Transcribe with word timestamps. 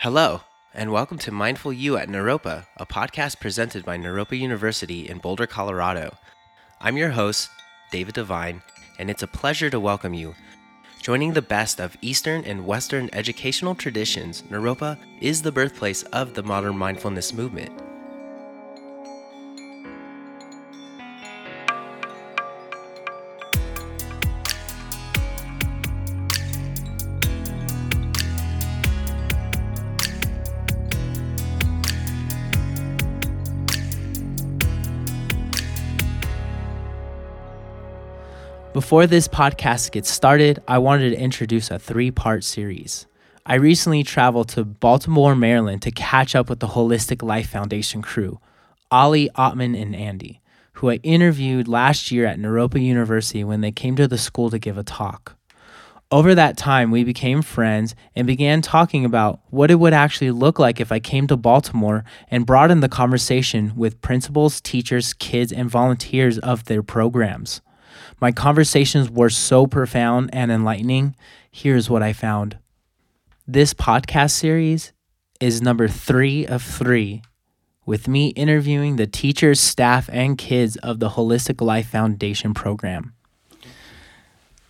Hello, 0.00 0.40
and 0.72 0.90
welcome 0.90 1.18
to 1.18 1.30
Mindful 1.30 1.74
U 1.74 1.98
at 1.98 2.08
Naropa, 2.08 2.64
a 2.78 2.86
podcast 2.86 3.38
presented 3.38 3.84
by 3.84 3.98
Naropa 3.98 4.38
University 4.38 5.06
in 5.06 5.18
Boulder, 5.18 5.46
Colorado. 5.46 6.16
I'm 6.80 6.96
your 6.96 7.10
host, 7.10 7.50
David 7.90 8.14
Devine, 8.14 8.62
and 8.98 9.10
it's 9.10 9.22
a 9.22 9.26
pleasure 9.26 9.68
to 9.68 9.78
welcome 9.78 10.14
you. 10.14 10.34
Joining 11.02 11.34
the 11.34 11.42
best 11.42 11.80
of 11.80 11.98
Eastern 12.00 12.46
and 12.46 12.64
Western 12.64 13.10
educational 13.12 13.74
traditions, 13.74 14.40
Naropa 14.44 14.96
is 15.20 15.42
the 15.42 15.52
birthplace 15.52 16.02
of 16.04 16.32
the 16.32 16.42
modern 16.42 16.78
mindfulness 16.78 17.34
movement. 17.34 17.70
Before 38.90 39.06
this 39.06 39.28
podcast 39.28 39.92
gets 39.92 40.10
started, 40.10 40.60
I 40.66 40.78
wanted 40.78 41.10
to 41.10 41.16
introduce 41.16 41.70
a 41.70 41.78
three 41.78 42.10
part 42.10 42.42
series. 42.42 43.06
I 43.46 43.54
recently 43.54 44.02
traveled 44.02 44.48
to 44.48 44.64
Baltimore, 44.64 45.36
Maryland 45.36 45.82
to 45.82 45.92
catch 45.92 46.34
up 46.34 46.50
with 46.50 46.58
the 46.58 46.66
Holistic 46.66 47.22
Life 47.22 47.48
Foundation 47.48 48.02
crew, 48.02 48.40
Ali, 48.90 49.30
Atman, 49.38 49.76
and 49.76 49.94
Andy, 49.94 50.40
who 50.72 50.90
I 50.90 50.94
interviewed 51.04 51.68
last 51.68 52.10
year 52.10 52.26
at 52.26 52.40
Naropa 52.40 52.82
University 52.82 53.44
when 53.44 53.60
they 53.60 53.70
came 53.70 53.94
to 53.94 54.08
the 54.08 54.18
school 54.18 54.50
to 54.50 54.58
give 54.58 54.76
a 54.76 54.82
talk. 54.82 55.36
Over 56.10 56.34
that 56.34 56.56
time, 56.56 56.90
we 56.90 57.04
became 57.04 57.42
friends 57.42 57.94
and 58.16 58.26
began 58.26 58.60
talking 58.60 59.04
about 59.04 59.38
what 59.50 59.70
it 59.70 59.76
would 59.76 59.92
actually 59.92 60.32
look 60.32 60.58
like 60.58 60.80
if 60.80 60.90
I 60.90 60.98
came 60.98 61.28
to 61.28 61.36
Baltimore 61.36 62.04
and 62.28 62.44
broadened 62.44 62.82
the 62.82 62.88
conversation 62.88 63.72
with 63.76 64.02
principals, 64.02 64.60
teachers, 64.60 65.12
kids, 65.12 65.52
and 65.52 65.70
volunteers 65.70 66.40
of 66.40 66.64
their 66.64 66.82
programs. 66.82 67.60
My 68.20 68.32
conversations 68.32 69.10
were 69.10 69.30
so 69.30 69.66
profound 69.66 70.28
and 70.34 70.52
enlightening. 70.52 71.16
Here's 71.50 71.88
what 71.88 72.02
I 72.02 72.12
found 72.12 72.58
this 73.46 73.72
podcast 73.72 74.32
series 74.32 74.92
is 75.40 75.62
number 75.62 75.88
three 75.88 76.46
of 76.46 76.62
three, 76.62 77.22
with 77.86 78.06
me 78.06 78.28
interviewing 78.28 78.96
the 78.96 79.06
teachers, 79.06 79.58
staff, 79.58 80.10
and 80.12 80.36
kids 80.36 80.76
of 80.76 81.00
the 81.00 81.10
Holistic 81.10 81.62
Life 81.62 81.88
Foundation 81.88 82.52
program. 82.52 83.14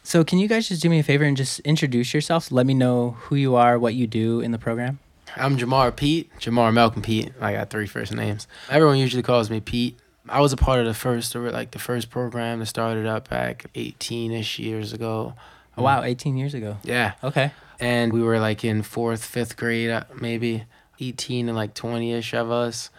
So, 0.04 0.22
can 0.22 0.38
you 0.38 0.46
guys 0.46 0.68
just 0.68 0.80
do 0.80 0.88
me 0.88 1.00
a 1.00 1.02
favor 1.02 1.24
and 1.24 1.36
just 1.36 1.58
introduce 1.60 2.14
yourselves? 2.14 2.52
Let 2.52 2.66
me 2.66 2.74
know 2.74 3.16
who 3.18 3.34
you 3.34 3.56
are, 3.56 3.78
what 3.78 3.94
you 3.94 4.06
do 4.06 4.40
in 4.40 4.52
the 4.52 4.58
program. 4.58 5.00
I'm 5.36 5.58
Jamar 5.58 5.94
Pete, 5.94 6.30
Jamar 6.38 6.72
Malcolm 6.72 7.02
Pete. 7.02 7.32
I 7.40 7.52
got 7.52 7.70
three 7.70 7.86
first 7.86 8.12
names. 8.12 8.46
Everyone 8.70 8.96
usually 8.96 9.22
calls 9.24 9.50
me 9.50 9.60
Pete. 9.60 9.98
I 10.30 10.40
was 10.40 10.52
a 10.52 10.56
part 10.56 10.80
of 10.80 10.86
the 10.86 10.94
first, 10.94 11.34
like 11.34 11.72
the 11.72 11.78
first 11.78 12.08
program 12.10 12.60
that 12.60 12.66
started 12.66 13.06
up 13.06 13.28
back 13.28 13.66
18 13.74 14.32
ish 14.32 14.58
years 14.58 14.92
ago. 14.92 15.34
Oh, 15.76 15.82
wow, 15.82 16.02
18 16.02 16.36
years 16.36 16.54
ago. 16.54 16.76
Yeah. 16.84 17.12
Okay. 17.24 17.52
And 17.78 18.12
we 18.12 18.22
were 18.22 18.38
like 18.38 18.64
in 18.64 18.82
fourth, 18.82 19.24
fifth 19.24 19.56
grade, 19.56 19.90
uh, 19.90 20.04
maybe 20.20 20.64
18 21.00 21.48
and 21.48 21.56
like 21.56 21.74
20 21.74 22.12
ish 22.12 22.34
of 22.34 22.50
us, 22.50 22.90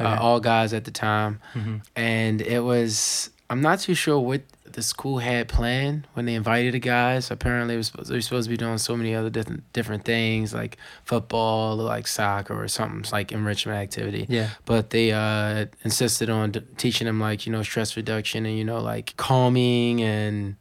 Okay. 0.00 0.04
uh, 0.10 0.18
all 0.20 0.40
guys 0.40 0.72
at 0.72 0.84
the 0.84 0.90
time. 0.90 1.40
Mhm. 1.54 1.82
And 1.94 2.40
it 2.42 2.60
was, 2.60 3.30
I'm 3.48 3.60
not 3.62 3.78
too 3.78 3.94
sure 3.94 4.18
what 4.18 4.42
the 4.74 4.82
school 4.82 5.18
had 5.18 5.48
planned 5.48 6.06
when 6.14 6.26
they 6.26 6.34
invited 6.34 6.74
the 6.74 6.78
guys. 6.78 7.30
Apparently, 7.30 7.76
was, 7.76 7.90
they 7.90 8.14
were 8.14 8.20
supposed 8.20 8.46
to 8.46 8.50
be 8.50 8.56
doing 8.56 8.78
so 8.78 8.96
many 8.96 9.14
other 9.14 9.30
different 9.30 9.72
different 9.72 10.04
things 10.04 10.52
like 10.52 10.76
football, 11.04 11.80
or 11.80 11.84
like 11.84 12.06
soccer, 12.06 12.54
or 12.60 12.68
something 12.68 13.10
like 13.12 13.32
enrichment 13.32 13.78
activity 13.78 14.26
Yeah. 14.28 14.50
but 14.66 14.90
they 14.90 15.12
uh, 15.12 15.66
insisted 15.84 16.28
on 16.30 16.50
d- 16.52 16.60
teaching 16.76 17.06
them 17.06 17.18
like 17.20 17.46
you 17.46 17.52
know 17.52 17.62
stress 17.62 17.96
reduction 17.96 18.44
and 18.46 18.58
you 18.58 18.64
know 18.64 18.80
like 18.80 19.16
calming 19.16 20.02
and 20.02 20.56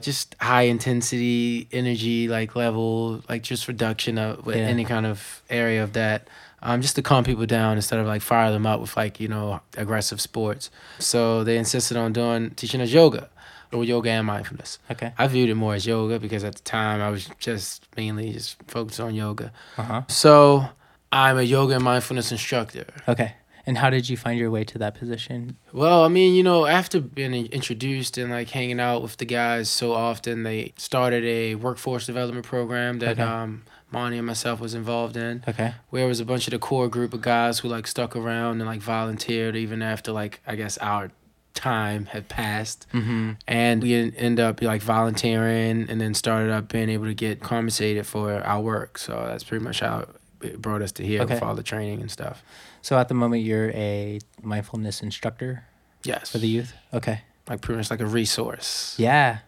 just 0.00 0.34
high 0.40 0.62
intensity 0.62 1.68
energy 1.72 2.26
like 2.28 2.56
level 2.56 3.22
like 3.28 3.42
just 3.42 3.68
reduction 3.68 4.18
of 4.18 4.46
Yeah. 4.46 4.54
any 4.56 4.84
kind 4.84 5.06
of 5.06 5.42
area 5.48 5.82
of 5.84 5.92
that 5.92 6.26
um, 6.64 6.80
just 6.80 6.94
to 6.96 7.02
calm 7.02 7.24
people 7.24 7.46
down 7.46 7.76
instead 7.76 7.98
of 7.98 8.06
like 8.06 8.22
fire 8.22 8.50
them 8.52 8.66
up 8.66 8.80
with 8.80 8.96
like 8.96 9.20
you 9.20 9.28
know 9.28 9.60
aggressive 9.76 10.20
sports 10.20 10.70
so 10.98 11.44
they 11.44 11.56
insisted 11.56 11.96
on 11.96 12.12
doing 12.12 12.50
teaching 12.50 12.80
us 12.80 12.90
yoga 12.90 13.28
or 13.72 13.84
yoga 13.84 14.10
and 14.10 14.26
mindfulness 14.26 14.78
Okay. 14.90 15.12
i 15.18 15.26
viewed 15.26 15.50
it 15.50 15.54
more 15.54 15.74
as 15.74 15.86
yoga 15.86 16.18
because 16.18 16.44
at 16.44 16.54
the 16.54 16.62
time 16.62 17.00
i 17.00 17.08
was 17.10 17.28
just 17.38 17.86
mainly 17.96 18.32
just 18.32 18.56
focused 18.68 19.00
on 19.00 19.14
yoga 19.14 19.52
Uh 19.78 19.82
huh. 19.82 20.02
so 20.08 20.66
i'm 21.10 21.38
a 21.38 21.42
yoga 21.42 21.74
and 21.74 21.84
mindfulness 21.84 22.30
instructor 22.32 22.86
Okay. 23.08 23.34
And 23.64 23.78
how 23.78 23.90
did 23.90 24.08
you 24.08 24.16
find 24.16 24.40
your 24.40 24.50
way 24.50 24.64
to 24.64 24.78
that 24.78 24.96
position? 24.96 25.56
Well, 25.72 26.02
I 26.02 26.08
mean, 26.08 26.34
you 26.34 26.42
know, 26.42 26.66
after 26.66 26.98
being 27.00 27.32
introduced 27.46 28.18
and 28.18 28.28
like 28.32 28.50
hanging 28.50 28.80
out 28.80 29.02
with 29.02 29.18
the 29.18 29.24
guys 29.24 29.68
so 29.70 29.92
often, 29.92 30.42
they 30.42 30.72
started 30.76 31.22
a 31.24 31.54
workforce 31.54 32.04
development 32.04 32.44
program 32.44 32.98
that 32.98 33.10
Okay. 33.20 33.22
um, 33.22 33.62
Monty 33.92 34.18
and 34.18 34.26
myself 34.26 34.58
was 34.58 34.74
involved 34.74 35.16
in, 35.16 35.44
Okay. 35.46 35.74
where 35.90 36.02
it 36.06 36.08
was 36.08 36.18
a 36.18 36.24
bunch 36.24 36.48
of 36.48 36.50
the 36.50 36.58
core 36.58 36.88
group 36.88 37.14
of 37.14 37.20
guys 37.22 37.60
who 37.60 37.68
like 37.68 37.86
stuck 37.86 38.16
around 38.16 38.60
and 38.60 38.66
like 38.68 38.80
volunteered 38.80 39.54
even 39.54 39.80
after 39.80 40.10
like 40.10 40.40
I 40.44 40.56
guess 40.56 40.76
our 40.78 41.12
time 41.54 42.06
had 42.06 42.28
passed, 42.28 42.86
Mm-hmm. 42.92 43.32
and 43.46 43.82
we 43.82 43.94
en- 43.94 44.14
end 44.16 44.40
up 44.40 44.60
like 44.62 44.82
volunteering 44.82 45.86
and 45.88 46.00
then 46.00 46.14
started 46.14 46.50
up 46.50 46.68
being 46.68 46.88
able 46.88 47.06
to 47.06 47.14
get 47.14 47.40
compensated 47.40 48.06
for 48.06 48.40
our 48.42 48.60
work. 48.60 48.98
So 48.98 49.12
that's 49.28 49.44
pretty 49.44 49.64
much 49.64 49.80
how 49.80 50.06
it 50.40 50.60
brought 50.60 50.82
us 50.82 50.92
to 50.92 51.04
here 51.04 51.22
Okay. 51.22 51.34
with 51.34 51.42
all 51.42 51.54
the 51.54 51.62
training 51.62 52.00
and 52.00 52.10
stuff. 52.10 52.42
So 52.82 52.98
at 52.98 53.08
the 53.08 53.14
moment, 53.14 53.42
you're 53.44 53.70
a 53.70 54.18
mindfulness 54.42 55.02
instructor 55.02 55.64
Yes, 56.04 56.30
for 56.32 56.38
the 56.38 56.48
youth. 56.48 56.72
Okay. 56.92 57.20
like 57.48 57.60
pretty 57.60 57.76
much 57.78 57.90
like 57.90 58.00
a 58.00 58.06
resource. 58.06 58.94
Yeah. 58.98 59.38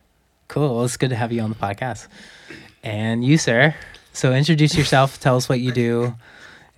Cool. 0.49 0.75
Well, 0.77 0.85
it's 0.85 0.97
good 0.97 1.11
to 1.11 1.17
have 1.17 1.33
you 1.33 1.41
on 1.43 1.49
the 1.51 1.57
podcast. 1.57 2.07
And 2.83 3.25
you, 3.25 3.39
sir. 3.39 3.75
So 4.13 4.33
introduce 4.33 4.77
yourself. 4.77 5.19
Tell 5.25 5.37
us 5.37 5.49
what 5.49 5.59
you 5.61 5.73
do. 5.73 6.15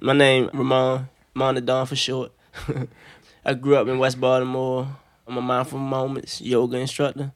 My 0.00 0.12
name 0.12 0.48
Ramon 0.54 1.08
Monadon 1.34 1.86
for 1.88 1.96
short. 1.96 2.32
I 3.44 3.54
grew 3.54 3.76
up 3.76 3.88
in 3.88 3.98
West 3.98 4.18
Baltimore. 4.20 4.88
I'm 5.26 5.36
a 5.36 5.42
mindful 5.42 5.78
moments 5.78 6.40
yoga 6.40 6.76
instructor. 6.78 7.32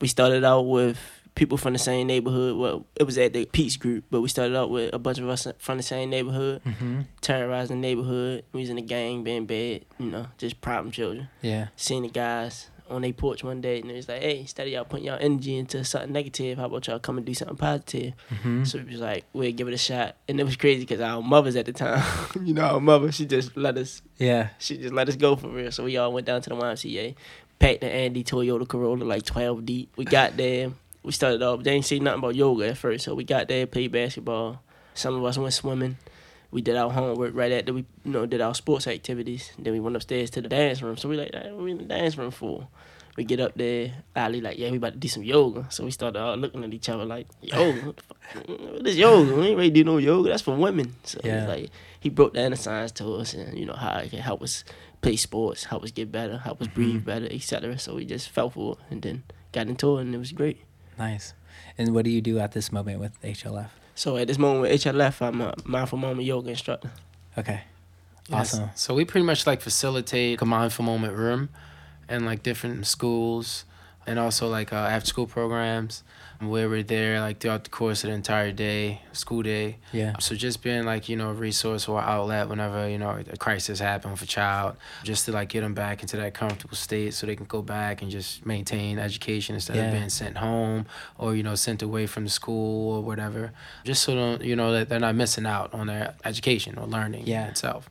We 0.00 0.08
started 0.08 0.44
out 0.44 0.62
with 0.62 0.98
people 1.34 1.56
from 1.58 1.72
the 1.72 1.78
same 1.78 2.06
neighborhood. 2.06 2.56
Well, 2.56 2.86
it 2.96 3.04
was 3.04 3.16
at 3.18 3.32
the 3.32 3.46
Peace 3.46 3.76
Group, 3.76 4.04
but 4.10 4.20
we 4.20 4.28
started 4.28 4.54
out 4.56 4.70
with 4.70 4.92
a 4.94 4.98
bunch 4.98 5.18
of 5.18 5.28
us 5.28 5.46
from 5.58 5.78
the 5.78 5.82
same 5.82 6.10
neighborhood, 6.10 6.62
Mm-hmm. 6.64 7.00
terrorizing 7.20 7.80
the 7.80 7.86
neighborhood. 7.88 8.44
We 8.52 8.60
was 8.60 8.70
in 8.70 8.76
the 8.76 8.82
gang, 8.82 9.24
being 9.24 9.46
bad, 9.46 9.84
you 9.98 10.06
know, 10.10 10.26
just 10.38 10.60
problem 10.60 10.92
children. 10.92 11.28
Yeah. 11.42 11.68
Seeing 11.76 12.02
the 12.02 12.08
guys 12.10 12.68
on 12.90 13.02
their 13.02 13.12
porch 13.12 13.42
one 13.42 13.60
day, 13.60 13.80
and 13.80 13.90
it 13.90 13.94
was 13.94 14.08
like, 14.08 14.20
"Hey, 14.22 14.40
instead 14.40 14.66
of 14.66 14.72
y'all 14.72 14.84
putting 14.84 15.06
y'all 15.06 15.18
energy 15.20 15.56
into 15.56 15.84
something 15.84 16.12
negative, 16.12 16.58
how 16.58 16.66
about 16.66 16.86
y'all 16.86 16.98
come 16.98 17.16
and 17.16 17.26
do 17.26 17.32
something 17.34 17.56
positive?" 17.56 18.12
Mm-hmm. 18.30 18.64
So 18.64 18.78
it 18.78 18.86
was 18.88 19.00
like, 19.00 19.24
we'll 19.32 19.52
give 19.52 19.68
it 19.68 19.74
a 19.74 19.78
shot. 19.78 20.16
And 20.28 20.38
it 20.38 20.44
was 20.44 20.56
crazy 20.56 20.80
because 20.80 21.00
our 21.00 21.22
mothers 21.22 21.56
at 21.56 21.66
the 21.66 21.72
time, 21.72 22.04
you 22.44 22.52
know, 22.54 22.62
our 22.62 22.80
mother, 22.80 23.10
she 23.12 23.24
just 23.26 23.56
let 23.56 23.76
us, 23.78 24.02
Yeah. 24.18 24.48
she 24.58 24.76
just 24.76 24.92
let 24.94 25.08
us 25.08 25.16
go 25.16 25.34
for 25.36 25.48
real. 25.48 25.72
So 25.72 25.84
we 25.84 25.96
all 25.96 26.12
went 26.12 26.26
down 26.26 26.42
to 26.42 26.50
the 26.50 26.56
YMCA, 26.56 27.14
packed 27.58 27.80
the 27.80 27.90
Andy 27.90 28.22
Toyota 28.22 28.68
Corolla 28.68 29.04
like 29.04 29.24
12 29.24 29.64
deep. 29.64 29.92
We 29.96 30.04
got 30.04 30.36
there, 30.36 30.70
we 31.02 31.12
started 31.12 31.42
off, 31.42 31.62
they 31.62 31.72
didn't 31.72 31.86
say 31.86 31.98
nothing 32.00 32.18
about 32.18 32.34
yoga 32.34 32.68
at 32.68 32.76
first. 32.78 33.04
So 33.04 33.14
we 33.14 33.24
got 33.24 33.48
there, 33.48 33.66
played 33.66 33.92
basketball. 33.92 34.60
Some 34.94 35.14
of 35.16 35.24
us 35.24 35.38
went 35.38 35.54
swimming. 35.54 35.96
We 36.54 36.62
did 36.62 36.76
our 36.76 36.88
homework 36.88 37.34
right 37.34 37.50
after 37.50 37.72
we, 37.72 37.84
you 38.04 38.12
know, 38.12 38.26
did 38.26 38.40
our 38.40 38.54
sports 38.54 38.86
activities. 38.86 39.50
Then 39.58 39.72
we 39.72 39.80
went 39.80 39.96
upstairs 39.96 40.30
to 40.30 40.40
the 40.40 40.48
dance 40.48 40.80
room. 40.82 40.96
So 40.96 41.08
we 41.08 41.16
like, 41.16 41.34
"Hey, 41.34 41.50
we 41.50 41.72
in 41.72 41.78
the 41.78 41.84
dance 41.84 42.16
room 42.16 42.30
for? 42.30 42.68
We 43.16 43.24
get 43.24 43.40
up 43.40 43.54
there, 43.56 44.04
Ali 44.14 44.40
like, 44.40 44.56
yeah, 44.56 44.70
we 44.70 44.76
about 44.76 44.92
to 44.92 44.98
do 45.00 45.08
some 45.08 45.24
yoga. 45.24 45.66
So 45.70 45.84
we 45.84 45.90
started 45.90 46.20
all 46.20 46.36
looking 46.36 46.62
at 46.62 46.72
each 46.72 46.88
other 46.88 47.04
like, 47.04 47.26
yoga? 47.42 47.80
What, 47.80 48.02
what 48.48 48.86
is 48.86 48.96
yoga? 48.96 49.34
We 49.34 49.48
ain't 49.48 49.56
ready 49.56 49.70
to 49.70 49.74
do 49.74 49.82
no 49.84 49.98
yoga. 49.98 50.28
That's 50.28 50.42
for 50.42 50.54
women. 50.54 50.94
So 51.02 51.18
Yeah. 51.24 51.48
like 51.48 51.70
he 51.98 52.08
broke 52.08 52.34
down 52.34 52.52
the 52.52 52.56
science 52.56 52.92
to 52.92 53.14
us 53.14 53.34
and 53.34 53.58
you 53.58 53.66
know 53.66 53.74
how 53.74 53.98
it 53.98 54.10
can 54.10 54.20
help 54.20 54.40
us 54.40 54.62
play 55.00 55.16
sports, 55.16 55.64
help 55.64 55.82
us 55.82 55.90
get 55.90 56.12
better, 56.12 56.38
help 56.38 56.62
us 56.62 56.68
breathe 56.68 56.98
mm-hmm. 56.98 57.04
better, 57.06 57.26
etc. 57.32 57.80
So 57.80 57.96
we 57.96 58.04
just 58.04 58.30
fell 58.30 58.50
for 58.50 58.74
it 58.74 58.78
and 58.92 59.02
then 59.02 59.24
got 59.50 59.66
into 59.66 59.98
it 59.98 60.02
and 60.02 60.14
it 60.14 60.18
was 60.18 60.30
great. 60.30 60.58
Nice. 60.96 61.34
And 61.76 61.96
what 61.96 62.04
do 62.04 62.12
you 62.12 62.20
do 62.20 62.38
at 62.38 62.52
this 62.52 62.70
moment 62.70 63.00
with 63.00 63.20
HLF? 63.22 63.70
So 63.94 64.16
at 64.16 64.26
this 64.26 64.38
moment 64.38 64.62
with 64.62 64.82
HLF, 64.82 65.22
I'm 65.22 65.40
a 65.40 65.54
mindful 65.64 65.98
moment 65.98 66.24
yoga 66.24 66.50
instructor. 66.50 66.90
Okay. 67.38 67.62
Yes. 68.28 68.54
Awesome. 68.54 68.70
So 68.74 68.94
we 68.94 69.04
pretty 69.04 69.26
much 69.26 69.46
like 69.46 69.60
facilitate 69.60 70.40
a 70.40 70.44
mindful 70.46 70.84
moment 70.84 71.16
room 71.16 71.50
and 72.08 72.24
like 72.26 72.42
different 72.42 72.86
schools 72.86 73.64
and 74.06 74.18
also 74.18 74.48
like 74.48 74.72
uh, 74.72 74.76
after 74.76 75.06
school 75.08 75.26
programs 75.26 76.02
where 76.40 76.68
we're 76.68 76.82
there 76.82 77.20
like 77.20 77.38
throughout 77.38 77.64
the 77.64 77.70
course 77.70 78.04
of 78.04 78.10
the 78.10 78.14
entire 78.14 78.52
day, 78.52 79.00
school 79.12 79.42
day. 79.42 79.78
Yeah. 79.92 80.18
So 80.18 80.34
just 80.34 80.62
being 80.62 80.84
like 80.84 81.08
you 81.08 81.16
know 81.16 81.30
a 81.30 81.32
resource 81.32 81.88
or 81.88 82.00
outlet 82.00 82.48
whenever 82.48 82.88
you 82.88 82.98
know 82.98 83.22
a 83.30 83.36
crisis 83.36 83.78
happens 83.78 84.12
with 84.20 84.22
a 84.22 84.26
child, 84.32 84.76
just 85.04 85.24
to 85.26 85.32
like 85.32 85.48
get 85.48 85.60
them 85.62 85.74
back 85.74 86.02
into 86.02 86.16
that 86.18 86.34
comfortable 86.34 86.76
state 86.76 87.14
so 87.14 87.26
they 87.26 87.36
can 87.36 87.46
go 87.46 87.62
back 87.62 88.02
and 88.02 88.10
just 88.10 88.44
maintain 88.44 88.98
education 88.98 89.54
instead 89.54 89.76
Yeah. 89.76 89.84
of 89.86 89.92
being 89.92 90.10
sent 90.10 90.36
home 90.36 90.86
or 91.18 91.34
you 91.34 91.42
know 91.42 91.54
sent 91.54 91.80
away 91.82 92.06
from 92.06 92.24
the 92.24 92.30
school 92.30 92.96
or 92.96 93.02
whatever. 93.02 93.52
Just 93.84 94.02
so 94.02 94.14
don't 94.14 94.42
you 94.42 94.56
know 94.56 94.72
that 94.72 94.88
they're 94.88 95.00
not 95.00 95.14
missing 95.14 95.46
out 95.46 95.72
on 95.72 95.86
their 95.86 96.14
education 96.24 96.76
or 96.78 96.86
learning 96.86 97.26
Yeah. 97.26 97.46
itself. 97.48 97.88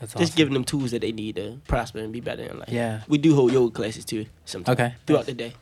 That's 0.00 0.12
Just 0.12 0.22
awesome. 0.22 0.36
giving 0.36 0.54
them 0.54 0.64
tools 0.64 0.90
that 0.90 1.00
they 1.02 1.12
need 1.12 1.36
to 1.36 1.60
prosper 1.68 1.98
and 2.00 2.12
be 2.12 2.20
better 2.20 2.42
in 2.42 2.58
life. 2.58 2.68
Yeah. 2.68 3.02
We 3.08 3.18
do 3.18 3.34
hold 3.34 3.52
yoga 3.52 3.72
classes 3.72 4.04
too 4.04 4.26
sometimes 4.44 4.78
Okay. 4.78 4.94
throughout 5.06 5.26
the 5.26 5.34
day. 5.34 5.54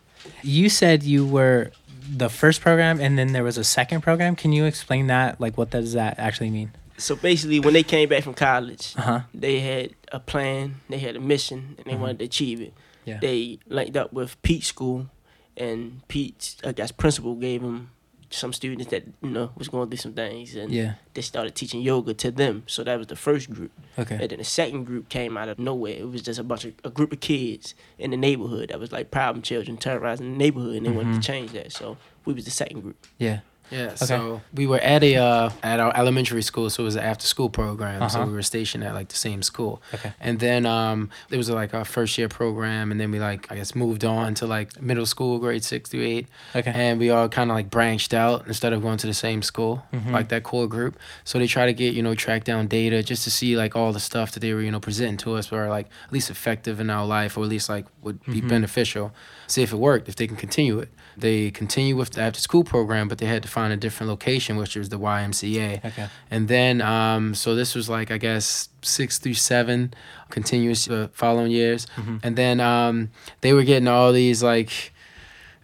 You 0.43 0.69
said 0.69 1.03
you 1.03 1.27
were 1.27 1.71
the 2.11 2.29
first 2.29 2.61
program 2.61 3.01
and 3.01 3.19
then 3.19 3.33
there 3.33 3.45
was 3.45 3.59
a 3.59 3.65
second 3.65 4.01
program. 4.01 4.35
Can 4.37 4.53
you 4.53 4.65
explain 4.65 5.07
that? 5.09 5.41
Like, 5.41 5.57
what 5.59 5.71
does 5.71 5.93
that 5.93 6.19
actually 6.19 6.51
mean? 6.51 6.73
So 6.99 7.17
basically, 7.17 7.59
when 7.61 7.75
they 7.75 7.83
came 7.83 8.09
back 8.09 8.23
from 8.23 8.35
college, 8.35 8.95
Uh 8.97 9.03
huh. 9.03 9.21
they 9.35 9.61
had 9.61 9.91
a 10.13 10.21
plan, 10.21 10.77
they 10.89 10.99
had 10.99 11.17
a 11.17 11.21
mission, 11.21 11.75
and 11.79 11.87
they 11.87 11.93
Mhm. 11.95 11.99
wanted 12.01 12.19
to 12.21 12.25
achieve 12.27 12.61
it. 12.61 12.73
Yeah. 13.05 13.19
They 13.21 13.59
linked 13.69 13.97
up 13.97 14.13
with 14.13 14.41
Pete 14.43 14.63
School, 14.65 15.09
and 15.57 16.03
Pete's, 16.09 16.57
I 16.65 16.73
guess, 16.73 16.93
principal 16.93 17.35
gave 17.35 17.63
them 17.63 17.91
some 18.33 18.53
students 18.53 18.91
that 18.91 19.05
you 19.23 19.31
know 19.31 19.51
was 19.57 19.69
going 19.69 19.89
through 19.89 19.99
some 19.99 20.13
things, 20.15 20.55
and 20.57 20.73
Yeah. 20.73 20.95
they 21.15 21.23
started 21.23 21.55
teaching 21.55 21.81
yoga 21.83 22.15
to 22.15 22.31
them. 22.31 22.63
So 22.67 22.83
that 22.85 22.97
was 22.99 23.07
the 23.09 23.17
first 23.17 23.51
group, 23.51 23.71
Okay. 23.99 24.17
and 24.21 24.31
then 24.31 24.39
the 24.39 24.45
second 24.45 24.85
group 24.85 25.09
came 25.09 25.37
out 25.37 25.49
of 25.49 25.59
nowhere. 25.59 25.95
It 25.95 26.09
was 26.09 26.23
just 26.23 26.39
a 26.41 26.45
bunch 26.45 26.65
of 26.65 26.73
a 26.85 26.91
group 26.91 27.13
of 27.13 27.21
kids 27.21 27.75
in 27.99 28.11
the 28.11 28.17
neighborhood 28.17 28.71
that 28.71 28.81
was 28.81 28.91
like 28.93 29.11
problem 29.11 29.43
children 29.43 29.77
terrorizing 29.77 30.33
the 30.33 30.39
neighborhood, 30.39 30.77
and 30.77 30.87
they 30.87 30.91
wanted 30.91 31.15
Mhm. 31.15 31.21
to 31.21 31.27
change 31.27 31.53
that. 31.53 31.73
So 31.73 31.97
we 32.25 32.33
was 32.33 32.45
the 32.45 32.51
second 32.51 32.81
group. 32.81 32.97
Yeah. 33.19 33.41
Yeah, 33.73 33.95
so 33.95 34.43
we 34.53 34.67
were 34.67 34.79
at 34.81 35.03
a 35.03 35.17
uh, 35.17 35.51
at 35.63 35.81
our 35.81 35.93
elementary 35.97 36.43
school, 36.43 36.69
so 36.71 36.83
it 36.83 36.87
was 36.91 36.97
an 36.97 37.03
after 37.03 37.27
school 37.27 37.49
program. 37.49 38.09
So 38.11 38.19
Uh-huh. 38.19 38.27
we 38.29 38.35
were 38.35 38.43
stationed 38.43 38.85
at 38.85 38.95
like 38.95 39.09
the 39.09 39.17
same 39.17 39.43
school. 39.43 39.81
Okay. 39.95 40.13
And 40.21 40.39
then 40.39 40.67
um, 40.67 41.09
there 41.31 41.39
was 41.39 41.49
like 41.49 41.73
our 41.75 41.85
first 41.85 42.19
year 42.19 42.29
program, 42.29 42.91
and 42.93 43.01
then 43.01 43.11
we 43.11 43.19
like 43.19 43.51
I 43.51 43.55
guess 43.57 43.75
moved 43.75 44.05
on 44.05 44.35
to 44.35 44.47
like 44.47 44.81
middle 44.81 45.07
school, 45.07 45.39
grade 45.39 45.65
six 45.65 45.89
through 45.91 46.05
eight, 46.05 46.27
Okay. 46.55 46.71
and 46.75 47.01
we 47.01 47.09
all 47.11 47.29
kind 47.29 47.51
of 47.51 47.57
like 47.57 47.71
branched 47.71 48.13
out 48.15 48.47
instead 48.47 48.73
of 48.75 48.83
going 48.83 48.99
to 48.99 49.07
the 49.07 49.15
same 49.15 49.41
school, 49.43 49.83
Mhm. 49.93 50.13
like 50.13 50.29
that 50.29 50.43
core 50.43 50.69
group. 50.69 50.99
So 51.25 51.39
they 51.39 51.47
try 51.47 51.65
to 51.67 51.73
get 51.73 51.95
you 51.95 52.03
know 52.03 52.15
track 52.15 52.45
down 52.45 52.67
data 52.67 53.03
just 53.03 53.25
to 53.25 53.31
see 53.31 53.57
like 53.57 53.75
all 53.75 53.93
the 53.93 54.01
stuff 54.01 54.33
that 54.33 54.41
they 54.41 54.53
were 54.55 54.63
you 54.63 54.71
know 54.71 54.81
presenting 54.81 55.17
to 55.25 55.35
us 55.39 55.51
were 55.51 55.69
like 55.69 55.87
at 56.07 56.13
least 56.13 56.29
effective 56.31 56.79
in 56.81 56.91
our 56.91 57.07
life, 57.07 57.39
or 57.39 57.45
at 57.45 57.49
least 57.51 57.69
like 57.69 57.87
would 58.03 58.19
be 58.27 58.41
Mhm. 58.43 58.49
beneficial. 58.49 59.13
See 59.53 59.63
if 59.63 59.71
it 59.71 59.77
worked, 59.77 60.09
if 60.09 60.17
they 60.17 60.27
can 60.27 60.39
continue 60.39 60.79
it. 60.79 60.89
They 61.15 61.51
continue 61.51 61.95
with 61.95 62.13
the 62.13 62.23
after 62.23 62.41
school 62.41 62.65
program, 62.65 63.07
but 63.07 63.19
they 63.19 63.27
had 63.27 63.43
to 63.43 63.49
find 63.49 63.71
a 63.71 63.77
different 63.77 64.09
location, 64.09 64.57
which 64.57 64.77
was 64.77 64.89
the 64.89 64.99
YMCA. 64.99 65.85
Okay. 65.85 66.09
And 66.31 66.49
then, 66.49 66.81
um, 66.81 67.35
so 67.35 67.55
this 67.55 67.75
was 67.75 67.87
like, 67.87 68.11
I 68.11 68.17
guess, 68.17 68.71
six 68.81 69.19
through 69.19 69.35
seven, 69.35 69.93
continuous 70.31 70.89
uh, 70.89 71.09
following 71.13 71.53
years. 71.53 71.87
Mhm. 71.97 72.21
And 72.23 72.37
then 72.37 72.61
um, 72.61 73.11
they 73.43 73.53
were 73.53 73.63
getting 73.63 73.89
all 73.89 74.11
these 74.13 74.43
like 74.43 74.92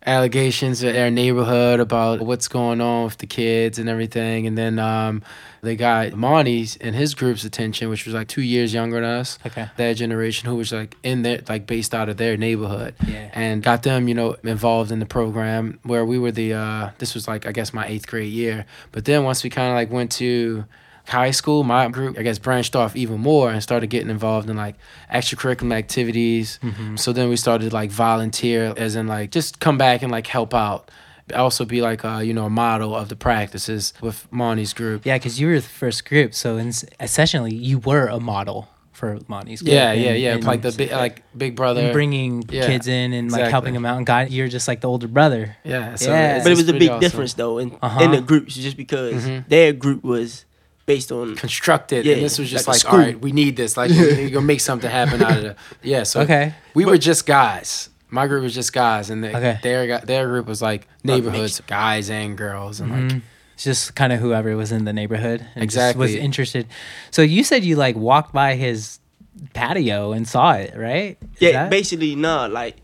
allegations 0.06 0.82
in 0.82 0.92
their 0.94 1.10
neighborhood 1.10 1.80
about 1.80 2.20
what's 2.20 2.48
going 2.48 2.80
on 2.80 3.04
with 3.04 3.18
the 3.18 3.26
kids 3.26 3.78
and 3.78 3.88
everything. 3.88 4.46
And 4.46 4.56
then 4.56 4.78
um, 4.78 5.22
they 5.62 5.76
got 5.76 6.14
Monty's 6.14 6.76
and 6.76 6.94
his 6.94 7.14
group's 7.14 7.44
attention, 7.44 7.88
which 7.90 8.04
was 8.06 8.14
like 8.14 8.28
two 8.28 8.42
years 8.42 8.72
younger 8.72 8.96
than 9.00 9.04
us. 9.04 9.38
Okay. 9.46 9.68
That 9.76 9.92
generation 9.94 10.48
who 10.48 10.56
was 10.56 10.72
like 10.72 10.96
in 11.02 11.22
there, 11.22 11.40
like 11.48 11.66
based 11.66 11.94
out 11.94 12.08
of 12.08 12.16
their 12.16 12.36
neighborhood 12.36 12.94
Yeah. 13.06 13.30
and 13.34 13.62
got 13.62 13.82
them, 13.82 14.08
you 14.08 14.14
know, 14.14 14.36
involved 14.44 14.90
in 14.92 14.98
the 14.98 15.06
program 15.06 15.78
where 15.82 16.04
we 16.04 16.18
were 16.18 16.32
the 16.32 16.54
uh 16.54 16.90
this 16.98 17.14
was 17.14 17.28
like 17.28 17.46
I 17.46 17.52
guess 17.52 17.72
my 17.74 17.86
8th 17.86 18.06
grade 18.06 18.32
year. 18.32 18.66
But 18.92 19.04
then 19.04 19.24
once 19.24 19.44
we 19.44 19.50
kind 19.50 19.68
of 19.68 19.74
like 19.74 19.90
went 19.90 20.12
to 20.12 20.64
high 21.08 21.30
school, 21.32 21.64
my 21.64 21.88
group 21.88 22.18
I 22.18 22.22
guess 22.22 22.38
branched 22.38 22.76
off 22.76 22.94
even 22.96 23.20
more 23.20 23.50
and 23.50 23.62
started 23.62 23.88
getting 23.88 24.10
involved 24.10 24.48
in 24.50 24.56
like 24.56 24.76
extracurricular 25.12 25.74
activities. 25.74 26.58
Mhm. 26.62 26.98
So 26.98 27.12
then 27.12 27.28
we 27.28 27.36
started 27.36 27.72
like 27.72 27.90
volunteer 27.90 28.72
as 28.76 28.94
in 28.96 29.06
like 29.06 29.30
just 29.30 29.58
come 29.60 29.78
back 29.78 30.02
and 30.02 30.12
like 30.12 30.26
help 30.26 30.54
out. 30.54 30.90
Also 31.34 31.64
be 31.66 31.82
like 31.82 32.04
a, 32.04 32.24
you 32.24 32.32
know 32.32 32.46
a 32.46 32.50
model 32.50 32.94
of 32.96 33.08
the 33.10 33.16
practices 33.16 33.92
with 34.00 34.26
Monty's 34.30 34.72
group. 34.72 35.04
Yeah, 35.04 35.16
because 35.18 35.38
you 35.38 35.48
were 35.48 35.56
the 35.60 35.68
first 35.68 36.06
group, 36.08 36.32
so 36.34 36.56
in, 36.56 36.72
essentially 37.00 37.54
you 37.54 37.78
were 37.80 38.06
a 38.06 38.18
model 38.18 38.68
for 38.92 39.18
Monty's. 39.28 39.60
group 39.60 39.72
Yeah, 39.74 39.92
yeah, 39.92 40.10
and- 40.12 40.20
yeah. 40.20 40.34
and 40.34 40.44
like 40.44 40.62
the 40.62 40.72
big, 40.72 40.90
like 40.90 41.22
big 41.36 41.54
brother. 41.54 41.82
and 41.82 41.92
bringing 41.92 42.44
Yeah, 42.48 42.66
kids 42.66 42.88
in 42.88 43.12
and 43.12 43.30
like 43.30 43.50
helping 43.50 43.74
them 43.74 43.84
out. 43.84 43.98
And 43.98 44.06
God, 44.06 44.30
you're 44.30 44.48
just 44.48 44.66
like 44.66 44.80
the 44.80 44.88
older 44.88 45.06
brother. 45.06 45.54
yeah, 45.64 45.94
so 45.96 46.10
Yeah. 46.10 46.42
But 46.42 46.50
it 46.52 46.56
was 46.56 46.68
a 46.68 46.72
big 46.72 46.88
awesome. 46.88 47.00
difference 47.00 47.34
though 47.34 47.58
in 47.58 47.76
Uh-huh. 47.82 48.02
in 48.04 48.10
the 48.12 48.22
groups, 48.22 48.54
just 48.54 48.76
because 48.78 49.22
Mhm. 49.24 49.44
their 49.48 49.72
group 49.74 50.02
was 50.02 50.46
based 50.88 51.12
on 51.12 51.36
constructed 51.36 52.04
Yeah, 52.06 52.14
and 52.14 52.22
this 52.24 52.38
was 52.40 52.50
just 52.50 52.66
like 52.66 52.82
like, 52.82 52.92
all 52.92 52.98
right 52.98 53.20
we 53.20 53.30
need 53.30 53.54
this 53.56 53.76
like 53.76 53.90
you're 53.92 54.30
gonna 54.30 54.46
make 54.54 54.60
something 54.60 54.90
happen 54.90 55.22
out 55.22 55.36
of 55.38 55.44
it 55.44 55.56
yeah 55.82 56.02
so 56.02 56.22
Okay. 56.22 56.54
we 56.74 56.84
were 56.84 56.98
just 56.98 57.26
guys 57.26 57.90
my 58.10 58.26
group 58.26 58.42
was 58.42 58.54
just 58.54 58.72
guys 58.72 59.10
and 59.10 59.22
the, 59.22 59.28
Okay. 59.36 59.58
their 59.62 60.00
their 60.00 60.26
group 60.26 60.46
was 60.46 60.60
like 60.62 60.88
neighborhoods 61.04 61.60
guys 61.66 62.08
and 62.10 62.36
girls 62.38 62.80
and 62.80 62.90
like 62.90 63.00
Mhm. 63.12 63.22
It's 63.54 63.64
just 63.64 63.94
kind 63.96 64.12
of 64.12 64.20
whoever 64.20 64.56
was 64.56 64.70
in 64.70 64.84
the 64.84 64.92
neighborhood 64.92 65.44
and 65.56 65.68
just 65.68 65.96
was 65.96 66.14
interested. 66.14 66.68
So 67.10 67.22
you 67.22 67.42
said 67.42 67.64
you 67.64 67.74
like 67.74 67.96
walked 67.96 68.32
by 68.32 68.54
his 68.54 69.00
patio 69.52 70.12
and 70.12 70.28
saw 70.28 70.52
it, 70.52 70.74
right? 70.76 71.18
Is 71.20 71.42
Yeah, 71.42 71.52
that- 71.52 71.70
basically, 71.70 72.14
nah. 72.14 72.46
Like 72.46 72.76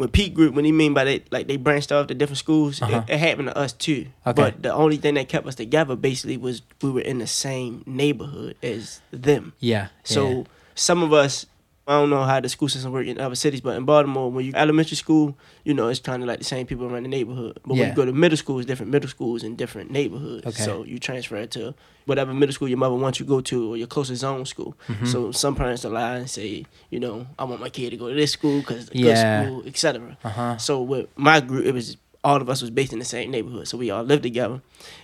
when 0.00 0.08
Pete 0.08 0.34
Group, 0.34 0.54
when 0.54 0.64
he 0.64 0.72
mean 0.72 0.94
by 0.94 1.04
that, 1.04 1.32
like 1.32 1.46
they 1.46 1.56
branched 1.56 1.92
off 1.92 2.08
to 2.08 2.14
different 2.14 2.38
schools. 2.38 2.80
Uh-huh. 2.82 3.04
It, 3.06 3.14
it 3.14 3.18
happened 3.18 3.48
to 3.48 3.56
us 3.56 3.72
too. 3.72 4.06
Okay. 4.26 4.32
But 4.42 4.62
the 4.62 4.72
only 4.72 4.96
thing 4.96 5.14
that 5.14 5.28
kept 5.28 5.46
us 5.46 5.54
together 5.54 5.94
basically 5.94 6.36
was 6.36 6.62
we 6.82 6.90
were 6.90 7.00
in 7.02 7.18
the 7.18 7.26
same 7.26 7.84
neighborhood 7.86 8.56
as 8.62 9.00
them. 9.12 9.52
yeah. 9.60 9.88
So 10.02 10.28
yeah. 10.28 10.42
some 10.74 11.02
of 11.02 11.12
us, 11.12 11.46
I 11.90 11.94
don't 11.94 12.08
know 12.08 12.22
how 12.22 12.38
the 12.38 12.48
school 12.48 12.68
system 12.68 12.92
work 12.92 13.08
in 13.08 13.18
other 13.20 13.34
cities, 13.34 13.60
but 13.60 13.76
in 13.76 13.84
Baltimore, 13.84 14.30
when 14.30 14.44
you 14.46 14.52
elementary 14.54 14.94
school, 14.96 15.36
you 15.64 15.74
know, 15.74 15.88
it's 15.88 15.98
kind 15.98 16.22
of 16.22 16.28
like 16.28 16.38
the 16.38 16.44
same 16.44 16.64
people 16.64 16.86
around 16.86 17.02
the 17.02 17.08
neighborhood. 17.08 17.58
But 17.66 17.74
Yeah. 17.74 17.80
when 17.80 17.88
you 17.88 17.94
go 17.96 18.04
to 18.04 18.12
middle 18.12 18.36
school, 18.36 18.60
it's 18.60 18.66
different 18.68 18.92
middle 18.92 19.08
schools 19.10 19.42
in 19.42 19.56
different 19.56 19.90
neighborhoods. 19.90 20.46
Okay. 20.46 20.62
So 20.62 20.84
you 20.84 21.00
transfer 21.00 21.44
to 21.46 21.74
whatever 22.06 22.32
middle 22.32 22.52
school 22.52 22.68
your 22.68 22.78
mother 22.78 22.94
wants 22.94 23.18
you 23.18 23.26
to 23.26 23.28
go 23.28 23.40
to 23.40 23.72
or 23.72 23.76
your 23.76 23.88
closest 23.88 24.20
zone 24.20 24.46
school. 24.46 24.76
Mhm. 24.88 25.06
So 25.08 25.32
some 25.32 25.56
parents 25.56 25.82
will 25.82 25.90
lie 25.90 26.14
and 26.18 26.30
say, 26.30 26.64
you 26.90 27.00
know, 27.00 27.26
I 27.40 27.42
want 27.44 27.60
my 27.60 27.70
kid 27.70 27.90
to 27.90 27.96
go 27.96 28.08
to 28.08 28.14
this 28.14 28.30
school 28.30 28.60
because 28.60 28.82
it's 28.82 28.90
a 28.94 28.96
Yeah. 28.98 29.42
good 29.42 29.48
school, 29.48 29.62
etc. 29.66 30.16
uh-huh. 30.22 30.58
So 30.58 30.82
with 30.82 31.08
my 31.16 31.40
group, 31.40 31.66
it 31.66 31.74
was 31.74 31.96
all 32.22 32.40
of 32.40 32.48
us 32.48 32.60
was 32.60 32.70
based 32.70 32.92
in 32.92 33.00
the 33.00 33.04
same 33.04 33.32
neighborhood, 33.32 33.66
so 33.66 33.76
we 33.76 33.90
all 33.90 34.04
lived 34.04 34.22
together. 34.22 34.60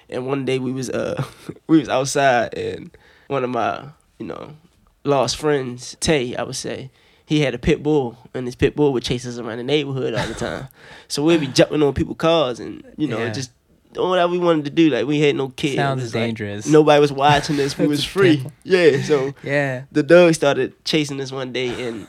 And 0.08 0.28
one 0.28 0.44
day 0.44 0.60
we 0.60 0.70
was 0.70 0.88
uh 0.90 1.20
we 1.66 1.80
was 1.80 1.88
outside, 1.88 2.54
and 2.54 2.90
one 3.26 3.42
of 3.42 3.50
my 3.50 3.88
you 4.18 4.26
know 4.26 4.54
lost 5.06 5.36
friends, 5.36 5.96
Tay, 6.00 6.34
I 6.36 6.42
would 6.42 6.56
say, 6.56 6.90
he 7.24 7.40
had 7.40 7.54
a 7.54 7.58
pit 7.58 7.82
bull, 7.82 8.16
and 8.34 8.46
this 8.46 8.54
pit 8.54 8.76
bull 8.76 8.92
would 8.92 9.02
chase 9.02 9.26
us 9.26 9.38
around 9.38 9.58
the 9.58 9.64
neighborhood 9.64 10.14
all 10.14 10.26
the 10.26 10.34
time. 10.46 10.68
so 11.08 11.22
we'd 11.24 11.40
be 11.40 11.46
jumping 11.48 11.82
on 11.82 11.94
people's 11.94 12.18
cars, 12.18 12.60
and 12.60 12.82
you 12.96 13.08
know 13.08 13.18
Yeah. 13.18 13.32
just 13.32 13.50
doing 13.92 14.10
whatever 14.10 14.30
we 14.30 14.38
wanted 14.38 14.64
to 14.66 14.70
do. 14.70 14.90
Like 14.90 15.06
we 15.06 15.20
had 15.20 15.34
no 15.36 15.48
kids. 15.48 15.76
Sounds 15.76 16.04
It's 16.04 16.14
like 16.14 16.24
dangerous. 16.24 16.66
nobody 16.66 17.00
was 17.00 17.12
watching 17.12 17.58
us. 17.60 17.76
We 17.78 17.86
was 17.96 18.04
free. 18.04 18.44
Yeah. 18.62 19.02
So 19.02 19.34
Yeah. 19.42 19.84
the 19.90 20.02
dog 20.02 20.34
started 20.34 20.72
chasing 20.84 21.20
us 21.20 21.32
one 21.32 21.52
day, 21.52 21.88
and 21.88 22.06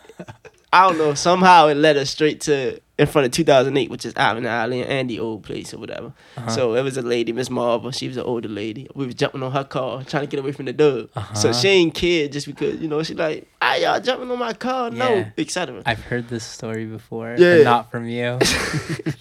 I 0.74 0.88
don't 0.88 0.98
know. 0.98 1.14
Somehow 1.14 1.68
it 1.68 1.76
led 1.76 1.96
us 1.98 2.10
straight 2.10 2.42
to 2.42 2.80
in 3.00 3.06
front 3.06 3.26
of 3.28 3.32
2008, 3.32 3.90
which 3.92 4.06
is 4.06 4.14
Alvin 4.16 4.46
Alley 4.48 4.82
and 4.82 4.90
Andy 4.90 5.20
old 5.20 5.44
place 5.44 5.72
or 5.74 5.78
whatever. 5.78 6.12
Uh-huh. 6.36 6.50
So 6.50 6.74
it 6.76 6.82
was 6.82 6.98
a 6.98 7.02
lady, 7.04 7.32
Miss 7.32 7.50
Marva. 7.50 7.92
She 7.94 8.08
was 8.08 8.18
an 8.18 8.24
older 8.24 8.50
lady. 8.50 8.88
We 8.96 9.06
was 9.06 9.14
jumping 9.16 9.44
on 9.44 9.52
her 9.52 9.64
car, 9.64 10.04
trying 10.04 10.24
to 10.24 10.28
get 10.28 10.40
away 10.40 10.52
from 10.52 10.66
the 10.66 10.74
dog. 10.74 11.10
Uh-huh. 11.16 11.34
So 11.36 11.54
she 11.54 11.68
ain't 11.70 11.94
kid 11.94 12.32
just 12.32 12.48
because 12.48 12.82
you 12.82 12.88
know 12.88 13.04
she 13.04 13.14
like, 13.14 13.48
ah, 13.62 13.76
y'all 13.76 14.00
jumping 14.00 14.30
on 14.32 14.40
my 14.40 14.54
car, 14.54 14.90
no, 14.90 15.14
Yeah. 15.16 15.30
etc. 15.38 15.84
I've 15.86 16.04
heard 16.04 16.28
this 16.28 16.44
story 16.44 16.86
before, 16.86 17.36
Yeah. 17.38 17.58
but 17.58 17.64
not 17.64 17.92
from 17.92 18.08
you. 18.08 18.40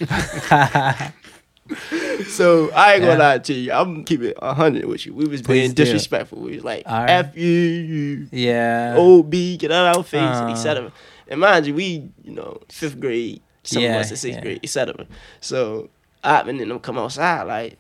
So 2.29 2.71
I 2.71 2.95
ain't 2.95 3.03
gonna 3.03 3.19
lie 3.19 3.39
to 3.39 3.53
you. 3.53 3.73
I'm 3.73 4.05
keeping 4.05 4.33
a 4.41 4.55
hundred 4.55 4.85
with 4.85 5.05
you. 5.05 5.13
We 5.13 5.27
was 5.27 5.43
Please 5.43 5.63
being 5.63 5.71
do. 5.75 5.85
disrespectful. 5.85 6.39
We 6.39 6.55
was 6.57 6.65
like, 6.65 6.87
right. 6.87 7.11
F 7.11 7.37
you, 7.37 8.29
yeah. 8.31 8.95
OB, 8.97 9.31
get 9.59 9.73
out 9.73 9.89
of 9.91 9.97
our 9.99 10.03
face, 10.05 10.21
Uh. 10.23 10.49
etc. 10.51 10.93
And 11.29 11.41
mind 11.41 11.67
you, 11.67 11.75
we, 11.75 12.11
you 12.23 12.33
know, 12.33 12.61
fifth 12.69 13.01
grade, 13.01 13.43
some 13.63 13.83
Yeah, 13.83 13.97
of 13.97 14.03
us 14.03 14.11
in 14.11 14.17
sixth 14.17 14.39
yeah. 14.39 14.43
grade, 14.43 14.61
etc. 14.63 15.07
So 15.41 15.91
I 16.23 16.43
and 16.43 16.69
them 16.69 16.79
come 16.81 16.99
outside 16.99 17.43
like 17.45 17.79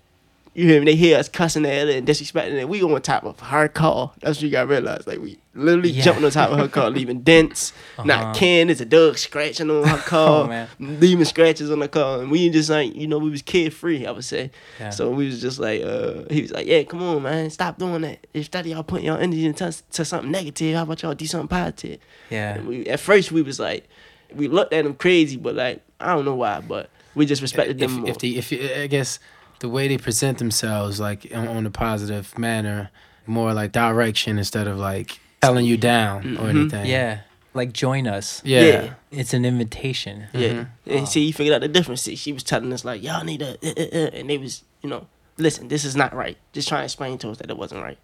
you 0.56 0.66
hear 0.68 0.80
me, 0.80 0.86
they 0.86 0.96
hear 0.96 1.18
us 1.18 1.28
cussing 1.28 1.66
at 1.66 1.86
her 1.86 1.92
and 1.92 2.06
disrespecting 2.06 2.54
it. 2.54 2.68
We 2.68 2.82
on 2.82 3.00
top 3.02 3.24
of 3.24 3.38
her 3.40 3.68
car. 3.68 4.12
That's 4.20 4.38
what 4.38 4.44
you 4.44 4.50
gotta 4.50 4.66
realize. 4.68 5.06
Like 5.06 5.20
we 5.20 5.38
literally 5.54 5.90
Yeah. 5.90 6.02
jumping 6.04 6.24
on 6.24 6.30
top 6.30 6.50
of 6.50 6.58
her 6.58 6.68
car, 6.68 6.90
leaving 6.98 7.20
dents, 7.20 7.72
Uh-huh. 7.98 8.06
not 8.06 8.36
can, 8.36 8.70
it's 8.70 8.80
a 8.80 8.84
dog 8.86 9.18
scratching 9.18 9.70
on 9.70 9.86
her 9.86 9.96
car, 10.06 10.44
Oh, 10.44 10.46
man. 10.46 10.68
leaving 10.80 11.24
scratches 11.24 11.70
on 11.70 11.80
the 11.80 11.88
car. 11.88 12.20
And 12.22 12.30
we 12.30 12.48
just 12.50 12.70
like, 12.70 12.94
you 12.94 13.06
know, 13.06 13.18
we 13.18 13.30
was 13.30 13.42
kid 13.42 13.74
free, 13.74 14.06
I 14.06 14.10
would 14.12 14.24
say. 14.24 14.50
Yeah. 14.80 14.90
So 14.90 15.10
we 15.10 15.26
was 15.26 15.40
just 15.40 15.58
like, 15.58 15.82
uh, 15.82 16.24
he 16.30 16.42
was 16.42 16.52
like, 16.52 16.66
yeah, 16.66 16.82
come 16.84 17.02
on, 17.02 17.22
man, 17.22 17.50
stop 17.50 17.78
doing 17.78 18.00
that. 18.02 18.26
Instead 18.34 18.66
of 18.66 18.72
y'all 18.72 18.82
putting 18.82 19.06
your 19.06 19.18
energy 19.18 19.44
into 19.46 19.74
to 19.92 20.04
something 20.04 20.30
negative, 20.30 20.74
how 20.76 20.82
about 20.84 21.02
y'all 21.02 21.14
do 21.14 21.26
something 21.26 21.48
positive? 21.48 22.00
yeah. 22.30 22.54
And 22.54 22.66
we, 22.66 22.86
at 22.86 23.00
first, 23.00 23.30
we 23.30 23.42
was 23.42 23.60
like, 23.60 23.86
we 24.34 24.48
looked 24.48 24.72
at 24.72 24.84
them 24.84 24.94
crazy, 24.94 25.36
but 25.36 25.54
like 25.54 25.82
I 26.00 26.14
don't 26.14 26.24
know 26.24 26.34
why, 26.34 26.60
but 26.60 26.90
we 27.14 27.24
just 27.26 27.40
respected 27.40 27.80
if, 27.80 27.90
them 27.90 28.00
more. 28.00 28.10
if 28.10 28.18
the 28.18 28.36
if 28.38 28.52
I 28.52 28.86
guess 28.88 29.18
the 29.60 29.68
way 29.68 29.88
they 29.88 29.98
present 29.98 30.38
themselves 30.38 31.00
like 31.00 31.26
on, 31.34 31.48
on 31.48 31.66
a 31.66 31.70
positive 31.70 32.36
manner, 32.38 32.90
more 33.26 33.52
like 33.54 33.72
direction 33.72 34.38
instead 34.38 34.66
of 34.66 34.78
like 34.78 35.18
telling 35.42 35.64
you 35.66 35.76
down 35.76 36.36
or 36.36 36.44
Mhm. 36.44 36.50
anything. 36.50 36.86
Yeah. 36.86 37.20
Like 37.54 37.72
join 37.72 38.06
us. 38.06 38.42
Yeah. 38.44 38.60
Yeah. 38.60 38.94
It's 39.10 39.32
an 39.32 39.44
invitation. 39.46 40.26
Yeah, 40.34 40.48
Mhm. 40.48 40.66
and 40.86 41.08
see, 41.08 41.24
you 41.24 41.32
figured 41.32 41.54
out 41.54 41.62
the 41.62 41.68
difference. 41.68 42.02
See, 42.02 42.14
she 42.16 42.32
was 42.32 42.42
telling 42.42 42.70
us 42.72 42.84
like, 42.84 43.02
y'all 43.02 43.24
need 43.24 43.40
to, 43.40 43.52
uh, 43.62 43.72
uh, 43.76 43.98
uh, 43.98 44.10
and 44.12 44.28
they 44.28 44.36
was, 44.38 44.62
you 44.82 44.90
know, 44.90 45.06
listen, 45.38 45.68
this 45.68 45.84
is 45.84 45.96
not 45.96 46.14
right. 46.14 46.36
Just 46.52 46.68
trying 46.68 46.80
to 46.82 46.84
explain 46.84 47.16
to 47.18 47.30
us 47.30 47.38
that 47.38 47.48
it 47.50 47.56
wasn't 47.56 47.82
right. 47.82 47.98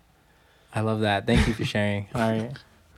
I 0.75 0.81
love 0.81 1.01
that. 1.01 1.27
Thank 1.27 1.47
you 1.47 1.53
for 1.55 1.67
sharing. 1.67 2.07
All 2.15 2.21
right. 2.31 2.53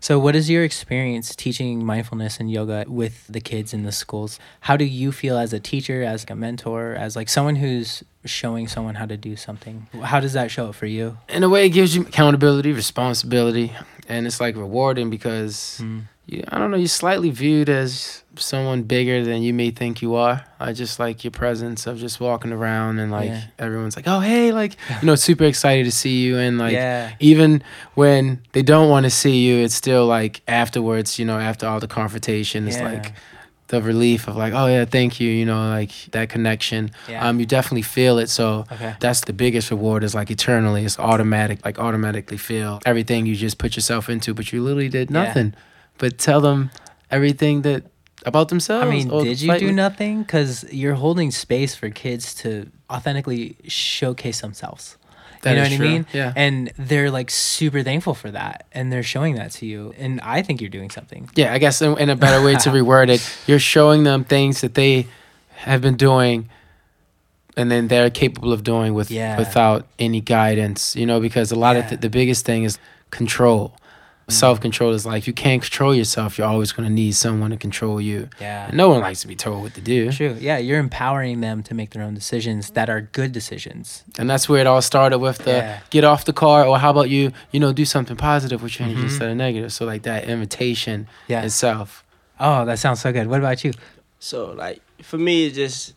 So, 0.04 0.18
what 0.18 0.36
is 0.36 0.50
your 0.50 0.64
experience 0.64 1.34
teaching 1.34 1.82
mindfulness 1.82 2.38
and 2.38 2.50
yoga 2.50 2.84
with 2.86 3.26
the 3.26 3.40
kids 3.40 3.72
in 3.72 3.84
the 3.84 3.90
schools? 3.90 4.38
How 4.60 4.76
do 4.76 4.84
you 4.84 5.10
feel 5.12 5.38
as 5.38 5.54
a 5.54 5.58
teacher, 5.58 6.02
as 6.02 6.26
a 6.28 6.36
mentor, 6.36 6.92
as 6.92 7.16
like 7.16 7.30
someone 7.30 7.56
who's 7.56 8.04
showing 8.26 8.68
someone 8.68 8.96
how 8.96 9.06
to 9.06 9.16
do 9.16 9.34
something? 9.34 9.86
How 10.02 10.20
does 10.20 10.34
that 10.34 10.50
show 10.50 10.68
up 10.68 10.74
for 10.74 10.84
you? 10.84 11.16
In 11.30 11.42
a 11.42 11.48
way, 11.48 11.64
it 11.64 11.70
gives 11.70 11.96
you 11.96 12.02
accountability, 12.02 12.70
responsibility, 12.72 13.72
and 14.06 14.26
it's 14.26 14.40
like 14.40 14.56
rewarding 14.56 15.08
because 15.08 15.80
Mm. 15.82 16.02
You, 16.26 16.42
I 16.48 16.58
don't 16.58 16.70
know, 16.70 16.76
you're 16.76 16.88
slightly 16.88 17.30
viewed 17.30 17.68
as 17.68 18.22
someone 18.36 18.82
bigger 18.82 19.24
than 19.24 19.42
you 19.42 19.54
may 19.54 19.70
think 19.70 20.02
you 20.02 20.14
are. 20.14 20.44
I 20.58 20.72
just 20.72 20.98
like 20.98 21.22
your 21.22 21.30
presence 21.30 21.86
of 21.86 21.98
just 21.98 22.18
walking 22.20 22.50
around 22.52 22.98
and 22.98 23.12
like 23.12 23.28
Yeah. 23.30 23.42
everyone's 23.58 23.94
like, 23.96 24.08
oh 24.08 24.20
hey, 24.20 24.50
like 24.52 24.76
you 25.00 25.06
know, 25.06 25.14
super 25.14 25.44
excited 25.44 25.84
to 25.84 25.92
see 25.92 26.22
you 26.24 26.38
and 26.38 26.58
like 26.58 26.72
yeah. 26.72 27.12
even 27.20 27.62
when 27.94 28.42
they 28.52 28.62
don't 28.62 28.88
want 28.90 29.04
to 29.04 29.10
see 29.10 29.44
you, 29.46 29.62
it's 29.64 29.74
still 29.74 30.06
like 30.06 30.40
afterwards, 30.48 31.18
you 31.18 31.24
know, 31.24 31.38
after 31.38 31.66
all 31.66 31.78
the 31.80 31.86
confrontation, 31.86 32.66
it's 32.66 32.78
Yeah. 32.78 32.92
like 32.92 33.12
the 33.68 33.80
relief 33.80 34.26
of 34.28 34.36
like, 34.36 34.52
oh 34.52 34.66
yeah, 34.66 34.84
thank 34.84 35.20
you, 35.20 35.30
you 35.30 35.46
know, 35.46 35.68
like 35.68 35.92
that 36.10 36.28
connection. 36.28 36.90
Yeah. 37.08 37.26
Um, 37.28 37.38
you 37.40 37.46
definitely 37.46 37.82
feel 37.82 38.18
it. 38.18 38.28
So 38.30 38.64
Okay. 38.72 38.94
that's 39.00 39.20
the 39.22 39.32
biggest 39.32 39.70
reward 39.70 40.02
is 40.04 40.14
like 40.14 40.30
eternally. 40.30 40.84
It's 40.84 40.98
automatic, 40.98 41.64
like 41.64 41.78
automatically 41.78 42.36
feel 42.36 42.80
everything 42.84 43.26
you 43.26 43.36
just 43.36 43.58
put 43.58 43.76
yourself 43.76 44.08
into, 44.08 44.34
but 44.34 44.52
you 44.52 44.62
literally 44.62 44.88
did 44.88 45.10
Yeah. 45.10 45.24
But 45.98 46.18
tell 46.18 46.40
them 46.40 46.70
everything 47.10 47.62
that 47.62 47.84
about 48.26 48.48
themselves. 48.48 48.86
I 48.86 48.90
mean, 48.90 49.08
did 49.08 49.40
you 49.40 49.46
slightly- 49.48 49.66
do 49.68 49.72
nothing? 49.72 50.22
Because 50.22 50.64
you're 50.72 50.94
holding 50.94 51.30
space 51.30 51.74
for 51.74 51.90
kids 51.90 52.34
to 52.36 52.70
authentically 52.90 53.56
showcase 53.68 54.40
themselves. 54.40 54.96
That 55.42 55.50
you 55.50 55.56
know 55.56 55.62
what 55.68 55.76
true, 55.76 55.86
I 55.86 55.90
mean? 55.90 56.06
yeah. 56.14 56.32
And 56.34 56.72
they're 56.78 57.10
like 57.10 57.30
super 57.30 57.82
thankful 57.82 58.14
for 58.14 58.30
that. 58.30 58.66
And 58.72 58.90
they're 58.90 59.02
showing 59.02 59.34
that 59.34 59.50
to 59.52 59.66
you. 59.66 59.94
And 59.98 60.18
I 60.22 60.40
think 60.40 60.62
you're 60.62 60.70
doing 60.70 60.88
something. 60.90 61.28
Yeah, 61.36 61.52
I 61.52 61.58
guess 61.58 61.82
in, 61.82 61.98
in 61.98 62.08
a 62.08 62.16
better 62.16 62.42
way 62.42 62.54
to 62.56 62.70
reword 62.78 63.10
it, 63.10 63.20
you're 63.46 63.58
showing 63.58 64.04
them 64.04 64.24
things 64.24 64.62
that 64.62 64.72
they 64.74 65.06
have 65.56 65.82
been 65.82 65.96
doing 65.96 66.48
and 67.58 67.70
then 67.70 67.88
they're 67.88 68.08
capable 68.10 68.52
of 68.54 68.64
doing 68.64 68.94
with 68.94 69.10
Yeah. 69.10 69.36
without 69.38 69.86
any 69.98 70.20
guidance, 70.22 70.96
you 70.96 71.04
know, 71.04 71.20
because 71.20 71.52
a 71.52 71.56
lot 71.56 71.76
of 71.76 71.88
th- 71.88 72.00
the 72.00 72.10
biggest 72.10 72.46
thing 72.46 72.64
is 72.64 72.78
control. 73.10 73.76
Mm. 74.28 74.32
Self-control 74.32 74.92
is 74.92 75.04
like 75.04 75.18
if 75.18 75.26
you 75.26 75.34
can't 75.34 75.60
control 75.60 75.94
yourself, 75.94 76.38
you're 76.38 76.46
always 76.46 76.72
going 76.72 76.88
to 76.88 76.92
need 76.94 77.12
someone 77.12 77.50
to 77.50 77.56
control 77.58 78.00
you. 78.00 78.30
Yeah. 78.40 78.68
And 78.68 78.76
no 78.76 78.88
one 78.88 79.00
likes 79.00 79.20
to 79.20 79.28
be 79.28 79.36
told 79.36 79.62
what 79.62 79.74
to 79.74 79.82
do. 79.82 80.10
True. 80.12 80.36
Yeah, 80.40 80.56
you're 80.56 80.78
empowering 80.78 81.40
them 81.42 81.62
to 81.64 81.74
make 81.74 81.90
their 81.90 82.02
own 82.02 82.14
decisions 82.14 82.70
that 82.70 82.88
are 82.88 83.02
good 83.02 83.32
decisions. 83.32 84.02
And 84.18 84.30
that's 84.30 84.48
where 84.48 84.60
it 84.60 84.66
all 84.66 84.80
started 84.80 85.18
with 85.18 85.38
the 85.38 85.50
Yeah. 85.52 85.80
get 85.90 86.04
off 86.04 86.24
the 86.24 86.32
car 86.32 86.64
or 86.64 86.78
how 86.78 86.90
about 86.90 87.10
you, 87.10 87.32
you 87.52 87.60
know, 87.60 87.72
do 87.74 87.84
something 87.84 88.16
positive 88.16 88.62
with 88.62 88.78
your 88.78 88.86
energy 88.88 89.02
Mhm. 89.02 89.10
instead 89.10 89.28
of 89.30 89.36
negative. 89.36 89.72
So 89.74 89.84
like 89.84 90.04
that 90.04 90.24
invitation 90.24 91.06
Yeah. 91.28 91.42
itself. 91.42 92.02
Oh, 92.40 92.64
that 92.64 92.78
sounds 92.78 93.00
so 93.02 93.12
good. 93.12 93.26
What 93.26 93.40
about 93.40 93.62
you? 93.62 93.72
So 94.18 94.52
like 94.52 94.80
for 95.02 95.18
me, 95.18 95.46
it's 95.46 95.54
just 95.56 95.92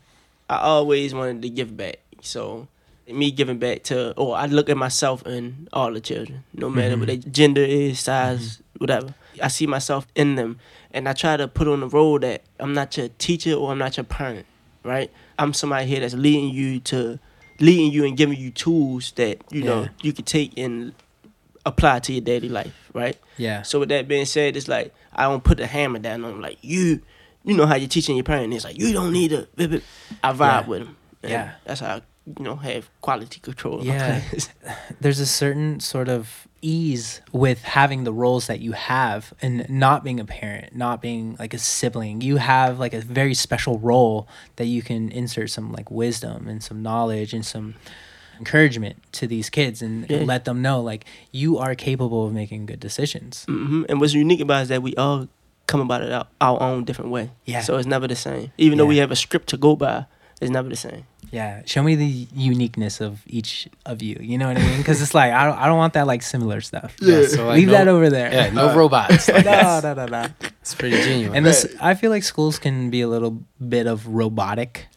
I 0.50 0.58
always 0.58 1.14
wanted 1.14 1.42
to 1.44 1.50
give 1.50 1.76
back. 1.78 2.00
So 2.22 2.68
me 3.12 3.32
giving 3.32 3.58
back 3.58 3.84
to, 3.84 4.14
or 4.18 4.36
I 4.36 4.46
look 4.48 4.70
at 4.70 4.78
myself 4.78 5.26
and 5.26 5.68
all 5.72 5.92
the 5.94 6.02
children, 6.02 6.44
no 6.54 6.70
matter 6.70 6.96
Mhm. 6.96 7.00
what 7.00 7.08
their 7.08 7.18
gender 7.18 7.64
is, 7.64 8.00
size, 8.00 8.62
whatever. 8.78 9.14
I 9.42 9.48
see 9.48 9.68
myself 9.68 10.08
in 10.16 10.36
them, 10.36 10.60
and 10.92 11.08
I 11.08 11.14
try 11.14 11.38
to 11.38 11.48
put 11.48 11.68
on 11.68 11.80
the 11.82 11.88
role 11.88 12.20
that 12.20 12.42
I'm 12.60 12.74
not 12.74 12.98
your 12.98 13.08
teacher 13.18 13.54
or 13.54 13.72
I'm 13.72 13.78
not 13.78 13.96
your 13.98 14.04
parent, 14.04 14.46
right? 14.84 15.10
I'm 15.40 15.54
somebody 15.54 15.86
here 15.88 16.00
that's 16.02 16.16
leading 16.16 16.50
you 16.50 16.80
to, 16.82 17.20
leading 17.60 17.92
you 17.92 18.04
and 18.06 18.18
giving 18.18 18.38
you 18.40 18.52
tools 18.52 19.14
that 19.16 19.40
you 19.52 19.64
know 19.64 19.88
you 20.02 20.12
can 20.14 20.26
take 20.26 20.58
and 20.58 20.94
apply 21.66 22.00
to 22.00 22.14
your 22.14 22.22
daily 22.22 22.50
life, 22.50 22.74
right? 22.94 23.18
Yeah. 23.38 23.62
So 23.62 23.80
with 23.80 23.90
that 23.90 24.08
being 24.08 24.26
said, 24.26 24.56
it's 24.58 24.68
like 24.68 24.94
I 25.14 25.24
don't 25.24 25.44
put 25.44 25.58
the 25.58 25.68
hammer 25.68 26.00
down 26.00 26.24
on 26.26 26.42
like 26.42 26.58
you. 26.62 27.02
You 27.46 27.56
know 27.56 27.66
how 27.66 27.76
you're 27.76 27.88
teaching 27.88 28.16
your 28.18 28.24
parent. 28.26 28.54
It's 28.54 28.66
like 28.66 28.78
you 28.78 28.92
don't 28.92 29.14
need 29.14 29.30
to. 29.30 29.48
blah, 29.56 29.68
blah." 29.68 29.80
I 30.24 30.32
vibe 30.34 30.40
Yeah. 30.40 30.68
with 30.68 30.80
them. 30.84 30.97
Yeah. 31.24 31.52
that's 31.66 31.80
how 31.82 32.02
you 32.26 32.44
know 32.44 32.56
have 32.58 32.90
quality 33.02 33.40
control. 33.40 33.84
Yeah. 33.84 34.22
There's 35.02 35.20
a 35.20 35.26
certain 35.26 35.80
sort 35.80 36.10
of 36.10 36.48
ease 36.62 37.22
with 37.32 37.62
having 37.64 38.04
the 38.04 38.12
roles 38.14 38.48
that 38.48 38.60
you 38.60 38.72
have 38.74 39.32
and 39.42 39.70
not 39.70 40.04
being 40.04 40.20
a 40.20 40.26
parent, 40.26 40.76
not 40.76 41.02
being 41.02 41.36
like 41.40 41.54
a 41.54 41.58
sibling. 41.60 42.22
You 42.22 42.38
have 42.38 42.80
like 42.80 42.94
a 42.94 43.00
very 43.02 43.34
special 43.36 43.78
role 43.80 44.28
that 44.56 44.66
you 44.66 44.82
can 44.82 45.12
insert 45.12 45.50
some 45.52 45.72
like 45.72 45.90
wisdom 45.92 46.48
and 46.48 46.62
some 46.64 46.82
knowledge 46.82 47.34
and 47.34 47.46
some 47.46 47.76
encouragement 48.40 48.98
to 49.14 49.28
these 49.28 49.50
kids 49.50 49.82
and 49.82 50.10
Yeah. 50.10 50.24
let 50.24 50.46
them 50.46 50.62
know 50.62 50.82
like 50.82 51.06
you 51.32 51.58
are 51.58 51.76
capable 51.76 52.26
of 52.28 52.34
making 52.34 52.66
good 52.66 52.80
decisions. 52.80 53.46
hmm 53.48 53.84
And 53.90 54.00
what's 54.00 54.14
unique 54.14 54.40
about 54.42 54.60
it 54.60 54.64
is 54.64 54.70
that 54.70 54.82
we 54.84 54.96
all 54.96 55.28
come 55.68 55.82
about 55.82 56.02
it 56.02 56.12
our, 56.12 56.28
our 56.42 56.62
own 56.62 56.84
different 56.86 57.12
way. 57.12 57.32
Yeah. 57.46 57.62
So 57.62 57.78
it's 57.78 57.88
never 57.88 58.08
the 58.08 58.16
same. 58.16 58.52
Even 58.58 58.78
though 58.78 58.86
we 58.86 58.98
have 58.98 59.12
a 59.12 59.16
script 59.16 59.50
to 59.50 59.58
go 59.58 59.76
by, 59.76 60.06
it's 60.41 60.51
never 60.51 60.70
the 60.70 60.75
same. 60.75 61.06
Yeah, 61.32 61.63
show 61.65 61.84
me 61.84 61.96
the 61.96 62.27
uniqueness 62.34 63.01
of 63.01 63.22
each 63.27 63.67
of 63.86 64.01
you. 64.01 64.17
You 64.22 64.38
know 64.38 64.48
what 64.48 64.58
I 64.58 64.62
mean? 64.62 64.77
Because 64.77 65.01
it's 65.01 65.13
like 65.13 65.34
I 65.34 65.46
don't, 65.46 65.58
I 65.58 65.65
don't 65.65 65.77
want 65.77 65.94
that 65.94 66.08
like 66.08 66.22
similar 66.22 66.62
stuff. 66.62 66.96
Yeah, 67.01 67.27
so, 67.27 67.48
like, 67.48 67.58
leave 67.58 67.67
no- 67.67 67.74
that 67.74 67.88
over 67.88 68.10
there. 68.10 68.32
Yeah, 68.32 68.50
no 68.51 68.75
robots. 68.75 69.27
Like, 69.38 69.46
no, 69.46 69.51
that's- 69.51 69.84
no, 69.84 69.94
no, 69.94 70.06
no. 70.06 70.27
It's 70.62 70.75
pretty 70.75 70.98
genuine. 71.01 71.36
And 71.36 71.46
this, 71.46 71.65
I 71.82 71.96
feel 71.96 72.12
like 72.12 72.24
schools 72.24 72.60
can 72.60 72.89
be 72.89 73.01
a 73.01 73.08
little 73.08 73.44
bit 73.65 73.88
of 73.88 74.08
robotic. 74.08 74.88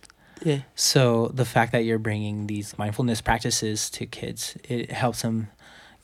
Yeah. 0.42 0.60
So 0.74 1.30
the 1.34 1.44
fact 1.44 1.72
that 1.72 1.84
you're 1.84 1.98
bringing 1.98 2.46
these 2.46 2.78
mindfulness 2.78 3.20
practices 3.20 3.90
to 3.90 4.06
kids, 4.06 4.56
it 4.64 4.90
helps 4.90 5.22
them 5.22 5.48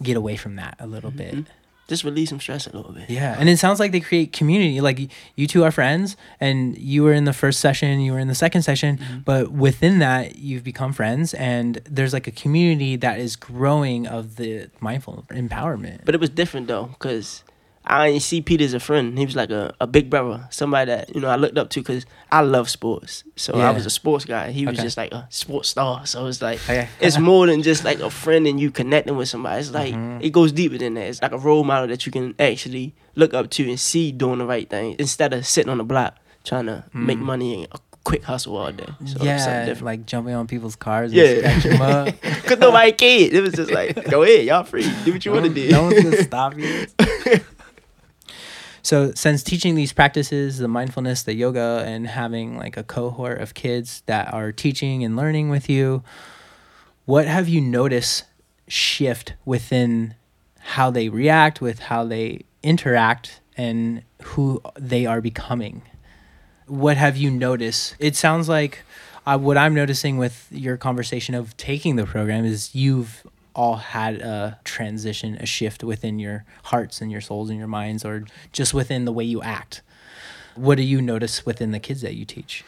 get 0.03 0.17
away 0.17 0.37
from 0.37 0.57
that 0.57 0.77
a 0.79 0.87
little 0.87 1.11
mm-hmm. 1.11 1.41
bit. 1.41 1.47
Just 1.89 2.03
release 2.03 2.31
some 2.31 2.41
stress 2.41 2.67
a 2.67 2.75
little 2.77 2.93
bit. 2.93 3.09
Yeah, 3.09 3.37
and 3.39 3.49
it 3.49 3.59
sounds 3.59 3.79
like 3.79 3.93
they 3.93 4.01
create 4.01 4.33
community. 4.33 4.81
Like 4.81 5.09
you 5.37 5.47
two 5.47 5.63
are 5.63 5.71
friends, 5.71 6.17
and 6.41 6.77
you 6.77 7.05
were 7.05 7.13
in 7.13 7.27
the 7.27 7.33
first 7.33 7.61
session, 7.61 8.01
you 8.01 8.13
were 8.13 8.19
in 8.19 8.27
the 8.27 8.35
second 8.35 8.63
session, 8.63 8.99
Mhm. 8.99 9.25
but 9.25 9.53
within 9.53 10.01
that, 10.01 10.37
you've 10.37 10.65
become 10.65 10.93
friends, 10.93 11.33
and 11.35 11.81
there's 11.89 12.13
like 12.13 12.27
a 12.27 12.33
community 12.33 12.97
that 12.97 13.21
is 13.21 13.37
growing 13.37 14.07
of 14.07 14.35
the 14.37 14.69
mindful 14.81 15.25
empowerment. 15.31 16.01
But 16.05 16.15
it 16.17 16.21
was 16.21 16.31
different 16.31 16.67
though, 16.67 16.91
cause 16.99 17.45
I 17.89 18.11
didn't 18.11 18.23
see 18.23 18.41
Pete 18.41 18.61
as 18.63 18.75
a 18.75 18.81
friend. 18.81 19.17
He 19.17 19.25
was 19.25 19.37
like 19.37 19.51
a, 19.51 19.73
a 19.81 19.87
big 19.87 20.11
brother, 20.11 20.47
somebody 20.51 20.91
that 20.91 21.15
you 21.15 21.21
know 21.21 21.29
I 21.29 21.37
looked 21.37 21.57
up 21.57 21.71
to, 21.71 21.83
cause 21.83 22.05
I 22.33 22.41
love 22.41 22.69
sports. 22.69 23.23
So 23.37 23.57
Yeah. 23.57 23.69
I 23.69 23.73
was 23.73 23.87
a 23.87 23.91
sports 23.91 24.25
guy. 24.25 24.51
He 24.51 24.67
was 24.67 24.75
Okay. 24.79 24.83
just 24.83 24.97
like 24.97 25.13
a 25.13 25.27
sports 25.31 25.69
star. 25.69 26.05
So 26.07 26.27
it's 26.27 26.43
like 26.43 26.59
Okay. 26.65 26.89
it's 27.01 27.19
more 27.19 27.47
than 27.47 27.63
just 27.63 27.85
like 27.85 28.01
a 28.01 28.11
friend 28.11 28.47
and 28.47 28.59
you 28.59 28.71
connecting 28.73 29.17
with 29.17 29.29
somebody. 29.29 29.61
It's 29.61 29.71
like 29.71 29.95
Mhm. 29.95 30.23
it 30.23 30.31
goes 30.31 30.51
deeper 30.53 30.79
than 30.79 30.95
that. 30.95 31.05
It's 31.07 31.23
like 31.23 31.33
a 31.33 31.39
role 31.39 31.63
model 31.65 31.87
that 31.89 32.05
you 32.07 32.11
can 32.13 32.35
actually 32.41 32.95
look 33.15 33.33
up 33.35 33.51
to 33.51 33.69
and 33.69 33.79
see 33.79 34.11
doing 34.11 34.39
the 34.39 34.47
right 34.47 34.69
thing 34.69 34.97
instead 34.99 35.33
of 35.33 35.47
sitting 35.47 35.71
on 35.71 35.79
the 35.79 35.85
block 35.85 36.17
trying 36.45 36.67
to 36.67 36.85
make 36.93 37.19
Mm. 37.19 37.23
money 37.23 37.55
and 37.55 37.69
a 37.73 37.79
quick 38.05 38.23
hustle 38.25 38.57
all 38.57 38.71
day. 38.73 38.85
So 39.05 39.23
yeah, 39.25 39.65
different. 39.65 39.85
like 39.85 40.07
jumping 40.07 40.35
on 40.35 40.47
people's 40.47 40.77
cars 40.77 41.13
and 41.13 41.21
Yeah. 41.21 41.39
scratching 41.39 41.71
them 41.73 41.83
up. 41.83 42.23
Cause 42.47 42.59
nobody 42.59 42.93
cared. 42.93 43.33
It 43.33 43.41
was 43.43 43.55
just 43.55 43.71
like, 43.71 44.09
go 44.11 44.23
ahead, 44.25 44.45
y'all 44.45 44.63
free. 44.65 44.89
Do 45.05 45.13
what 45.13 45.25
you 45.25 45.33
want 45.33 45.45
to 45.47 45.53
do. 45.55 45.69
No 45.71 45.85
one's 45.85 46.03
gonna 46.03 46.23
stop 46.23 46.57
you. 46.59 46.87
So, 48.87 49.11
since 49.17 49.43
teaching 49.43 49.75
these 49.75 49.93
practices, 49.93 50.59
the 50.59 50.69
mindfulness, 50.69 51.25
the 51.25 51.35
yoga, 51.35 51.83
and 51.85 52.07
having 52.07 52.57
like 52.57 52.77
a 52.77 52.85
cohort 52.85 53.41
of 53.41 53.53
kids 53.53 54.05
that 54.07 54.33
are 54.33 54.53
teaching 54.53 55.03
and 55.03 55.17
learning 55.17 55.51
with 55.51 55.69
you, 55.69 56.05
what 57.05 57.27
have 57.27 57.49
you 57.49 57.61
noticed 57.61 58.27
shift 58.69 59.35
within 59.45 60.15
how 60.61 60.93
they 60.93 61.09
react, 61.09 61.61
with 61.61 61.81
how 61.81 62.05
they 62.05 62.45
interact, 62.63 63.41
and 63.57 64.05
who 64.23 64.63
they 64.79 65.05
are 65.05 65.21
becoming? 65.21 65.83
What 66.69 66.97
have 66.97 67.17
you 67.17 67.29
noticed? 67.29 67.97
It 67.99 68.15
sounds 68.15 68.49
like 68.49 68.85
uh, 69.27 69.37
what 69.37 69.59
I'm 69.59 69.75
noticing 69.75 70.17
with 70.17 70.47
your 70.53 70.77
conversation 70.77 71.35
of 71.35 71.57
taking 71.57 71.97
the 71.97 72.07
program 72.07 72.45
is 72.45 72.73
you've 72.73 73.27
all 73.57 73.77
had 73.77 74.17
a 74.21 74.59
transition, 74.65 75.35
a 75.41 75.47
shift 75.47 75.83
within 75.83 76.19
your 76.21 76.45
hearts 76.65 77.01
and 77.01 77.11
your 77.11 77.21
souls 77.23 77.49
and 77.51 77.59
your 77.59 77.67
minds, 77.67 78.05
or 78.05 78.25
just 78.53 78.73
within 78.75 79.05
the 79.07 79.13
way 79.13 79.25
you 79.25 79.43
act. 79.43 79.83
What 80.55 80.77
do 80.77 80.83
you 80.85 81.03
notice 81.03 81.45
within 81.45 81.73
the 81.73 81.81
kids 81.81 82.03
that 82.03 82.15
you 82.15 82.25
teach? 82.25 82.63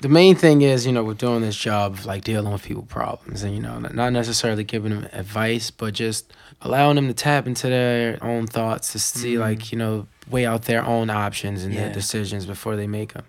the 0.00 0.08
main 0.08 0.36
thing 0.36 0.62
is, 0.62 0.86
you 0.86 0.92
know, 0.92 1.02
we're 1.02 1.12
doing 1.12 1.40
this 1.40 1.56
job 1.56 1.92
of 1.94 2.06
like 2.06 2.22
dealing 2.22 2.52
with 2.52 2.62
people 2.62 2.84
problems 2.84 3.42
and, 3.42 3.52
you 3.52 3.60
know, 3.60 3.80
not 3.80 4.12
necessarily 4.12 4.62
giving 4.62 4.92
them 4.92 5.08
advice, 5.12 5.72
but 5.72 5.92
just 5.92 6.32
allowing 6.62 6.94
them 6.94 7.08
to 7.08 7.12
tap 7.14 7.48
into 7.48 7.68
their 7.68 8.16
own 8.22 8.46
thoughts 8.46 8.92
to 8.92 9.00
see, 9.00 9.34
Mhm. 9.34 9.40
like, 9.40 9.72
you 9.72 9.78
know, 9.78 10.06
weigh 10.30 10.46
out 10.46 10.62
their 10.66 10.84
own 10.84 11.10
options 11.10 11.64
and 11.64 11.74
Yeah. 11.74 11.80
their 11.86 11.92
decisions 11.92 12.46
before 12.46 12.76
they 12.76 12.86
make 12.86 13.14
them. 13.14 13.24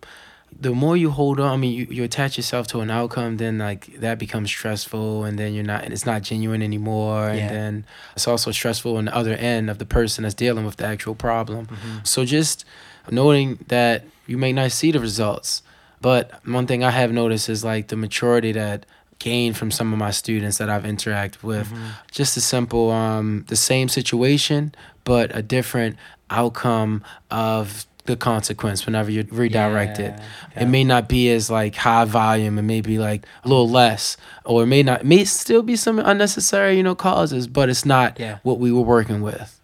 The 0.57 0.71
more 0.71 0.97
you 0.97 1.09
hold 1.11 1.39
on, 1.39 1.51
I 1.51 1.57
mean, 1.57 1.73
you, 1.73 1.87
you 1.89 2.03
attach 2.03 2.37
yourself 2.37 2.67
to 2.67 2.81
an 2.81 2.89
outcome, 2.89 3.37
then 3.37 3.57
like 3.59 3.85
that 3.99 4.19
becomes 4.19 4.49
stressful, 4.49 5.23
and 5.23 5.39
then 5.39 5.53
you're 5.53 5.63
not, 5.63 5.83
and 5.83 5.93
it's 5.93 6.05
not 6.05 6.21
genuine 6.23 6.61
anymore, 6.61 7.27
Yeah. 7.27 7.47
and 7.47 7.49
then 7.55 7.85
it's 8.15 8.27
also 8.27 8.51
stressful 8.51 8.97
on 8.97 9.05
the 9.05 9.15
other 9.15 9.33
end 9.33 9.69
of 9.69 9.77
the 9.77 9.85
person 9.85 10.23
that's 10.23 10.35
dealing 10.35 10.65
with 10.65 10.77
the 10.77 10.85
actual 10.85 11.15
problem. 11.15 11.67
Mhm. 11.67 12.05
So 12.07 12.25
just 12.25 12.65
noting 13.09 13.59
that 13.69 14.05
you 14.27 14.37
may 14.37 14.51
not 14.53 14.71
see 14.71 14.91
the 14.91 14.99
results, 14.99 15.61
but 16.01 16.31
one 16.45 16.67
thing 16.67 16.83
I 16.83 16.91
have 16.91 17.11
noticed 17.11 17.47
is 17.49 17.63
like 17.63 17.87
the 17.87 17.95
maturity 17.95 18.51
that 18.51 18.85
gained 19.19 19.57
from 19.57 19.69
some 19.71 19.91
of 19.91 19.99
my 19.99 20.11
students 20.11 20.57
that 20.59 20.69
I've 20.69 20.83
interacted 20.83 21.43
with. 21.43 21.67
Mhm. 21.71 21.77
Just 22.11 22.37
a 22.37 22.41
simple, 22.41 22.89
um, 22.91 23.43
the 23.47 23.55
same 23.55 23.89
situation, 23.89 24.73
but 25.03 25.33
a 25.35 25.41
different 25.41 25.97
outcome 26.29 27.03
of 27.31 27.85
the 28.09 28.17
consequence 28.17 28.85
whenever 28.85 29.09
you 29.11 29.25
redirect 29.31 29.99
it. 29.99 30.13
Yeah, 30.55 30.63
It 30.63 30.65
may 30.67 30.83
not 30.83 31.07
be 31.07 31.29
as 31.31 31.49
like 31.49 31.75
high 31.75 32.05
volume. 32.05 32.57
It 32.57 32.63
may 32.63 32.81
be 32.81 32.97
like 32.97 33.25
a 33.45 33.47
little 33.47 33.69
less, 33.69 34.17
or 34.43 34.63
it 34.63 34.67
may 34.67 34.83
not. 34.83 35.05
May 35.05 35.23
still 35.25 35.61
be 35.61 35.75
some 35.75 35.99
unnecessary, 35.99 36.75
you 36.75 36.83
know, 36.83 36.95
causes, 36.95 37.47
but 37.47 37.69
it's 37.69 37.85
not 37.85 38.19
Yeah. 38.19 38.39
what 38.43 38.59
we 38.59 38.71
were 38.71 38.81
working 38.81 39.21
with, 39.21 39.61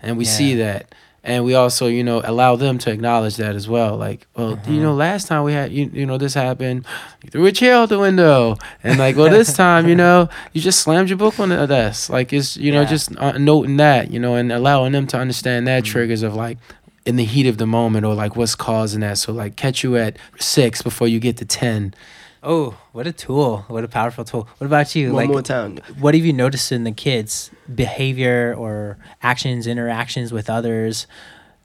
and 0.00 0.16
we 0.16 0.24
see 0.24 0.54
that, 0.54 0.94
and 1.24 1.44
we 1.44 1.54
also, 1.54 1.88
you 1.88 2.04
know, 2.04 2.22
allow 2.24 2.54
them 2.56 2.78
to 2.78 2.90
acknowledge 2.92 3.36
that 3.36 3.54
as 3.56 3.68
well. 3.68 3.96
Like, 3.96 4.26
well, 4.36 4.56
Mhm. 4.56 4.74
you 4.74 4.80
know, 4.80 4.94
last 4.94 5.26
time 5.26 5.42
we 5.42 5.52
had, 5.52 5.72
you, 5.72 5.90
you 5.92 6.06
know, 6.06 6.16
this 6.16 6.34
happened, 6.34 6.84
you 7.24 7.30
threw 7.30 7.44
a 7.46 7.52
chair 7.52 7.74
out 7.74 7.88
the 7.88 7.98
window, 7.98 8.56
and 8.84 8.98
like, 8.98 9.16
well, 9.16 9.28
this 9.28 9.52
time, 9.64 9.88
you 9.88 9.96
know, 9.96 10.28
you 10.52 10.60
just 10.60 10.80
slammed 10.80 11.08
your 11.10 11.18
book 11.18 11.38
on 11.40 11.48
the 11.50 11.66
desk. 11.66 12.08
Like, 12.10 12.32
it's 12.32 12.56
you 12.56 12.70
know, 12.72 12.84
just 12.84 13.14
uh, 13.18 13.32
noting 13.36 13.76
that, 13.78 14.10
you 14.12 14.20
know, 14.20 14.36
and 14.36 14.52
allowing 14.52 14.92
them 14.92 15.06
to 15.08 15.18
understand 15.18 15.66
that 15.66 15.82
Mhm. 15.82 15.86
triggers 15.86 16.22
of 16.22 16.34
like 16.36 16.58
in 17.08 17.16
the 17.16 17.24
heat 17.24 17.46
of 17.46 17.56
the 17.56 17.66
moment 17.66 18.04
or 18.04 18.14
like 18.14 18.36
what's 18.36 18.54
causing 18.54 19.00
that. 19.00 19.16
So 19.16 19.32
like 19.32 19.56
catch 19.56 19.82
you 19.82 19.96
at 19.96 20.18
six 20.38 20.82
before 20.82 21.08
you 21.08 21.18
get 21.18 21.38
to 21.38 21.46
ten. 21.46 21.94
Oh, 22.42 22.78
what 22.92 23.06
a 23.06 23.12
tool! 23.12 23.64
What 23.66 23.82
a 23.82 23.88
powerful 23.88 24.24
tool. 24.24 24.46
What 24.58 24.66
about 24.66 24.94
you? 24.94 25.08
One 25.12 25.24
like, 25.24 25.30
more 25.30 25.42
time. 25.42 25.78
what 25.98 26.14
have 26.14 26.24
you 26.24 26.34
noticed 26.34 26.70
in 26.70 26.84
the 26.84 26.92
kids' 26.92 27.50
behavior 27.74 28.54
or 28.56 28.98
actions, 29.22 29.66
interactions 29.66 30.32
with 30.32 30.50
others 30.50 31.06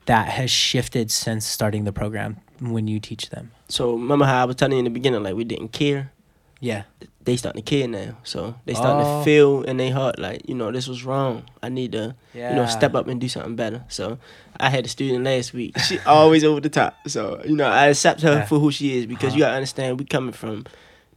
that 0.05 0.29
has 0.29 0.49
shifted 0.49 1.11
since 1.11 1.45
starting 1.45 1.83
the 1.83 1.91
program 1.91 2.37
when 2.61 2.87
you 2.87 3.01
teach 3.01 3.29
them? 3.29 3.51
So 3.67 3.91
remember 3.91 4.25
how 4.25 4.43
I 4.43 4.45
was 4.45 4.55
telling 4.55 4.73
you 4.73 4.79
in 4.79 4.85
the 4.85 4.91
beginning, 4.91 5.23
like 5.23 5.35
we 5.35 5.43
didn't 5.43 5.73
care. 5.73 6.11
Yeah. 6.61 6.83
They 7.25 7.37
starting 7.37 7.63
to 7.63 7.69
care 7.69 7.87
now. 7.87 8.17
So 8.23 8.55
they 8.65 8.73
starting 8.73 9.05
Oh. 9.05 9.19
to 9.19 9.23
feel 9.25 9.61
in 9.63 9.77
their 9.77 9.93
heart 9.93 10.19
like, 10.19 10.41
you 10.47 10.55
know, 10.55 10.71
this 10.71 10.87
was 10.87 11.05
wrong. 11.05 11.43
I 11.61 11.69
need 11.69 11.93
to, 11.93 12.15
Yeah. 12.33 12.49
you 12.49 12.55
know, 12.57 12.65
step 12.65 12.95
up 12.95 13.07
and 13.07 13.21
do 13.21 13.29
something 13.29 13.55
better. 13.55 13.83
So 13.87 14.17
I 14.59 14.69
had 14.69 14.85
a 14.85 14.89
student 14.89 15.23
last 15.23 15.53
week. 15.53 15.77
She 15.79 15.99
always 16.05 16.43
over 16.43 16.59
the 16.59 16.69
top. 16.69 16.95
So, 17.07 17.41
you 17.45 17.55
know, 17.55 17.65
I 17.67 17.87
accept 17.87 18.21
her 18.21 18.33
Yeah. 18.39 18.45
for 18.45 18.59
who 18.59 18.71
she 18.71 18.97
is 18.97 19.05
because 19.05 19.35
you 19.35 19.43
Uh-huh. 19.43 19.51
gotta 19.51 19.55
understand 19.57 19.99
we 19.99 20.05
coming 20.05 20.33
from 20.33 20.65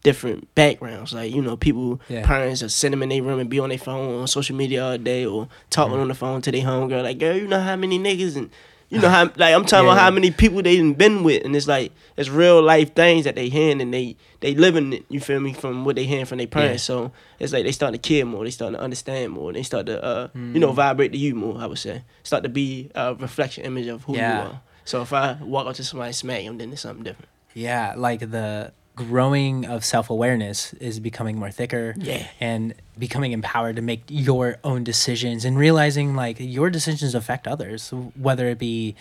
different 0.04 0.54
backgrounds. 0.54 1.12
Like, 1.12 1.34
you 1.34 1.42
know, 1.42 1.56
people 1.56 2.00
Yeah. 2.08 2.24
parents 2.24 2.62
are 2.62 2.88
them 2.90 3.02
in 3.02 3.08
their 3.08 3.22
room 3.24 3.40
and 3.40 3.50
be 3.50 3.58
on 3.58 3.70
their 3.70 3.78
phone 3.78 4.20
on 4.20 4.28
social 4.28 4.54
media 4.54 4.84
all 4.84 4.98
day 4.98 5.24
or 5.26 5.48
talking 5.70 5.96
Mhm. 5.96 6.02
on 6.02 6.08
the 6.08 6.14
phone 6.14 6.40
to 6.42 6.52
their 6.52 6.62
homegirl, 6.62 7.02
like, 7.02 7.18
girl, 7.18 7.34
you 7.36 7.48
know 7.48 7.60
how 7.60 7.74
many 7.74 7.98
niggas 7.98 8.36
and 8.36 8.50
you 8.90 9.00
know 9.00 9.08
how 9.08 9.24
like 9.36 9.54
I'm 9.54 9.64
talking 9.64 9.86
Yeah, 9.86 9.92
about 9.92 10.02
how 10.02 10.10
many 10.10 10.30
people 10.30 10.62
they 10.62 10.76
done 10.76 10.94
been 10.94 11.24
with 11.24 11.44
and 11.44 11.54
it's 11.56 11.66
like 11.66 11.92
it's 12.16 12.28
real 12.28 12.62
life 12.62 12.94
things 12.94 13.24
that 13.24 13.34
they 13.34 13.48
hearing 13.48 13.80
and 13.80 13.92
they 13.92 14.16
they 14.40 14.54
living 14.54 14.92
it, 14.92 15.04
you 15.08 15.18
feel 15.20 15.40
me, 15.40 15.52
from 15.52 15.84
what 15.84 15.96
they 15.96 16.04
hearing 16.04 16.24
from 16.26 16.38
their 16.38 16.46
parents. 16.46 16.84
So 16.84 17.10
it's 17.38 17.52
like 17.52 17.64
they 17.64 17.72
start 17.72 17.92
to 17.94 17.98
care 17.98 18.24
more, 18.24 18.44
they 18.44 18.50
start 18.50 18.74
to 18.74 18.80
understand 18.80 19.32
more, 19.32 19.52
they 19.52 19.62
start 19.64 19.86
to 19.86 20.02
uh 20.04 20.28
you 20.34 20.60
know, 20.60 20.70
Mm. 20.72 20.74
vibrate 20.74 21.12
to 21.12 21.18
you 21.18 21.34
more, 21.34 21.58
I 21.58 21.66
would 21.66 21.78
say. 21.78 22.02
Start 22.22 22.42
to 22.44 22.48
be 22.48 22.90
a 22.94 23.14
reflection 23.14 23.64
image 23.64 23.86
of 23.88 24.04
who 24.04 24.14
Yeah. 24.16 24.34
you 24.36 24.42
are. 24.48 24.60
So 24.84 25.02
if 25.02 25.12
I 25.12 25.36
walk 25.42 25.66
up 25.66 25.74
to 25.76 25.84
somebody 25.84 26.08
and 26.08 26.16
smack 26.16 26.44
them, 26.44 26.58
then 26.58 26.72
it's 26.72 26.82
something 26.82 27.02
different. 27.04 27.28
Yeah, 27.54 27.94
like 27.96 28.20
the 28.20 28.72
growing 28.96 29.66
of 29.66 29.84
self 29.84 30.10
awareness 30.10 30.72
is 30.74 30.98
becoming 30.98 31.38
more 31.38 31.50
thicker. 31.50 31.94
Yeah. 31.96 32.26
And 32.40 32.74
becoming 32.98 33.32
empowered 33.32 33.76
to 33.76 33.82
make 33.82 34.02
your 34.08 34.56
own 34.64 34.82
decisions 34.82 35.44
and 35.44 35.56
realizing 35.56 36.16
like 36.16 36.38
your 36.40 36.70
decisions 36.70 37.14
affect 37.14 37.46
others, 37.46 37.90
whether 38.16 38.48
it 38.48 38.58
be 38.58 38.96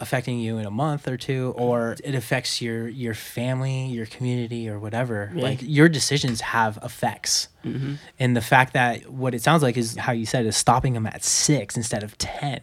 affecting 0.00 0.40
you 0.40 0.58
in 0.58 0.66
a 0.66 0.70
month 0.70 1.06
or 1.06 1.16
two 1.16 1.54
or 1.56 1.96
it 2.02 2.14
affects 2.14 2.60
your 2.62 2.88
your 2.88 3.14
family, 3.14 3.86
your 3.86 4.06
community 4.06 4.68
or 4.68 4.78
whatever. 4.78 5.32
Yeah. 5.34 5.42
Like 5.42 5.58
your 5.62 5.88
decisions 5.88 6.40
have 6.40 6.78
effects. 6.82 7.48
Mm-hmm. 7.64 7.94
And 8.18 8.36
the 8.36 8.40
fact 8.40 8.72
that 8.72 9.10
what 9.10 9.34
it 9.34 9.42
sounds 9.42 9.62
like 9.62 9.76
is 9.76 9.96
how 9.96 10.12
you 10.12 10.26
said 10.26 10.46
is 10.46 10.56
stopping 10.56 10.94
them 10.94 11.06
at 11.06 11.24
6 11.24 11.76
instead 11.76 12.02
of 12.02 12.16
10. 12.18 12.60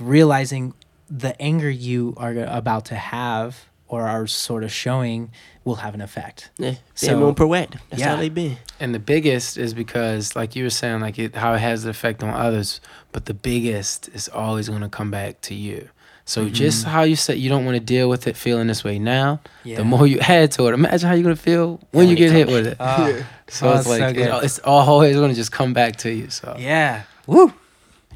Realizing 0.00 0.74
the 1.08 1.40
anger 1.40 1.70
you 1.70 2.14
are 2.16 2.32
about 2.32 2.86
to 2.86 2.94
have 2.94 3.66
or 3.88 4.02
are 4.08 4.26
sort 4.26 4.64
of 4.64 4.72
showing 4.72 5.30
will 5.64 5.76
have 5.76 5.94
an 5.94 6.00
effect. 6.00 6.50
Yeah. 6.58 6.70
Being 6.70 6.78
So- 6.94 7.18
more 7.18 7.34
proactive. 7.34 7.78
That's 7.90 8.00
Yeah. 8.00 8.10
how 8.10 8.16
they 8.16 8.28
been. 8.28 8.56
And 8.80 8.94
the 8.94 8.98
biggest 8.98 9.56
is 9.56 9.72
because, 9.74 10.34
like 10.36 10.54
you 10.56 10.64
were 10.64 10.70
saying, 10.70 11.00
like 11.00 11.18
it, 11.18 11.34
how 11.36 11.54
it 11.54 11.58
has 11.60 11.84
an 11.84 11.90
effect 11.90 12.22
on 12.22 12.30
others, 12.30 12.80
but 13.12 13.26
the 13.26 13.34
biggest 13.34 14.08
is 14.14 14.28
always 14.28 14.68
going 14.68 14.82
to 14.82 14.88
come 14.88 15.10
back 15.10 15.40
to 15.42 15.54
you. 15.54 15.88
So 16.26 16.48
just 16.48 16.84
Mhm. 16.86 16.88
how 16.88 17.02
you 17.02 17.16
said 17.16 17.38
you 17.38 17.50
don't 17.50 17.66
want 17.66 17.76
to 17.76 17.80
deal 17.84 18.08
with 18.08 18.26
it 18.26 18.34
feeling 18.36 18.66
this 18.66 18.82
way 18.82 18.98
now, 18.98 19.40
Yeah. 19.62 19.76
the 19.76 19.84
more 19.84 20.06
you 20.06 20.18
add 20.28 20.52
to 20.52 20.66
it, 20.68 20.72
imagine 20.74 21.06
how 21.08 21.14
you're 21.14 21.22
going 21.22 21.36
to 21.36 21.40
feel 21.42 21.80
when 21.90 22.06
When 22.06 22.08
you 22.08 22.16
get 22.16 22.32
hit 22.32 22.48
with 22.48 22.66
it. 22.66 22.76
Ah, 22.80 23.10
So 23.48 23.68
Oh, 23.68 23.76
it's 23.78 23.86
like 23.86 24.14
good. 24.14 24.28
it- 24.28 24.44
it's 24.44 24.58
always 24.60 25.16
going 25.16 25.28
to 25.30 25.34
just 25.36 25.52
come 25.52 25.72
back 25.74 25.96
to 25.96 26.10
you. 26.10 26.30
So 26.30 26.56
yeah. 26.58 27.02
Woo. 27.26 27.52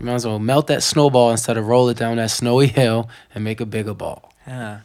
you 0.01 0.07
might 0.07 0.15
as 0.15 0.27
well 0.27 0.39
melt 0.39 0.69
that 0.69 0.83
snowball 0.83 1.31
instead 1.31 1.57
of 1.59 1.67
roll 1.67 1.89
it 1.91 1.97
down 1.99 2.17
that 2.17 2.31
snowy 2.31 2.69
hill 2.69 3.09
and 3.35 3.43
make 3.45 3.61
a 3.61 3.67
bigger 3.67 3.95
ball. 3.95 4.33
Yeah. 4.47 4.79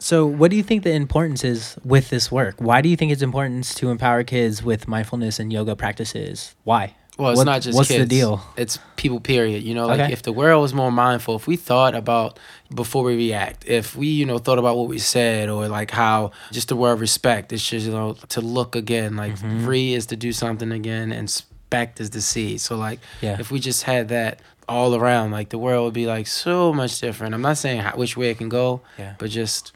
So, 0.00 0.26
what 0.26 0.50
do 0.52 0.56
you 0.56 0.62
think 0.62 0.84
the 0.84 0.92
importance 0.92 1.42
is 1.44 1.76
with 1.84 2.08
this 2.10 2.30
work? 2.30 2.54
Why 2.58 2.80
do 2.80 2.88
you 2.88 2.96
think 2.96 3.10
it's 3.10 3.22
important 3.22 3.64
to 3.76 3.90
empower 3.90 4.22
kids 4.22 4.62
with 4.62 4.86
mindfulness 4.86 5.40
and 5.40 5.52
yoga 5.52 5.74
practices? 5.74 6.54
Why? 6.62 6.94
Well, 7.18 7.30
it's 7.30 7.38
What- 7.38 7.46
not 7.46 7.62
just 7.62 7.76
kids. 7.76 7.76
what's 7.76 7.88
the 7.88 8.06
deal? 8.06 8.40
It's 8.56 8.78
people. 8.94 9.18
Period. 9.18 9.64
You 9.64 9.74
know, 9.74 9.86
like 9.88 9.98
Okay. 9.98 10.12
if 10.12 10.22
the 10.22 10.30
world 10.30 10.62
was 10.62 10.72
more 10.72 10.92
mindful, 10.92 11.34
if 11.34 11.48
we 11.48 11.56
thought 11.56 11.96
about 11.96 12.38
before 12.72 13.02
we 13.02 13.16
react, 13.16 13.64
if 13.66 13.96
we 13.96 14.06
you 14.06 14.24
know 14.24 14.38
thought 14.38 14.60
about 14.60 14.76
what 14.76 14.86
we 14.86 15.00
said 15.00 15.48
or 15.48 15.66
like 15.66 15.90
how 15.90 16.30
just 16.52 16.68
the 16.68 16.76
word 16.76 17.00
respect, 17.00 17.52
it's 17.52 17.68
just 17.68 17.86
you 17.86 17.90
know 17.92 18.14
to 18.28 18.40
look 18.40 18.76
again. 18.76 19.16
Like 19.16 19.36
Mhm. 19.36 19.66
re 19.66 19.94
is 19.94 20.06
to 20.06 20.16
do 20.16 20.32
something 20.32 20.70
again, 20.70 21.10
and 21.10 21.28
spect 21.28 21.98
is 22.00 22.10
to 22.10 22.22
see. 22.22 22.56
So 22.56 22.76
like 22.76 23.00
Yeah. 23.20 23.36
if 23.40 23.50
we 23.50 23.58
just 23.58 23.82
had 23.82 24.06
that 24.10 24.38
all 24.68 24.94
around, 24.94 25.32
like 25.32 25.48
the 25.48 25.58
world 25.58 25.86
would 25.86 25.94
be 25.94 26.06
like 26.06 26.28
so 26.28 26.72
much 26.72 27.00
different. 27.00 27.34
I'm 27.34 27.42
not 27.42 27.58
saying 27.58 27.80
how, 27.80 27.96
which 27.96 28.16
way 28.16 28.30
it 28.30 28.38
can 28.38 28.48
go, 28.48 28.80
Yeah. 28.96 29.14
but 29.18 29.30
just 29.30 29.72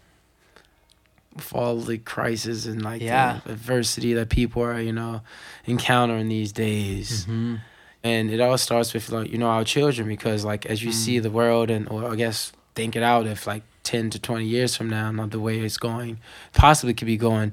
with 1.35 1.55
all 1.55 1.77
the 1.79 1.99
crisis 1.99 2.67
and 2.67 2.83
like 2.83 3.03
Yeah. 3.03 3.41
adversity 3.47 4.15
that 4.15 4.29
people 4.29 4.63
are 4.63 4.81
you 4.81 4.93
know 4.93 5.21
encountering 5.67 6.29
these 6.29 6.53
days 6.53 7.25
hmm 7.25 7.57
and 8.05 8.31
it 8.33 8.41
all 8.41 8.59
starts 8.59 8.93
with 8.95 9.11
like 9.11 9.31
you 9.31 9.39
know 9.39 9.47
our 9.47 9.65
children 9.65 10.09
because 10.09 10.45
like 10.45 10.67
as 10.67 10.83
you 10.83 10.91
Mm. 10.91 10.95
see 11.05 11.19
the 11.21 11.31
world 11.31 11.71
and 11.71 11.89
or 11.89 12.11
i 12.11 12.17
guess 12.17 12.53
think 12.75 12.97
it 12.97 13.03
out 13.03 13.27
if 13.27 13.47
like 13.47 13.63
10 13.85 14.11
to 14.11 14.19
20 14.19 14.45
years 14.45 14.77
from 14.77 14.89
now 14.91 15.11
not 15.13 15.31
the 15.31 15.39
way 15.41 15.61
it's 15.61 15.77
going 15.77 16.19
possibly 16.53 16.95
could 16.95 17.07
be 17.07 17.17
going 17.17 17.53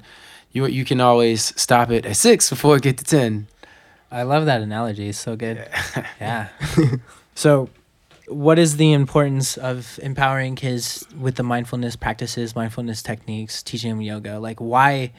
you 0.52 0.66
you 0.66 0.84
can 0.84 1.00
always 1.00 1.52
stop 1.60 1.90
it 1.90 2.04
at 2.04 2.16
six 2.16 2.50
before 2.50 2.76
it 2.76 2.82
get 2.82 2.98
to 2.98 3.04
10 3.04 3.46
I 4.12 4.24
love 4.24 4.44
that 4.46 4.60
analogy. 4.60 5.08
It's 5.10 5.18
so 5.20 5.36
good. 5.36 5.68
Yeah. 6.20 6.48
so, 7.36 7.68
what 8.30 8.58
is 8.58 8.76
the 8.76 8.92
importance 8.92 9.56
of 9.56 9.98
empowering 10.02 10.54
kids 10.56 11.04
with 11.18 11.34
the 11.36 11.42
mindfulness 11.42 11.96
practices, 11.96 12.54
mindfulness 12.54 13.02
techniques, 13.02 13.62
teaching 13.62 13.90
them 13.90 14.00
yoga? 14.00 14.38
Like, 14.38 14.60
why? 14.60 15.12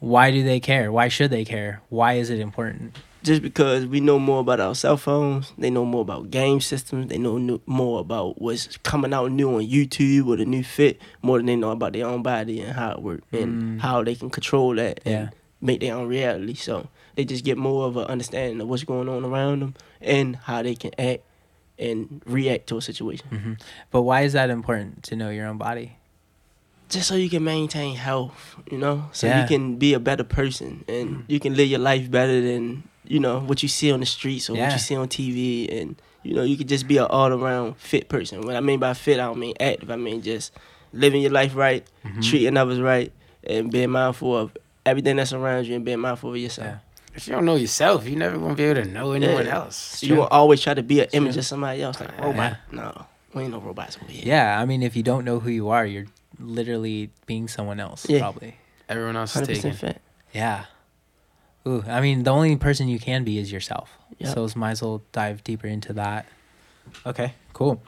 Why 0.00 0.30
do 0.30 0.42
they 0.42 0.60
care? 0.60 0.90
Why 0.90 1.08
should 1.08 1.30
they 1.30 1.44
care? 1.44 1.82
Why 1.88 2.14
is 2.14 2.30
it 2.30 2.40
important? 2.40 2.96
just 3.22 3.42
because 3.42 3.84
we 3.84 4.00
know 4.00 4.18
more 4.18 4.40
about 4.40 4.60
our 4.60 4.74
cell 4.74 4.96
phones, 4.96 5.52
they 5.58 5.68
know 5.68 5.84
more 5.84 6.00
about 6.00 6.30
game 6.30 6.58
systems, 6.58 7.08
they 7.10 7.18
know 7.18 7.36
new, 7.36 7.60
more 7.66 8.00
about 8.00 8.40
what's 8.40 8.78
coming 8.78 9.12
out 9.12 9.30
new 9.30 9.56
on 9.56 9.60
YouTube 9.60 10.26
or 10.26 10.36
the 10.36 10.46
new 10.46 10.64
fit, 10.64 10.98
more 11.20 11.36
than 11.36 11.44
they 11.44 11.54
know 11.54 11.70
about 11.70 11.92
their 11.92 12.06
own 12.06 12.22
body 12.22 12.62
and 12.62 12.72
how 12.72 12.92
it 12.92 13.02
works 13.02 13.26
Mm. 13.30 13.42
and 13.42 13.80
how 13.82 14.02
they 14.02 14.14
can 14.14 14.30
control 14.30 14.74
that 14.76 15.00
Yeah. 15.04 15.12
and 15.12 15.30
make 15.60 15.80
their 15.80 15.94
own 15.96 16.08
reality. 16.08 16.54
So 16.54 16.88
they 17.14 17.26
just 17.26 17.44
get 17.44 17.58
more 17.58 17.84
of 17.84 17.98
an 17.98 18.06
understanding 18.06 18.58
of 18.62 18.68
what's 18.68 18.84
going 18.84 19.06
on 19.06 19.22
around 19.22 19.60
them 19.60 19.74
and 20.00 20.36
how 20.36 20.62
they 20.62 20.74
can 20.74 20.92
act 20.98 21.20
and 21.80 22.22
react 22.26 22.66
to 22.68 22.76
a 22.76 22.82
situation. 22.82 23.26
hmm 23.28 23.52
But 23.90 24.02
why 24.02 24.20
is 24.22 24.34
that 24.34 24.50
important 24.50 25.02
to 25.04 25.16
know 25.16 25.30
your 25.30 25.46
own 25.46 25.58
body? 25.58 25.96
just 26.90 27.06
so 27.06 27.14
you 27.14 27.30
can 27.30 27.44
maintain 27.44 27.94
health, 27.94 28.56
you 28.68 28.76
know, 28.76 29.04
so 29.12 29.28
Yeah. 29.28 29.40
you 29.42 29.46
can 29.46 29.76
be 29.76 29.94
a 29.94 30.00
better 30.00 30.24
person 30.24 30.84
and 30.88 31.08
Mm. 31.08 31.24
you 31.28 31.38
can 31.38 31.54
live 31.54 31.68
your 31.68 31.78
life 31.78 32.10
better 32.10 32.40
than 32.40 32.82
you 33.06 33.20
know 33.20 33.38
what 33.40 33.62
you 33.62 33.68
see 33.68 33.92
on 33.92 34.00
the 34.00 34.06
streets 34.06 34.50
or 34.50 34.54
what 34.56 34.72
you 34.72 34.78
see 34.78 34.96
on 34.96 35.06
TV, 35.08 35.68
and 35.80 35.94
you 36.24 36.34
know 36.34 36.42
you 36.42 36.56
can 36.56 36.66
just 36.66 36.86
be 36.88 36.96
an 36.98 37.06
all 37.08 37.32
around 37.32 37.76
fit 37.76 38.08
person. 38.08 38.40
What 38.42 38.56
I 38.56 38.60
mean 38.60 38.80
by 38.80 38.94
fit, 38.94 39.20
I 39.20 39.26
don't 39.26 39.38
mean 39.38 39.54
active. 39.60 39.88
I 39.90 39.96
mean 39.96 40.20
just 40.22 40.52
living 40.92 41.22
your 41.22 41.30
life 41.30 41.54
right, 41.54 41.84
Mhm. 42.04 42.22
treating 42.28 42.56
others 42.56 42.80
right, 42.80 43.12
and 43.44 43.70
being 43.70 43.90
mindful 43.90 44.36
of 44.36 44.50
everything 44.84 45.14
that's 45.16 45.32
around 45.32 45.66
you 45.68 45.76
and 45.76 45.84
being 45.84 46.00
mindful 46.00 46.30
of 46.30 46.36
yourself. 46.36 46.66
Yeah. 46.66 46.78
If 47.14 47.26
you 47.26 47.32
don't 47.34 47.44
know 47.44 47.56
yourself 47.56 48.06
you're 48.06 48.18
never 48.18 48.38
going 48.38 48.50
to 48.50 48.56
be 48.56 48.64
able 48.64 48.82
to 48.82 48.88
know 48.88 49.12
anyone 49.12 49.46
Yeah. 49.46 49.56
else 49.56 49.76
So 49.76 50.06
you 50.06 50.14
will 50.16 50.26
always 50.28 50.60
try 50.60 50.74
to 50.74 50.82
be 50.82 51.00
an 51.00 51.08
image 51.12 51.32
True. 51.34 51.40
of 51.40 51.46
somebody 51.46 51.82
else, 51.82 52.00
like 52.00 52.10
uh, 52.10 52.12
Yeah. 52.18 52.24
robot. 52.26 52.56
No, 52.72 53.06
We 53.34 53.42
ain't 53.42 53.52
no 53.52 53.60
robots 53.60 53.96
over 54.02 54.10
here. 54.10 54.22
Yeah, 54.24 54.60
I 54.60 54.64
mean, 54.64 54.82
if 54.82 54.96
you 54.96 55.02
don't 55.02 55.24
know 55.24 55.38
who 55.40 55.50
you 55.50 55.68
are, 55.68 55.86
you're 55.86 56.06
literally 56.38 57.10
being 57.26 57.48
someone 57.48 57.78
else, 57.80 58.08
Yeah. 58.08 58.20
probably. 58.20 58.56
Everyone 58.88 59.16
else 59.16 59.36
is 59.36 59.46
taken. 59.46 59.70
percent 59.72 59.76
fact. 59.78 60.00
Yeah. 60.32 60.64
Ooh, 61.68 61.84
I 61.86 62.00
mean, 62.00 62.22
the 62.24 62.30
only 62.32 62.56
person 62.56 62.88
you 62.88 62.98
can 62.98 63.22
be 63.22 63.38
is 63.38 63.52
yourself. 63.52 63.90
Yep. 64.18 64.34
So 64.34 64.48
might 64.58 64.72
as 64.72 64.82
well 64.82 65.02
dive 65.12 65.44
deeper 65.44 65.66
into 65.66 65.92
that. 65.92 66.26
Okay, 67.06 67.34
cool. 67.52 67.82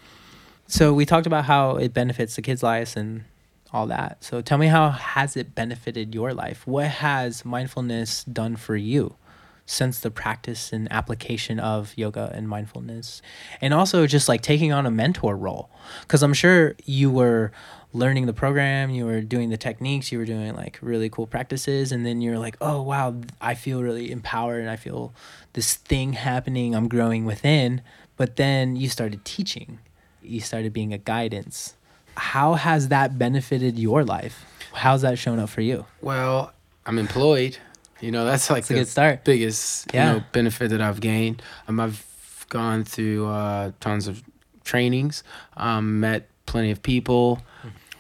So 0.69 0.93
we 0.93 1.05
talked 1.07 1.27
about 1.27 1.47
how 1.47 1.77
it 1.77 1.93
benefits 1.93 2.37
the 2.37 2.43
kids' 2.43 2.63
lives 2.63 2.97
and 2.97 3.25
all 3.73 3.87
that. 3.87 4.23
So 4.23 4.41
tell 4.41 4.59
me 4.59 4.67
how 4.67 4.91
has 4.91 5.37
it 5.37 5.55
benefited 5.55 6.15
your 6.15 6.35
life? 6.35 6.67
What 6.67 6.87
has 6.87 7.45
mindfulness 7.45 8.25
done 8.25 8.57
for 8.57 8.77
you 8.77 9.17
since 9.65 10.01
the 10.01 10.11
practice 10.11 10.73
and 10.73 10.91
application 10.93 11.59
of 11.59 11.97
yoga 11.97 12.31
and 12.35 12.49
mindfulness? 12.49 13.23
And 13.61 13.73
also 13.73 14.07
just 14.07 14.29
like 14.29 14.43
taking 14.43 14.73
on 14.73 14.85
a 14.85 14.91
mentor 14.91 15.37
role. 15.37 15.71
Cuz 16.09 16.23
I'm 16.23 16.35
sure 16.35 16.75
you 16.85 17.11
were 17.11 17.53
learning 17.95 18.27
the 18.27 18.33
program, 18.33 18.91
you 18.91 19.05
were 19.05 19.21
doing 19.21 19.51
the 19.51 19.57
techniques, 19.57 20.13
you 20.13 20.19
were 20.19 20.25
doing 20.25 20.55
like 20.55 20.79
really 20.83 21.09
cool 21.11 21.27
practices 21.27 21.93
and 21.93 22.05
then 22.07 22.21
you're 22.21 22.39
like, 22.39 22.57
"Oh, 22.61 22.83
wow, 22.83 23.15
I 23.41 23.55
feel 23.55 23.83
really 23.83 24.11
empowered 24.11 24.61
and 24.61 24.71
I 24.71 24.77
feel 24.77 25.13
this 25.53 25.75
thing 25.75 26.15
happening, 26.15 26.75
I'm 26.75 26.89
growing 26.89 27.25
within." 27.25 27.83
But 28.17 28.37
then 28.37 28.77
you 28.77 28.89
started 28.89 29.25
teaching. 29.25 29.79
You 30.23 30.41
started 30.41 30.73
being 30.73 30.93
a 30.93 30.99
guidance. 30.99 31.75
How 32.17 32.55
has 32.55 32.89
that 32.89 33.19
benefited 33.19 33.79
your 33.79 34.05
life? 34.05 34.45
How's 34.73 35.03
that 35.03 35.19
shown 35.19 35.39
up 35.39 35.49
for 35.51 35.61
you? 35.61 35.87
Well, 36.01 36.53
I'm 36.87 36.99
employed. 36.99 37.59
You 38.01 38.11
know, 38.11 38.25
that's 38.25 38.51
like 38.51 38.65
a 38.65 38.69
the 38.69 38.75
good 38.75 38.89
start. 38.89 39.25
biggest 39.25 39.93
Yeah. 39.95 40.07
you 40.15 40.19
know 40.19 40.25
benefit 40.33 40.71
that 40.71 40.81
I've 40.81 41.01
gained. 41.01 41.43
Um, 41.69 41.79
I've 41.81 42.05
gone 42.49 42.85
through 42.85 43.27
uh, 43.29 43.73
tons 43.81 44.09
of 44.09 44.23
trainings, 44.65 45.23
um, 45.57 46.01
met 46.01 46.29
plenty 46.47 46.71
of 46.71 46.83
people, 46.83 47.41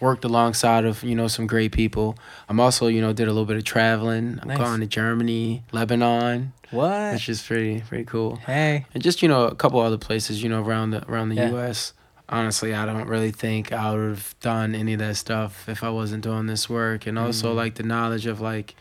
worked 0.01 0.25
alongside 0.25 0.85
of 0.85 1.03
you 1.05 1.15
know 1.15 1.29
some 1.29 1.47
great 1.47 1.71
people. 1.73 2.17
I'm 2.49 2.59
also 2.59 2.89
you 2.89 3.01
know 3.01 3.13
did 3.13 3.29
a 3.29 3.33
little 3.33 3.47
bit 3.47 3.57
of 3.57 3.65
traveling. 3.65 4.41
I've 4.43 4.59
gone 4.59 4.81
to 4.81 4.87
Germany, 4.87 5.63
Lebanon, 5.73 6.53
What? 6.71 7.13
which 7.15 7.29
is 7.29 7.41
pretty 7.43 7.81
pretty 7.83 8.05
cool. 8.05 8.37
Hey. 8.37 8.87
and 8.95 9.03
just 9.03 9.23
you 9.23 9.29
know 9.29 9.45
a 9.47 9.55
couple 9.55 9.79
other 9.81 9.99
places 9.99 10.43
you 10.43 10.49
know 10.49 10.63
around 10.63 10.91
the 10.91 11.09
around 11.09 11.29
the 11.29 11.37
Yeah. 11.37 11.51
U.S. 11.51 11.93
Honestly, 12.33 12.73
I 12.75 12.87
don't 12.87 13.07
really 13.07 13.31
think 13.31 13.73
I 13.73 13.93
would 13.93 14.09
have 14.09 14.35
done 14.41 14.75
any 14.75 14.95
of 14.95 14.99
that 15.01 15.17
stuff 15.17 15.69
if 15.69 15.85
I 15.85 15.91
wasn't 15.91 16.25
doing 16.25 16.47
this 16.47 16.69
work, 16.69 17.07
and 17.07 17.19
also 17.19 17.53
Mm. 17.53 17.57
like 17.57 17.75
the 17.75 17.83
knowledge 17.83 18.25
of 18.27 18.41
like 18.41 18.75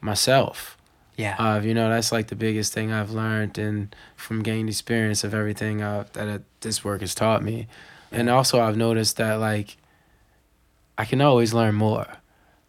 myself. 0.00 0.76
Yeah. 1.16 1.34
Uh, 1.38 1.60
you 1.60 1.74
know, 1.74 1.88
that's 1.90 2.12
like 2.12 2.28
the 2.28 2.36
biggest 2.36 2.72
thing 2.72 2.92
I've 2.92 3.10
learned, 3.10 3.58
and 3.58 3.94
from 4.16 4.42
gained 4.44 4.68
experience 4.68 5.24
of 5.24 5.34
everything 5.34 5.82
uh, 5.82 6.04
that 6.12 6.28
uh, 6.28 6.38
this 6.60 6.84
work 6.84 7.00
has 7.00 7.14
taught 7.16 7.42
me, 7.42 7.66
and 8.12 8.30
also 8.30 8.60
I've 8.60 8.76
noticed 8.76 9.16
that 9.16 9.34
like 9.40 9.76
I 10.96 11.04
can 11.04 11.20
always 11.20 11.52
learn 11.52 11.74
more. 11.74 12.06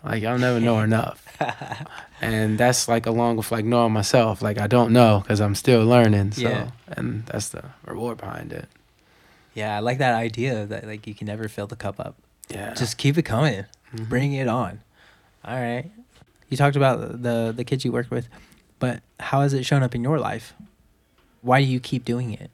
Like 0.03 0.23
I'll 0.23 0.39
never 0.39 0.59
know 0.59 0.79
enough, 0.79 1.23
and 2.21 2.57
that's 2.57 2.87
like 2.87 3.05
along 3.05 3.37
with 3.37 3.51
like 3.51 3.65
knowing 3.65 3.93
myself. 3.93 4.41
Like 4.41 4.57
I 4.57 4.65
don't 4.65 4.91
know 4.91 5.19
because 5.21 5.39
I'm 5.39 5.53
still 5.55 5.85
learning. 5.85 6.31
So, 6.31 6.41
Yeah. 6.49 6.71
and 6.87 7.25
that's 7.27 7.49
the 7.49 7.63
reward 7.85 8.17
behind 8.17 8.51
it. 8.53 8.67
Yeah, 9.59 9.75
I 9.77 9.79
like 9.79 9.97
that 10.05 10.15
idea 10.15 10.65
that 10.71 10.81
like 10.91 11.05
you 11.07 11.13
can 11.13 11.27
never 11.27 11.47
fill 11.55 11.67
the 11.67 11.75
cup 11.85 11.99
up. 11.99 12.15
Yeah, 12.49 12.73
Just 12.73 12.97
keep 12.97 13.17
it 13.17 13.25
coming. 13.33 13.65
Mhm. 13.93 14.09
Bring 14.09 14.33
it 14.33 14.47
on. 14.47 14.73
All 15.45 15.59
right. 15.67 15.85
You 16.49 16.57
talked 16.57 16.75
about 16.75 17.21
the 17.27 17.53
the 17.55 17.63
kids 17.69 17.83
you 17.85 17.91
work 17.91 18.09
with, 18.09 18.25
but 18.79 18.95
how 19.19 19.41
has 19.41 19.53
it 19.53 19.63
shown 19.69 19.83
up 19.83 19.93
in 19.95 20.01
your 20.03 20.17
life? 20.19 20.53
Why 21.41 21.57
do 21.63 21.67
you 21.75 21.79
keep 21.79 22.03
doing 22.05 22.29
it? 22.33 22.51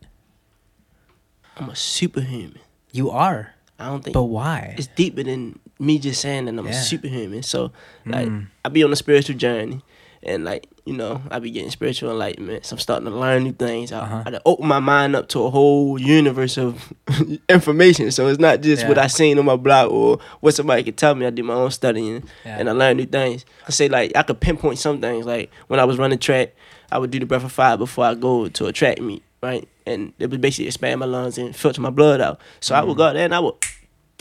I'm 1.57 1.69
a 1.69 1.75
superhuman. 1.75 2.59
You 2.91 3.09
are, 3.11 3.53
I 3.79 3.85
don't 3.87 4.03
think 4.03 4.13
but 4.13 4.23
why? 4.23 4.75
it's 4.77 4.87
deeper 4.87 5.23
than 5.23 5.59
me 5.79 5.99
just 5.99 6.21
saying 6.21 6.45
that 6.45 6.55
I'm 6.57 6.65
Yeah. 6.67 6.71
a 6.71 6.83
superhuman. 6.91 7.43
So 7.43 7.71
like 8.05 8.27
Mm. 8.27 8.47
I 8.65 8.69
be 8.69 8.83
on 8.83 8.91
a 8.91 8.95
spiritual 8.95 9.37
journey 9.37 9.81
and 10.23 10.43
like, 10.43 10.67
you 10.85 10.93
know, 10.93 11.21
I 11.31 11.39
be 11.39 11.49
getting 11.49 11.71
spiritual 11.71 12.11
enlightenment. 12.11 12.65
So 12.65 12.75
I'm 12.75 12.79
starting 12.79 13.05
to 13.09 13.11
learn 13.15 13.43
new 13.43 13.53
things. 13.53 13.91
I, 13.91 13.99
Uh-huh. 14.01 14.23
I 14.27 14.39
open 14.45 14.67
my 14.67 14.79
mind 14.79 15.15
up 15.15 15.27
to 15.29 15.43
a 15.43 15.49
whole 15.49 15.99
universe 15.99 16.57
of 16.57 16.93
information. 17.49 18.11
So 18.11 18.27
it's 18.27 18.39
not 18.39 18.61
just 18.61 18.87
what 18.87 18.97
I 18.97 19.07
seen 19.07 19.39
on 19.39 19.45
my 19.45 19.55
blog 19.55 19.91
or 19.91 20.19
what 20.41 20.53
somebody 20.53 20.83
could 20.83 20.97
tell 20.97 21.15
me. 21.15 21.25
I 21.25 21.29
do 21.31 21.43
my 21.43 21.53
own 21.55 21.71
studying 21.71 22.23
Yeah. 22.45 22.57
and 22.59 22.69
I 22.69 22.73
learn 22.73 22.97
new 22.97 23.05
things. 23.05 23.45
I 23.67 23.71
say 23.71 23.87
like 23.89 24.15
I 24.15 24.23
could 24.23 24.39
pinpoint 24.39 24.77
some 24.79 25.01
things. 25.01 25.25
Like 25.25 25.51
when 25.67 25.79
I 25.79 25.85
was 25.85 25.97
running 25.97 26.19
track, 26.19 26.53
I 26.91 26.99
would 26.99 27.11
do 27.11 27.19
the 27.19 27.25
breath 27.25 27.43
of 27.43 27.51
fire 27.51 27.77
before 27.77 28.05
I 28.05 28.13
go 28.13 28.47
to 28.47 28.65
a 28.67 28.71
track 28.71 29.01
meet, 29.01 29.23
right? 29.41 29.67
And 29.87 30.13
it 30.19 30.29
would 30.29 30.39
basically 30.41 30.67
expand 30.67 30.99
my 30.99 31.05
lungs 31.07 31.37
and 31.37 31.55
filter 31.55 31.81
my 31.81 31.89
blood 31.89 32.21
out. 32.21 32.39
So 32.59 32.75
I 32.75 32.83
would 32.83 32.95
go 32.97 33.05
out 33.05 33.13
there 33.13 33.25
and 33.25 33.33
I 33.33 33.39
would 33.39 33.55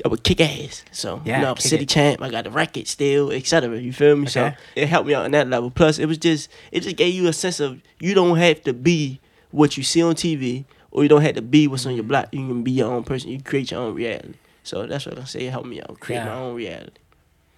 I 0.04 0.09
would 0.09 0.22
kick 0.24 0.40
ass. 0.40 0.85
So 0.92 1.20
Yeah, 1.24 1.37
you 1.37 1.42
know, 1.44 1.50
I'm 1.52 1.57
city 1.59 1.85
it. 1.85 1.88
champ. 1.88 2.20
I 2.22 2.30
got 2.30 2.44
the 2.44 2.50
record 2.50 2.87
still, 2.88 3.30
etc. 3.30 3.78
You 3.80 3.92
feel 3.92 4.16
me? 4.16 4.26
So 4.26 4.52
it 4.74 4.88
helped 4.88 5.07
me 5.07 5.14
out 5.14 5.24
on 5.24 5.30
that 5.33 5.48
level. 5.48 5.70
Plus, 5.70 5.98
it 5.98 6.07
was 6.07 6.18
just 6.18 6.50
it 6.72 6.80
just 6.80 6.96
gave 6.96 7.14
you 7.14 7.26
a 7.28 7.33
sense 7.33 7.61
of 7.61 7.80
you 8.00 8.14
don't 8.14 8.37
have 8.38 8.62
to 8.64 8.72
be 8.72 9.20
what 9.50 9.76
you 9.76 9.83
see 9.85 10.02
on 10.02 10.14
TV, 10.16 10.64
or 10.90 11.02
you 11.04 11.09
don't 11.09 11.22
have 11.22 11.37
to 11.37 11.42
be 11.42 11.68
what's 11.68 11.87
on 11.87 11.94
your 11.94 12.02
block. 12.04 12.28
You 12.33 12.40
can 12.46 12.62
be 12.64 12.72
your 12.72 12.92
own 12.92 13.04
person. 13.04 13.30
You 13.30 13.40
create 13.40 13.70
your 13.70 13.80
own 13.80 13.94
reality. 13.94 14.35
So 14.64 14.87
that's 14.87 15.07
what 15.07 15.18
I 15.18 15.24
say. 15.24 15.46
It 15.46 15.50
helped 15.50 15.68
me 15.68 15.80
out 15.80 16.00
create 16.00 16.18
Yeah. 16.18 16.24
my 16.26 16.35
own 16.35 16.54
reality. 16.57 16.98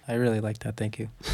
I 0.07 0.13
really 0.13 0.39
like 0.39 0.59
that. 0.59 0.77
Thank 0.77 0.99
you. 0.99 1.09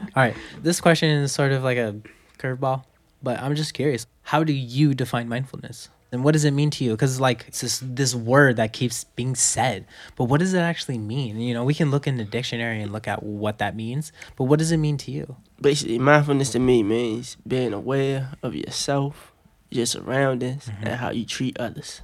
All 0.00 0.08
right. 0.16 0.34
This 0.60 0.80
question 0.80 1.08
is 1.10 1.32
sort 1.32 1.52
of 1.52 1.62
like 1.62 1.78
a 1.78 1.94
curveball, 2.38 2.84
but 3.22 3.38
I'm 3.40 3.54
just 3.54 3.74
curious. 3.74 4.06
How 4.22 4.42
do 4.42 4.52
you 4.52 4.94
define 4.94 5.28
mindfulness? 5.28 5.88
And 6.12 6.22
what 6.22 6.32
does 6.32 6.44
it 6.44 6.50
mean 6.52 6.70
to 6.72 6.84
you? 6.84 6.90
Because 6.90 7.18
like 7.18 7.46
it's 7.48 7.62
this 7.62 7.80
this 7.82 8.14
word 8.14 8.56
that 8.56 8.72
keeps 8.74 9.04
being 9.16 9.34
said, 9.34 9.86
but 10.16 10.24
what 10.24 10.40
does 10.40 10.52
it 10.52 10.58
actually 10.60 10.98
mean? 10.98 11.40
You 11.40 11.54
know, 11.54 11.64
we 11.64 11.72
can 11.74 11.90
look 11.90 12.06
in 12.06 12.18
the 12.18 12.24
dictionary 12.24 12.82
and 12.82 12.92
look 12.92 13.08
at 13.08 13.22
what 13.22 13.58
that 13.58 13.74
means, 13.74 14.12
but 14.36 14.44
what 14.44 14.58
does 14.58 14.70
it 14.72 14.76
mean 14.76 14.98
to 14.98 15.10
you? 15.10 15.36
Basically, 15.60 15.98
mindfulness 15.98 16.50
to 16.50 16.58
me 16.58 16.82
means 16.82 17.38
being 17.48 17.72
aware 17.72 18.32
of 18.42 18.54
yourself, 18.54 19.32
your 19.70 19.86
surroundings, 19.86 20.66
Mhm. 20.66 20.74
and 20.82 20.88
how 21.00 21.10
you 21.10 21.24
treat 21.24 21.58
others. 21.58 22.02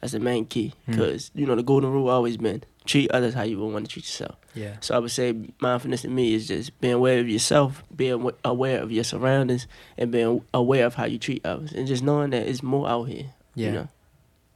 That's 0.00 0.14
the 0.14 0.20
main 0.20 0.46
key. 0.46 0.72
Mm. 0.88 0.92
Because 0.92 1.30
you 1.34 1.44
know 1.44 1.54
the 1.54 1.62
golden 1.62 1.90
rule 1.92 2.08
always 2.08 2.38
been 2.38 2.64
treat 2.86 3.10
others 3.10 3.34
how 3.34 3.42
you 3.42 3.58
would 3.58 3.72
want 3.74 3.84
to 3.84 3.92
treat 3.92 4.06
yourself. 4.06 4.36
Yeah. 4.54 4.76
So 4.80 4.94
I 4.96 4.98
would 4.98 5.10
say 5.10 5.34
mindfulness 5.60 6.00
to 6.02 6.08
me 6.08 6.32
is 6.34 6.48
just 6.48 6.80
being 6.80 6.94
aware 6.94 7.20
of 7.20 7.28
yourself, 7.28 7.84
being 7.94 8.30
aware 8.42 8.80
of 8.82 8.90
your 8.90 9.04
surroundings, 9.04 9.66
and 9.98 10.10
being 10.10 10.40
aware 10.54 10.86
of 10.86 10.94
how 10.94 11.04
you 11.04 11.18
treat 11.18 11.44
others, 11.44 11.72
and 11.72 11.86
just 11.86 12.02
knowing 12.02 12.30
that 12.30 12.48
it's 12.48 12.62
more 12.62 12.88
out 12.88 13.04
here. 13.04 13.26
Yeah. 13.54 13.66
You 13.66 13.72
know? 13.72 13.88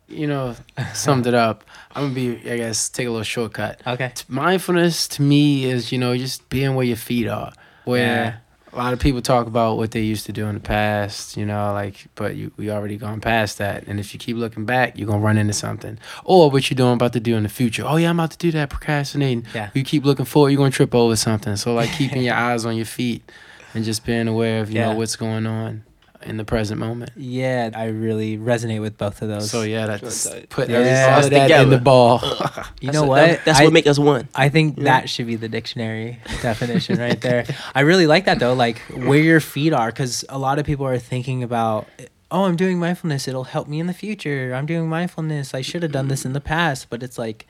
you 0.07 0.27
know, 0.27 0.55
summed 0.95 1.27
it 1.27 1.35
up. 1.35 1.65
I'm 1.95 2.05
gonna 2.05 2.15
be, 2.15 2.51
I 2.51 2.57
guess, 2.59 2.89
take 2.91 3.07
a 3.07 3.11
little 3.11 3.25
shortcut. 3.25 3.81
Okay. 3.87 4.13
mindfulness 4.29 5.09
to 5.09 5.23
me 5.23 5.65
is 5.65 5.91
you 5.93 5.99
know 5.99 6.17
just 6.17 6.49
being 6.51 6.75
where 6.75 6.85
your 6.87 6.97
feet 6.97 7.27
are 7.27 7.53
where 7.85 8.41
a 8.73 8.77
lot 8.77 8.93
of 8.93 8.99
people 8.99 9.23
talk 9.23 9.47
about 9.47 9.77
what 9.77 9.91
they 9.93 10.01
used 10.01 10.27
to 10.27 10.33
do 10.33 10.47
in 10.47 10.55
the 10.55 10.61
past 10.61 11.37
you 11.37 11.45
know 11.47 11.73
like 11.73 12.07
but 12.17 12.35
you 12.35 12.51
we 12.57 12.71
already 12.71 12.97
gone 12.97 13.21
past 13.21 13.59
that 13.59 13.87
and 13.87 14.01
if 14.01 14.13
you 14.15 14.19
keep 14.19 14.37
looking 14.37 14.65
back 14.65 14.99
you're 14.99 15.07
gonna 15.07 15.21
run 15.23 15.37
into 15.39 15.53
something 15.53 15.97
or 16.25 16.51
what 16.51 16.69
you're 16.71 16.77
doing 16.77 16.95
about 16.95 17.13
to 17.13 17.21
do 17.21 17.37
in 17.37 17.43
the 17.45 17.49
future 17.49 17.85
oh 17.87 17.97
yeah 17.97 18.09
i'm 18.11 18.19
about 18.19 18.31
to 18.31 18.39
do 18.39 18.51
that 18.51 18.71
procrastinating 18.71 19.47
Yeah. 19.55 19.71
you 19.75 19.85
keep 19.85 20.05
looking 20.05 20.25
forward 20.25 20.49
you're 20.51 20.59
gonna 20.59 20.71
trip 20.71 20.95
over 20.95 21.15
something 21.15 21.57
so 21.57 21.73
like 21.75 21.91
keeping 21.93 22.23
your 22.23 22.35
eyes 22.47 22.65
on 22.65 22.75
your 22.77 22.87
feet 22.87 23.31
and 23.75 23.85
just 23.85 24.05
being 24.05 24.29
aware 24.29 24.61
of 24.63 24.71
you 24.71 24.77
Yeah. 24.81 24.93
know 24.93 24.99
what's 24.99 25.15
going 25.17 25.47
on 25.47 25.85
in 26.27 26.37
the 26.37 26.45
present 26.45 26.81
moment 26.81 27.11
Yeah, 27.17 27.71
I 27.75 27.87
really 27.87 28.37
resonate 28.39 28.81
with 28.81 28.97
both 28.99 29.23
of 29.23 29.29
those. 29.29 29.51
so 29.51 29.63
yeah 29.63 29.87
Trying 29.87 29.99
that's 30.01 30.25
to 30.25 30.47
put 30.49 30.69
Yeah. 30.69 30.77
every- 30.79 30.91
all 31.13 31.19
Us 31.19 31.25
of 31.27 31.31
that 31.31 31.37
in 31.37 31.43
together. 31.45 31.71
the 31.71 31.79
ball 31.79 32.21
you 32.81 32.93
know 32.93 33.03
what- 33.03 33.09
what? 33.09 33.17
that- 33.29 33.45
that's 33.45 33.61
I- 33.61 33.65
what 33.65 33.73
make 33.73 33.87
us 33.87 33.99
one. 33.99 34.29
I 34.35 34.49
think 34.49 34.77
Yeah. 34.79 34.85
that 34.85 35.09
should 35.11 35.27
be 35.27 35.37
the 35.37 35.49
dictionary 35.49 36.19
definition 36.43 36.99
right 36.99 37.21
there. 37.21 37.45
I 37.75 37.81
really 37.81 38.07
like 38.07 38.25
that 38.27 38.39
though, 38.39 38.55
like 38.55 38.79
where 38.95 39.19
your 39.21 39.41
feet 39.41 39.73
are, 39.73 39.89
because 39.89 40.25
a 40.29 40.39
lot 40.39 40.59
of 40.59 40.65
people 40.67 40.87
are 40.87 40.99
thinking 40.99 41.43
about, 41.43 41.87
oh, 42.31 42.45
I'm 42.45 42.57
doing 42.57 42.79
mindfulness, 42.79 43.29
it'll 43.29 43.45
help 43.45 43.69
me 43.69 43.79
in 43.81 43.87
the 43.87 43.95
future. 43.95 44.55
I'm 44.55 44.67
doing 44.67 44.89
mindfulness, 44.89 45.55
I 45.55 45.61
should 45.61 45.83
have 45.83 45.93
done 45.93 46.09
this 46.09 46.25
in 46.25 46.33
the 46.33 46.41
past, 46.41 46.89
but 46.91 47.03
it's 47.03 47.19
like 47.19 47.47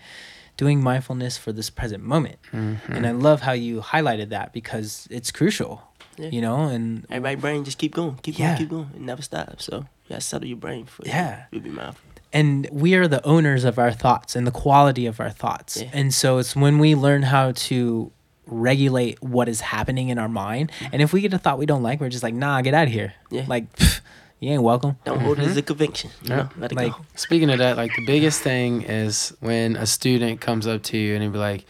doing 0.57 0.81
mindfulness 0.83 1.37
for 1.37 1.51
this 1.53 1.69
present 1.71 2.05
moment. 2.05 2.37
Mhm. 2.53 2.79
And 2.89 3.07
I 3.07 3.11
love 3.11 3.41
how 3.43 3.53
you 3.53 3.81
highlighted 3.81 4.29
that 4.29 4.53
because 4.53 5.09
it's 5.11 5.33
crucial, 5.33 5.83
Yeah. 6.19 6.29
you 6.31 6.41
know, 6.41 6.63
and 6.69 7.07
Everybody 7.11 7.37
brain 7.37 7.65
just 7.65 7.79
keep 7.79 7.95
going, 7.95 8.17
keep 8.23 8.39
Yeah. 8.39 8.47
going, 8.49 8.59
keep 8.59 8.69
going. 8.71 8.91
It 8.95 9.01
never 9.01 9.23
stops. 9.23 9.65
So 9.65 9.79
you 9.79 10.09
gotta 10.11 10.21
settle 10.21 10.47
your 10.49 10.57
brain 10.59 10.85
for 10.87 11.03
Yeah. 11.07 11.45
You'll 11.51 11.63
be 11.63 11.71
mindful. 11.71 12.01
and 12.33 12.69
we 12.73 12.95
are 12.95 13.07
the 13.09 13.25
owners 13.25 13.65
of 13.65 13.79
our 13.79 13.93
thoughts 13.93 14.35
and 14.37 14.47
the 14.47 14.51
quality 14.51 15.07
of 15.07 15.21
our 15.21 15.31
thoughts. 15.31 15.81
Yeah. 15.81 15.91
And 15.93 16.13
so 16.15 16.39
it's 16.39 16.55
when 16.57 16.79
we 16.79 16.95
learn 16.95 17.23
how 17.23 17.53
to 17.53 18.11
regulate 18.47 19.23
what 19.23 19.49
is 19.49 19.61
happening 19.63 20.09
in 20.11 20.19
our 20.19 20.29
mind. 20.29 20.71
Mm-hmm. 20.79 20.89
And 20.93 21.03
if 21.03 21.13
we 21.13 21.21
get 21.21 21.33
a 21.33 21.39
thought 21.39 21.59
we 21.59 21.67
don't 21.67 21.83
like, 21.83 22.01
we're 22.01 22.09
just 22.11 22.23
like, 22.23 22.35
nah, 22.35 22.61
get 22.61 22.75
out 22.75 22.87
of 22.89 22.93
here. 22.93 23.15
Yeah. 23.31 23.45
Like, 23.49 23.73
pff, 23.77 24.01
you 24.41 24.51
ain't 24.53 24.63
welcome. 24.63 24.99
Don't 25.05 25.21
hold 25.21 25.39
it 25.39 25.43
as 25.43 25.57
a 25.57 25.61
mm-hmm. 25.61 25.67
conviction. 25.67 26.11
You 26.23 26.29
Yeah. 26.31 26.37
know, 26.37 26.49
let 26.59 26.73
it 26.73 26.77
Like- 26.77 26.93
go. 26.93 26.99
Speaking 27.17 27.51
of 27.51 27.59
that, 27.59 27.77
like 27.77 27.93
the 27.97 28.05
biggest 28.07 28.41
thing 28.43 28.83
is 28.83 29.33
when 29.41 29.77
a 29.77 29.87
student 29.87 30.41
comes 30.41 30.67
up 30.67 30.83
to 30.85 30.99
you 30.99 31.15
and 31.15 31.23
they 31.23 31.29
be 31.29 31.39
like, 31.39 31.65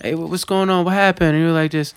"Hey, 0.00 0.14
what's 0.14 0.44
going 0.44 0.70
on? 0.70 0.84
What 0.84 0.94
happened?" 0.94 1.30
And 1.34 1.40
you're 1.42 1.52
like, 1.52 1.72
"This, 1.72 1.94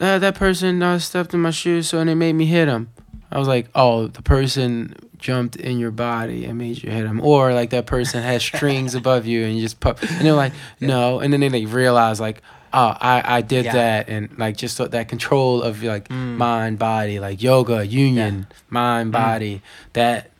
uh, 0.00 0.18
that 0.18 0.34
person 0.34 0.82
uh, 0.82 0.98
stepped 0.98 1.34
in 1.34 1.40
my 1.40 1.50
shoes, 1.50 1.88
so 1.88 1.98
and 1.98 2.08
it 2.10 2.14
made 2.16 2.32
me 2.34 2.46
hit 2.46 2.68
him." 2.68 2.88
I 3.32 3.38
was 3.38 3.46
like, 3.48 3.68
"Oh, 3.74 4.06
the 4.08 4.22
person 4.22 4.94
jumped 5.18 5.54
in 5.56 5.78
your 5.78 5.90
body 5.90 6.46
and 6.46 6.56
made 6.58 6.82
you 6.82 6.90
hit 6.90 7.04
him, 7.04 7.20
or 7.20 7.52
like 7.52 7.70
that 7.70 7.86
person 7.86 8.22
has 8.22 8.42
strings 8.52 8.94
above 8.94 9.26
you 9.26 9.44
and 9.44 9.54
you 9.56 9.60
just 9.62 9.78
pop, 9.80 10.02
and 10.02 10.22
they're 10.22 10.32
like, 10.32 10.54
no, 10.80 11.20
and 11.20 11.30
then 11.32 11.40
they 11.40 11.50
like 11.50 11.68
realize 11.72 12.18
like, 12.20 12.40
oh, 12.72 12.96
I 13.00 13.22
I 13.38 13.40
did 13.42 13.66
Yeah. 13.66 13.72
that, 13.74 14.08
and 14.08 14.36
like 14.38 14.56
just 14.56 14.76
so 14.76 14.86
that 14.88 15.08
control 15.08 15.62
of 15.62 15.82
like 15.82 16.08
Mm. 16.08 16.36
mind 16.36 16.78
body, 16.78 17.20
like 17.20 17.42
yoga, 17.42 17.86
union, 17.86 18.46
mind 18.70 19.12
body, 19.12 19.60
that 19.92 20.30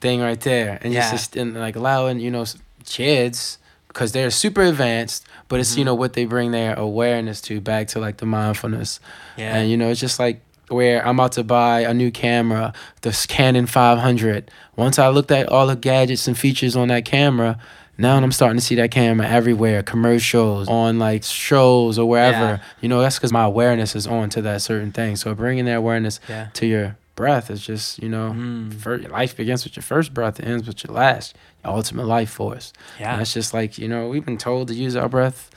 thing 0.00 0.20
right 0.20 0.40
there, 0.40 0.78
and 0.82 0.92
Yeah. 0.94 1.10
just 1.10 1.36
and 1.36 1.54
like 1.54 1.76
allowing 1.76 2.18
you 2.18 2.30
know 2.30 2.44
kids 2.86 3.58
because 3.92 4.12
they're 4.12 4.30
super 4.30 4.62
advanced, 4.62 5.26
but 5.48 5.60
it's 5.60 5.70
Mm-hmm. 5.72 5.78
you 5.80 5.84
know 5.84 5.94
what 5.94 6.12
they 6.14 6.24
bring 6.24 6.50
their 6.50 6.74
awareness 6.74 7.40
to 7.42 7.60
back 7.60 7.88
to 7.88 7.98
like 8.00 8.16
the 8.18 8.26
mindfulness. 8.26 9.00
Yeah. 9.36 9.56
And 9.56 9.70
you 9.70 9.76
know, 9.76 9.88
it's 9.90 10.00
just 10.00 10.18
like 10.18 10.40
where 10.68 11.06
I'm 11.06 11.18
about 11.18 11.32
to 11.32 11.44
buy 11.44 11.80
a 11.80 11.92
new 11.92 12.10
camera, 12.10 12.72
the 13.02 13.12
Canon 13.28 13.66
500. 13.66 14.50
Once 14.76 14.98
I 14.98 15.08
looked 15.08 15.30
at 15.30 15.48
all 15.48 15.66
the 15.66 15.76
gadgets 15.76 16.26
and 16.26 16.38
features 16.38 16.74
on 16.76 16.88
that 16.88 17.04
camera, 17.04 17.58
now 17.98 18.16
I'm 18.16 18.32
starting 18.32 18.58
to 18.58 18.64
see 18.64 18.74
that 18.76 18.90
camera 18.90 19.26
everywhere, 19.28 19.82
commercials, 19.82 20.66
on 20.68 20.98
like 20.98 21.24
shows 21.24 21.98
or 21.98 22.08
wherever. 22.08 22.38
Yeah. 22.38 22.58
You 22.80 22.88
know, 22.88 23.02
that's 23.02 23.16
because 23.18 23.32
my 23.32 23.44
awareness 23.44 23.94
is 23.94 24.06
on 24.06 24.30
to 24.30 24.42
that 24.42 24.62
certain 24.62 24.92
thing. 24.92 25.16
So 25.16 25.34
bringing 25.34 25.66
that 25.66 25.76
awareness 25.76 26.18
Yeah. 26.28 26.46
to 26.54 26.66
your 26.66 26.96
breath 27.14 27.50
is 27.50 27.60
just, 27.64 28.02
you 28.02 28.08
know, 28.08 28.32
Mm. 28.34 28.72
fir- 28.72 28.96
life 29.10 29.36
begins 29.36 29.64
with 29.64 29.76
your 29.76 29.82
first 29.82 30.14
breath, 30.14 30.40
it 30.40 30.46
ends 30.46 30.66
with 30.66 30.82
your 30.82 30.94
last, 30.96 31.36
ultimate 31.70 32.06
life 32.06 32.30
force. 32.30 32.72
Yeah. 32.98 33.12
And 33.12 33.20
that's 33.20 33.32
just 33.32 33.54
like, 33.54 33.78
you 33.78 33.88
know, 33.88 34.08
we've 34.08 34.24
been 34.24 34.38
told 34.38 34.68
to 34.68 34.74
use 34.74 34.96
our 34.96 35.08
breath 35.08 35.50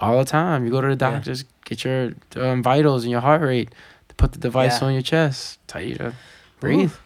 all 0.00 0.18
the 0.18 0.24
time. 0.24 0.64
You 0.64 0.70
go 0.70 0.80
to 0.80 0.94
the 0.94 1.04
Yeah. 1.04 1.10
doctors, 1.12 1.44
get 1.64 1.84
your 1.84 2.12
um, 2.36 2.62
vitals 2.62 3.04
and 3.04 3.10
your 3.10 3.20
heart 3.20 3.42
rate, 3.42 3.70
to 4.08 4.14
put 4.14 4.32
the 4.32 4.38
device 4.38 4.80
Yeah. 4.80 4.86
on 4.88 4.92
your 4.94 5.02
chest, 5.02 5.58
tell 5.66 5.82
you 5.82 5.96
to 5.96 6.14
breathe 6.60 6.90
Ooh. 6.92 6.98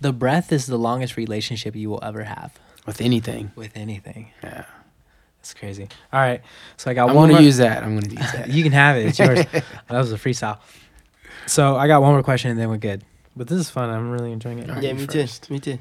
The 0.00 0.12
breath 0.14 0.50
is 0.50 0.66
the 0.66 0.78
longest 0.78 1.16
relationship 1.18 1.76
you 1.76 1.90
will 1.90 2.02
ever 2.02 2.24
have 2.24 2.52
with 2.86 3.00
anything. 3.02 3.52
with 3.54 3.76
anything. 3.76 4.30
Yeah. 4.42 4.64
That's 5.38 5.52
crazy. 5.54 5.88
All 6.12 6.20
right. 6.20 6.40
So 6.78 6.90
I 6.90 6.94
got 6.94 7.10
I'm 7.10 7.16
one 7.16 7.30
gonna 7.30 7.42
use 7.42 7.58
that. 7.58 7.82
I'm 7.82 7.98
gonna 7.98 8.12
use 8.14 8.32
that. 8.32 8.48
you 8.56 8.62
can 8.62 8.72
have 8.72 8.96
it. 8.96 9.06
It's 9.06 9.18
yours. 9.18 9.44
that 9.52 9.64
was 9.90 10.12
a 10.12 10.16
freestyle. 10.16 10.58
So 11.46 11.76
I 11.76 11.86
got 11.86 12.00
one 12.02 12.12
more 12.12 12.22
question 12.22 12.50
and 12.50 12.58
then 12.60 12.68
we're 12.70 12.76
good. 12.78 13.04
But 13.36 13.48
this 13.48 13.58
is 13.58 13.68
fun. 13.70 13.90
I'm 13.90 14.10
really 14.10 14.32
enjoying 14.32 14.58
it. 14.58 14.68
Alright, 14.68 14.84
Yeah, 14.84 14.92
me 14.94 15.06
first. 15.06 15.44
too. 15.44 15.52
Me 15.54 15.60
too. 15.60 15.78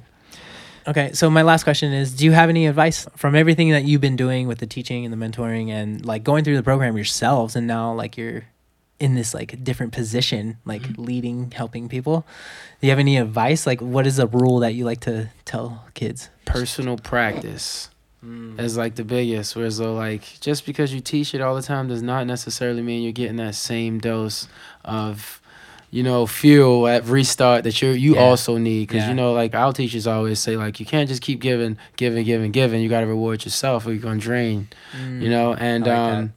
Okay, 0.89 1.13
so 1.13 1.29
my 1.29 1.43
last 1.43 1.63
question 1.63 1.93
is 1.93 2.15
do 2.15 2.25
you 2.25 2.31
have 2.31 2.49
any 2.49 2.65
advice 2.65 3.07
from 3.15 3.35
everything 3.35 3.69
that 3.69 3.83
you've 3.83 4.01
been 4.01 4.15
doing 4.15 4.47
with 4.47 4.57
the 4.57 4.65
teaching 4.65 5.05
and 5.05 5.13
the 5.13 5.17
mentoring 5.17 5.69
and 5.69 6.03
like 6.03 6.23
going 6.23 6.43
through 6.43 6.55
the 6.55 6.63
program 6.63 6.95
yourselves 6.95 7.55
and 7.55 7.67
now 7.67 7.93
like 7.93 8.17
you're 8.17 8.45
in 8.99 9.13
this 9.13 9.35
like 9.35 9.63
different 9.63 9.93
position 9.93 10.57
like 10.65 10.81
leading 10.97 11.51
helping 11.51 11.87
people 11.87 12.25
do 12.81 12.87
you 12.87 12.89
have 12.89 12.97
any 12.99 13.17
advice 13.17 13.67
like 13.67 13.79
what 13.81 14.07
is 14.07 14.17
a 14.17 14.25
rule 14.27 14.59
that 14.59 14.73
you 14.73 14.83
like 14.83 14.99
to 15.01 15.29
tell 15.45 15.85
kids 15.93 16.29
Personal 16.45 16.97
practice 16.97 17.89
Mm. 18.25 18.59
is 18.59 18.75
like 18.75 18.95
the 18.95 19.05
biggest. 19.05 19.55
Whereas 19.55 19.77
though, 19.77 19.93
like 19.93 20.23
just 20.41 20.65
because 20.65 20.93
you 20.93 20.99
teach 20.99 21.33
it 21.33 21.39
all 21.39 21.55
the 21.55 21.61
time 21.61 21.87
does 21.87 22.01
not 22.01 22.27
necessarily 22.27 22.81
mean 22.81 23.01
you're 23.01 23.13
getting 23.13 23.37
that 23.37 23.55
same 23.55 23.97
dose 23.97 24.49
of, 24.83 25.38
you 25.91 26.03
know, 26.03 26.25
fuel 26.27 26.87
at 26.87 27.05
restart 27.05 27.63
that 27.63 27.81
you 27.81 27.89
you 27.91 28.13
Yeah. 28.15 28.21
also 28.21 28.57
need. 28.57 28.87
Because 28.87 29.03
Yeah. 29.03 29.09
you 29.09 29.15
know, 29.15 29.33
like 29.33 29.55
our 29.55 29.73
teachers 29.73 30.05
always 30.07 30.39
say, 30.39 30.55
like 30.57 30.79
you 30.79 30.85
can't 30.85 31.09
just 31.09 31.21
keep 31.21 31.39
giving, 31.41 31.77
giving, 31.97 32.23
giving, 32.25 32.51
giving. 32.51 32.81
You 32.81 32.89
got 32.89 33.01
to 33.01 33.07
reward 33.07 33.43
yourself, 33.45 33.85
or 33.87 33.91
you're 33.93 34.01
gonna 34.01 34.19
drain. 34.19 34.67
You 35.19 35.29
know, 35.29 35.53
and 35.53 35.87
I 35.87 35.91
like 35.91 36.11
that. 36.11 36.17
um. 36.19 36.33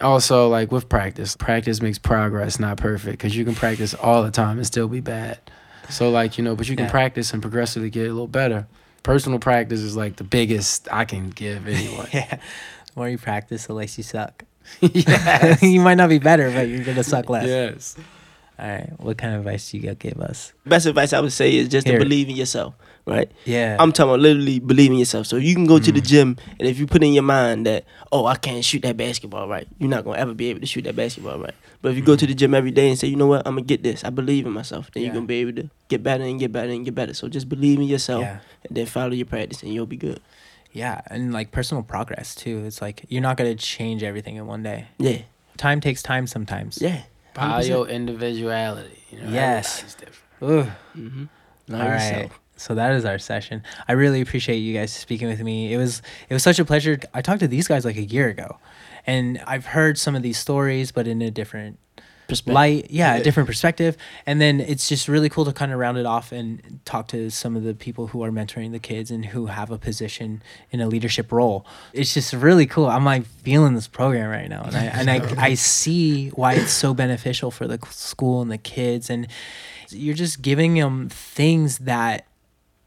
Also, 0.00 0.48
like 0.48 0.72
with 0.72 0.88
practice, 0.88 1.36
practice 1.36 1.80
makes 1.80 1.98
progress, 1.98 2.58
not 2.58 2.76
perfect, 2.78 3.18
because 3.18 3.36
you 3.36 3.44
can 3.44 3.54
practice 3.54 3.94
all 3.94 4.24
the 4.24 4.30
time 4.32 4.56
and 4.58 4.66
still 4.66 4.88
be 4.88 5.00
bad. 5.00 5.38
So, 5.88 6.10
like, 6.10 6.36
you 6.36 6.42
know, 6.42 6.56
but 6.56 6.68
you 6.68 6.74
can 6.74 6.86
Yeah. 6.86 6.90
practice 6.90 7.32
and 7.32 7.40
progressively 7.40 7.90
get 7.90 8.06
a 8.08 8.12
little 8.12 8.26
better. 8.26 8.66
Personal 9.04 9.38
practice 9.38 9.80
is 9.80 9.94
like 9.96 10.16
the 10.16 10.24
biggest 10.24 10.88
I 10.90 11.04
can 11.04 11.30
give 11.30 11.68
anyone. 11.76 12.08
yeah 12.12 12.26
the 12.36 12.92
more 12.96 13.08
you 13.08 13.18
practice 13.18 13.66
the 13.66 13.72
less 13.74 13.96
you 13.98 14.02
suck 14.04 14.44
yes. 14.80 15.62
you 15.62 15.80
might 15.80 15.96
not 15.96 16.08
be 16.08 16.18
better 16.18 16.50
but 16.50 16.68
you're 16.68 16.84
gonna 16.84 17.04
suck 17.04 17.28
less 17.30 17.46
yes. 17.46 17.96
All 18.58 18.68
right 18.68 18.90
what 18.98 19.18
kind 19.18 19.34
of 19.34 19.40
advice 19.40 19.70
do 19.70 19.78
you 19.78 19.82
got 19.84 19.98
give 19.98 20.20
us 20.20 20.52
Best 20.66 20.86
advice 20.86 21.12
I 21.12 21.20
would 21.20 21.32
say 21.32 21.54
is 21.56 21.68
just 21.68 21.86
Here. 21.86 21.98
to 21.98 22.04
believe 22.04 22.28
in 22.28 22.36
yourself, 22.36 22.74
right? 23.06 23.30
yeah 23.44 23.76
I'm 23.80 23.90
talking 23.92 24.10
about 24.10 24.20
literally 24.20 24.58
believe 24.60 24.90
in 24.92 24.96
yourself. 24.98 25.26
So 25.26 25.36
you 25.36 25.54
can 25.54 25.66
go 25.66 25.78
to 25.78 25.90
the 25.92 26.00
Mm. 26.00 26.06
gym, 26.06 26.36
and 26.58 26.68
if 26.68 26.78
you 26.78 26.86
put 26.86 27.02
in 27.02 27.12
your 27.12 27.22
mind 27.24 27.66
that, 27.66 27.84
oh, 28.12 28.24
I 28.26 28.36
can't 28.36 28.64
shoot 28.64 28.82
that 28.82 28.96
basketball 28.96 29.48
right, 29.48 29.66
you're 29.78 29.90
not 29.90 30.04
gonna 30.04 30.18
ever 30.18 30.32
be 30.34 30.46
able 30.50 30.60
to 30.60 30.66
shoot 30.66 30.84
that 30.84 30.94
basketball 30.96 31.38
right. 31.38 31.54
But 31.82 31.90
if 31.92 31.96
you 31.98 32.02
go 32.04 32.16
to 32.16 32.26
the 32.26 32.34
gym 32.34 32.54
every 32.54 32.70
day 32.70 32.88
and 32.88 32.98
say, 32.98 33.08
you 33.08 33.16
know 33.16 33.26
what, 33.26 33.42
I'm 33.46 33.54
gonna 33.56 33.66
get 33.66 33.82
this, 33.82 34.04
I 34.04 34.10
believe 34.10 34.46
in 34.46 34.52
myself, 34.52 34.90
then 34.92 35.02
Yeah. 35.02 35.06
you're 35.08 35.14
gonna 35.14 35.26
be 35.26 35.40
able 35.40 35.52
to 35.62 35.68
get 35.88 36.02
better 36.02 36.24
and 36.24 36.38
get 36.40 36.52
better 36.52 36.70
and 36.70 36.84
get 36.84 36.94
better. 36.94 37.12
So 37.14 37.28
just 37.28 37.48
believe 37.48 37.78
in 37.78 37.84
yourself, 37.84 38.22
yeah 38.22 38.38
and 38.68 38.76
then 38.76 38.86
follow 38.86 39.12
your 39.12 39.26
practice, 39.26 39.62
and 39.62 39.74
you'll 39.74 39.86
be 39.86 39.96
good. 39.98 40.20
yeah 40.72 41.00
and 41.08 41.32
like 41.32 41.50
personal 41.52 41.82
progress 41.84 42.34
too 42.34 42.64
it's 42.66 42.80
like 42.82 43.04
you're 43.08 43.22
not 43.22 43.36
gonna 43.36 43.54
change 43.54 44.02
everything 44.02 44.34
in 44.36 44.44
one 44.46 44.62
day 44.62 44.86
Yeah, 44.98 45.18
time 45.56 45.80
takes 45.80 46.02
time 46.02 46.26
sometimes 46.26 46.78
yeah. 46.80 47.02
By 47.34 47.62
your 47.62 47.88
individuality. 47.88 49.02
You 49.10 49.20
know, 49.22 49.28
Yes. 49.30 49.78
everybody's 49.82 49.94
different. 49.94 50.20
Ooh. 50.42 50.98
Mm-hmm. 51.00 51.74
All 51.74 51.88
right. 51.88 52.30
So 52.56 52.74
that 52.76 52.92
is 52.92 53.04
our 53.04 53.18
session. 53.18 53.62
I 53.88 53.92
really 53.92 54.20
appreciate 54.20 54.58
you 54.58 54.74
guys 54.74 54.92
speaking 54.92 55.26
with 55.28 55.40
me. 55.40 55.72
It 55.74 55.76
was 55.76 56.02
it 56.28 56.34
was 56.34 56.42
such 56.42 56.58
a 56.60 56.64
pleasure. 56.64 56.98
I 57.12 57.20
talked 57.20 57.40
to 57.40 57.48
these 57.48 57.66
guys 57.66 57.84
like 57.84 57.96
a 57.96 58.02
year 58.04 58.28
ago, 58.28 58.58
and 59.06 59.42
I've 59.46 59.66
heard 59.66 59.98
some 59.98 60.14
of 60.14 60.22
these 60.22 60.38
stories, 60.38 60.92
but 60.92 61.08
in 61.08 61.20
a 61.20 61.30
different 61.32 61.78
Perspective. 62.40 62.54
light. 62.54 62.90
Yeah, 62.90 63.16
a 63.16 63.22
different 63.22 63.46
perspective. 63.46 63.96
And 64.26 64.40
then 64.40 64.60
it's 64.60 64.88
just 64.88 65.08
really 65.08 65.28
cool 65.28 65.44
to 65.44 65.52
kind 65.52 65.72
of 65.72 65.78
round 65.78 65.98
it 65.98 66.06
off 66.06 66.32
and 66.32 66.80
talk 66.84 67.08
to 67.08 67.30
some 67.30 67.56
of 67.56 67.62
the 67.62 67.74
people 67.74 68.08
who 68.08 68.22
are 68.22 68.30
mentoring 68.30 68.72
the 68.72 68.78
kids 68.78 69.10
and 69.10 69.26
who 69.26 69.46
have 69.46 69.70
a 69.70 69.78
position 69.78 70.42
in 70.70 70.80
a 70.80 70.86
leadership 70.88 71.32
role. 71.32 71.66
It's 71.92 72.14
just 72.14 72.32
really 72.32 72.66
cool. 72.66 72.86
I'm 72.86 73.04
like 73.04 73.24
feeling 73.26 73.74
this 73.74 73.88
program 73.88 74.30
right 74.30 74.48
now, 74.48 74.62
and 74.62 74.76
I 74.76 74.84
and 74.84 75.10
I, 75.10 75.50
I 75.50 75.54
see 75.54 76.28
why 76.30 76.54
it's 76.54 76.72
so 76.72 76.94
beneficial 76.94 77.50
for 77.50 77.66
the 77.66 77.78
school 77.90 78.42
and 78.42 78.50
the 78.50 78.58
kids, 78.58 79.10
and 79.10 79.26
you're 79.90 80.14
just 80.14 80.42
giving 80.42 80.74
them 80.74 81.08
things 81.08 81.78
that 81.78 82.26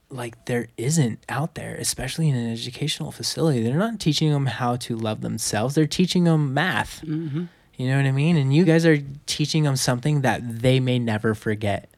like 0.10 0.46
there 0.46 0.68
isn't 0.78 1.20
out 1.28 1.56
there 1.56 1.76
especially 1.76 2.30
in 2.30 2.36
an 2.36 2.50
educational 2.50 3.12
facility 3.12 3.62
they're 3.62 3.78
not 3.78 4.00
teaching 4.00 4.32
them 4.32 4.46
how 4.46 4.78
to 4.78 4.96
love 4.96 5.20
themselves 5.20 5.76
they're 5.76 5.86
teaching 5.86 6.24
them 6.24 6.54
math 6.54 7.02
Mm-hmm. 7.06 7.44
You 7.78 7.88
know 7.88 7.96
what 7.98 8.06
I 8.06 8.12
mean? 8.12 8.36
And 8.38 8.54
you 8.54 8.66
guys 8.66 8.86
are 8.86 8.98
teaching 9.28 9.63
them 9.63 9.76
something 9.76 10.22
that 10.22 10.42
they 10.62 10.80
may 10.80 11.00
never 11.00 11.34
forget. 11.34 11.90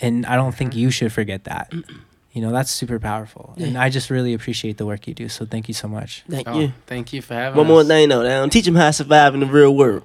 And 0.00 0.24
I 0.26 0.36
don't 0.36 0.54
think 0.54 0.72
mm-hmm. 0.72 0.80
you 0.80 0.90
should 0.90 1.12
forget 1.12 1.44
that. 1.44 1.72
You 2.32 2.42
know, 2.42 2.52
that's 2.52 2.70
super 2.70 2.98
powerful. 2.98 3.54
And 3.56 3.78
I 3.78 3.88
just 3.88 4.10
really 4.10 4.34
appreciate 4.34 4.76
the 4.76 4.84
work 4.84 5.08
you 5.08 5.14
do. 5.14 5.26
So 5.30 5.46
thank 5.46 5.68
you 5.68 5.72
so 5.72 5.88
much. 5.88 6.22
Thank 6.28 6.46
Oh, 6.46 6.60
you. 6.60 6.72
Thank 6.86 7.14
you 7.14 7.22
for 7.22 7.32
having 7.32 7.56
One 7.56 7.64
us. 7.64 7.70
more 7.70 7.82
thing 7.82 8.10
though, 8.10 8.22
they 8.22 8.28
don't 8.28 8.50
teach 8.50 8.66
them 8.66 8.74
how 8.74 8.88
to 8.88 8.92
survive 8.92 9.32
in 9.32 9.40
the 9.40 9.46
real 9.46 9.74
world. 9.74 10.02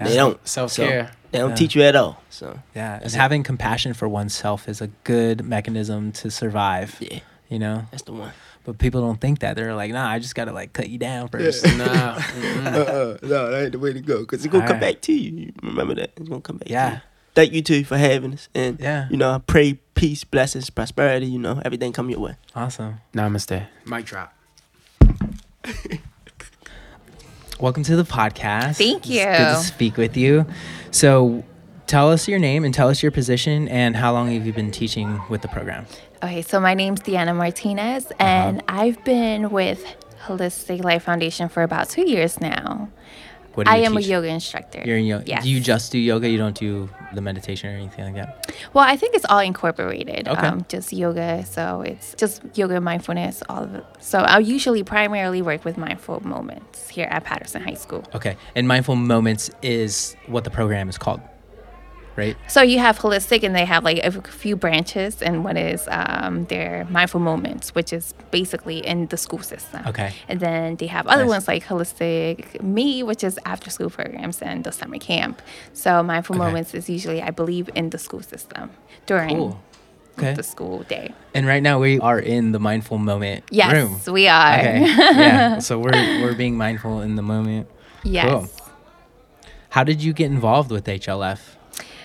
They 0.00 0.14
don't. 0.14 0.38
Self 0.48 0.74
care. 0.74 1.10
They 1.32 1.38
don't 1.38 1.50
Yeah. 1.50 1.56
teach 1.56 1.74
you 1.74 1.82
at 1.82 1.94
all. 1.94 2.22
So 2.30 2.60
Yeah. 2.74 2.94
And 2.94 3.02
That's 3.02 3.12
it. 3.14 3.18
having 3.18 3.42
compassion 3.42 3.92
for 3.92 4.08
oneself 4.08 4.70
is 4.70 4.80
a 4.80 4.86
good 5.04 5.44
mechanism 5.44 6.12
to 6.12 6.30
survive, 6.30 6.96
yeah, 6.98 7.18
you 7.50 7.58
know? 7.58 7.84
that's 7.90 8.04
the 8.04 8.12
one. 8.12 8.32
But 8.66 8.78
people 8.78 9.00
don't 9.00 9.20
think 9.20 9.38
that. 9.38 9.54
They're 9.56 9.74
like, 9.76 9.92
nah, 9.92 10.08
I 10.10 10.18
just 10.18 10.34
got 10.34 10.46
to 10.46 10.52
like 10.52 10.72
cut 10.72 10.88
you 10.90 10.98
down 10.98 11.28
first. 11.28 11.64
nah. 11.64 12.16
mm-mm. 12.16 12.66
uh, 12.66 13.18
no, 13.26 13.50
that 13.52 13.62
ain't 13.62 13.72
the 13.72 13.78
way 13.78 13.92
to 13.92 14.00
go. 14.00 14.24
Cause 14.26 14.44
it's 14.44 14.52
gonna 14.52 14.66
come 14.66 14.76
Alright. 14.78 14.94
back 14.96 15.02
to 15.02 15.12
you. 15.12 15.30
You 15.46 15.52
Remember 15.62 15.94
that. 15.94 16.10
It's 16.16 16.28
gonna 16.28 16.40
come 16.40 16.56
back. 16.58 16.66
To 16.66 16.72
Yeah. 16.72 16.94
you. 16.96 17.00
Thank 17.36 17.52
you 17.52 17.62
too 17.62 17.84
for 17.84 17.96
having 17.98 18.32
us, 18.32 18.48
and 18.54 18.80
Yeah. 18.80 19.08
you 19.10 19.16
know 19.18 19.30
I 19.30 19.38
pray 19.38 19.74
peace, 19.94 20.24
blessings, 20.24 20.68
prosperity. 20.70 21.26
You 21.26 21.38
know 21.38 21.60
everything 21.64 21.92
come 21.92 22.10
your 22.10 22.18
way. 22.20 22.36
Awesome. 22.56 22.96
Namaste. 23.14 23.66
Mic 23.86 24.04
drop. 24.06 24.34
Welcome 27.60 27.82
to 27.84 27.94
the 27.96 28.02
podcast. 28.04 28.76
Thank 28.78 29.06
It's 29.08 29.08
good 29.08 29.36
to 29.36 29.52
you. 29.58 29.62
speak 29.62 29.96
with 29.96 30.16
you. 30.16 30.44
So, 30.90 31.44
tell 31.86 32.10
us 32.10 32.26
your 32.28 32.38
name 32.38 32.64
and 32.64 32.74
tell 32.74 32.88
us 32.88 33.02
your 33.02 33.12
position 33.12 33.68
and 33.68 33.96
how 33.96 34.12
long 34.12 34.30
have 34.32 34.44
you 34.46 34.52
been 34.52 34.70
teaching 34.70 35.20
with 35.30 35.40
the 35.42 35.48
program? 35.48 35.86
Okay, 36.26 36.42
so 36.42 36.58
my 36.58 36.74
name's 36.74 37.02
Deanna 37.02 37.36
Martinez, 37.36 38.10
and 38.18 38.60
I've 38.66 39.02
been 39.04 39.50
with 39.50 39.86
Holistic 40.24 40.82
Life 40.82 41.04
Foundation 41.04 41.48
for 41.48 41.62
about 41.62 41.88
two 41.88 42.04
years 42.04 42.40
now. 42.40 42.88
What 43.54 43.66
do 43.66 43.72
I 43.72 43.76
am 43.76 43.96
a 43.96 44.00
yoga 44.00 44.26
instructor. 44.26 44.82
You're 44.84 44.96
in 44.96 45.04
yoga. 45.04 45.24
Yes. 45.24 45.44
Do 45.44 45.50
you 45.50 45.60
just 45.60 45.92
do 45.92 46.00
yoga? 46.00 46.28
You 46.28 46.36
don't 46.36 46.56
do 46.56 46.90
the 47.14 47.20
meditation 47.20 47.70
or 47.70 47.76
anything 47.76 48.06
like 48.06 48.14
that? 48.16 48.56
well, 48.74 48.84
I 48.84 48.96
think 48.96 49.14
it's 49.14 49.24
all 49.26 49.38
incorporated. 49.38 50.26
Okay. 50.26 50.46
Um, 50.48 50.66
just 50.68 50.92
yoga, 50.92 51.46
so 51.46 51.82
it's 51.82 52.16
just 52.16 52.42
yoga, 52.54 52.80
mindfulness, 52.80 53.44
all 53.48 53.62
of 53.62 53.76
it. 53.76 53.84
So 54.00 54.18
I 54.18 54.40
usually 54.40 54.82
primarily 54.82 55.42
work 55.42 55.64
with 55.64 55.78
mindful 55.78 56.26
moments 56.26 56.88
here 56.88 57.06
at 57.08 57.22
Patterson 57.22 57.62
High 57.62 57.74
School. 57.74 58.02
Okay. 58.16 58.36
And 58.56 58.66
mindful 58.66 58.96
moments 58.96 59.48
is 59.62 60.16
what 60.26 60.42
the 60.42 60.50
program 60.50 60.88
is 60.88 60.98
called, 60.98 61.20
right? 62.16 62.36
So 62.48 62.62
you 62.62 62.78
have 62.78 62.98
holistic, 62.98 63.42
and 63.42 63.54
they 63.54 63.64
have 63.64 63.84
like 63.84 63.98
a 63.98 64.10
few 64.22 64.56
branches, 64.56 65.22
and 65.22 65.44
one 65.44 65.56
is 65.56 65.86
um, 65.90 66.44
their 66.46 66.86
mindful 66.90 67.20
moments, 67.20 67.74
which 67.74 67.92
is 67.92 68.14
basically 68.30 68.78
in 68.86 69.06
the 69.06 69.16
school 69.16 69.40
system. 69.40 69.82
Okay. 69.86 70.12
And 70.28 70.40
then 70.40 70.76
they 70.76 70.86
have 70.86 71.06
other 71.06 71.22
Nice. 71.24 71.28
ones 71.30 71.48
like 71.48 71.64
holistic 71.64 72.60
me, 72.62 73.02
which 73.02 73.22
is 73.22 73.38
after 73.44 73.70
school 73.70 73.90
programs 73.90 74.42
and 74.42 74.64
the 74.64 74.72
summer 74.72 74.98
camp. 74.98 75.42
So 75.72 76.02
mindful 76.02 76.36
Okay. 76.36 76.44
moments 76.44 76.74
is 76.74 76.88
usually, 76.88 77.22
I 77.22 77.30
believe, 77.30 77.68
in 77.74 77.90
the 77.90 77.98
school 77.98 78.22
system 78.22 78.70
during 79.06 79.36
Cool. 79.36 79.60
Okay. 80.18 80.32
the 80.32 80.42
school 80.42 80.82
day. 80.84 81.12
And 81.34 81.46
right 81.46 81.62
now 81.62 81.78
we 81.78 82.00
are 82.00 82.18
in 82.18 82.52
the 82.52 82.58
mindful 82.58 82.96
moment 82.96 83.44
Yes, 83.50 83.72
room. 83.74 83.92
Yes, 83.92 84.08
we 84.08 84.28
are. 84.28 84.58
Okay. 84.58 84.80
yeah. 84.86 85.58
So 85.58 85.78
we're 85.78 85.92
we're 86.22 86.34
being 86.34 86.56
mindful 86.56 87.02
in 87.02 87.16
the 87.16 87.22
moment. 87.22 87.68
yes. 88.02 88.26
Cool. 88.26 88.48
How 89.70 89.84
did 89.84 90.02
you 90.02 90.14
get 90.14 90.30
involved 90.30 90.70
with 90.70 90.86
HLF? 90.86 91.55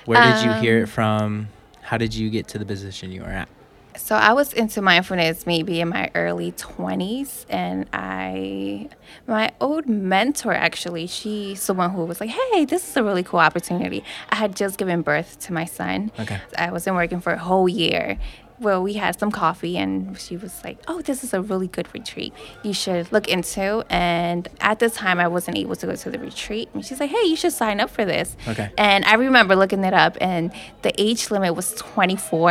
Where 0.05 0.21
did 0.21 0.43
you 0.43 0.51
hear 0.53 0.79
it 0.79 0.83
Um, 0.83 0.87
from? 0.87 1.47
How 1.81 1.97
did 1.97 2.13
you 2.13 2.29
get 2.29 2.47
to 2.49 2.57
the 2.59 2.65
position 2.65 3.11
you 3.11 3.23
are 3.23 3.29
at? 3.29 3.49
So 3.97 4.15
I 4.15 4.31
was 4.31 4.53
into 4.53 4.81
mindfulness 4.81 5.45
maybe 5.45 5.81
in 5.81 5.89
my 5.89 6.09
early 6.15 6.53
20s 6.53 7.45
and 7.49 7.85
I 7.91 8.87
my 9.27 9.51
old 9.59 9.85
mentor 9.87 10.53
actually, 10.53 11.07
she's 11.07 11.61
someone 11.61 11.89
who 11.91 12.05
was 12.05 12.21
like, 12.21 12.29
"Hey, 12.29 12.63
this 12.65 12.87
is 12.89 12.95
a 12.95 13.03
really 13.03 13.21
cool 13.23 13.41
opportunity." 13.41 14.03
I 14.29 14.35
had 14.37 14.55
just 14.55 14.77
given 14.77 15.01
birth 15.01 15.39
to 15.41 15.53
my 15.53 15.65
son. 15.65 16.11
Okay. 16.17 16.39
I 16.57 16.71
wasn't 16.71 16.95
working 16.95 17.19
for 17.19 17.33
a 17.33 17.37
whole 17.37 17.67
year. 17.67 18.17
Well, 18.61 18.81
we 18.83 18.93
had 18.93 19.17
some 19.19 19.31
coffee 19.31 19.75
and 19.77 20.17
she 20.19 20.37
was 20.37 20.53
like, 20.63 20.77
"Oh, 20.87 21.01
this 21.01 21.23
is 21.23 21.33
a 21.33 21.41
really 21.41 21.67
good 21.67 21.87
retreat. 21.93 22.31
You 22.63 22.73
should 22.73 23.11
look 23.11 23.27
into." 23.27 23.83
And 23.89 24.47
at 24.59 24.79
the 24.79 24.89
time 24.89 25.19
I 25.19 25.27
wasn't 25.27 25.57
able 25.57 25.75
to 25.77 25.85
go 25.87 25.95
to 25.95 26.09
the 26.11 26.19
retreat. 26.19 26.69
And 26.73 26.85
she's 26.85 26.99
like, 26.99 27.09
"Hey, 27.09 27.25
you 27.27 27.35
should 27.35 27.53
sign 27.53 27.79
up 27.79 27.89
for 27.89 28.05
this." 28.05 28.35
Okay. 28.47 28.69
And 28.77 29.03
I 29.05 29.15
remember 29.15 29.55
looking 29.55 29.83
it 29.83 29.93
up, 29.93 30.17
and 30.21 30.51
the 30.83 30.93
age 31.01 31.31
limit 31.31 31.55
was 31.55 31.73
24, 31.73 32.49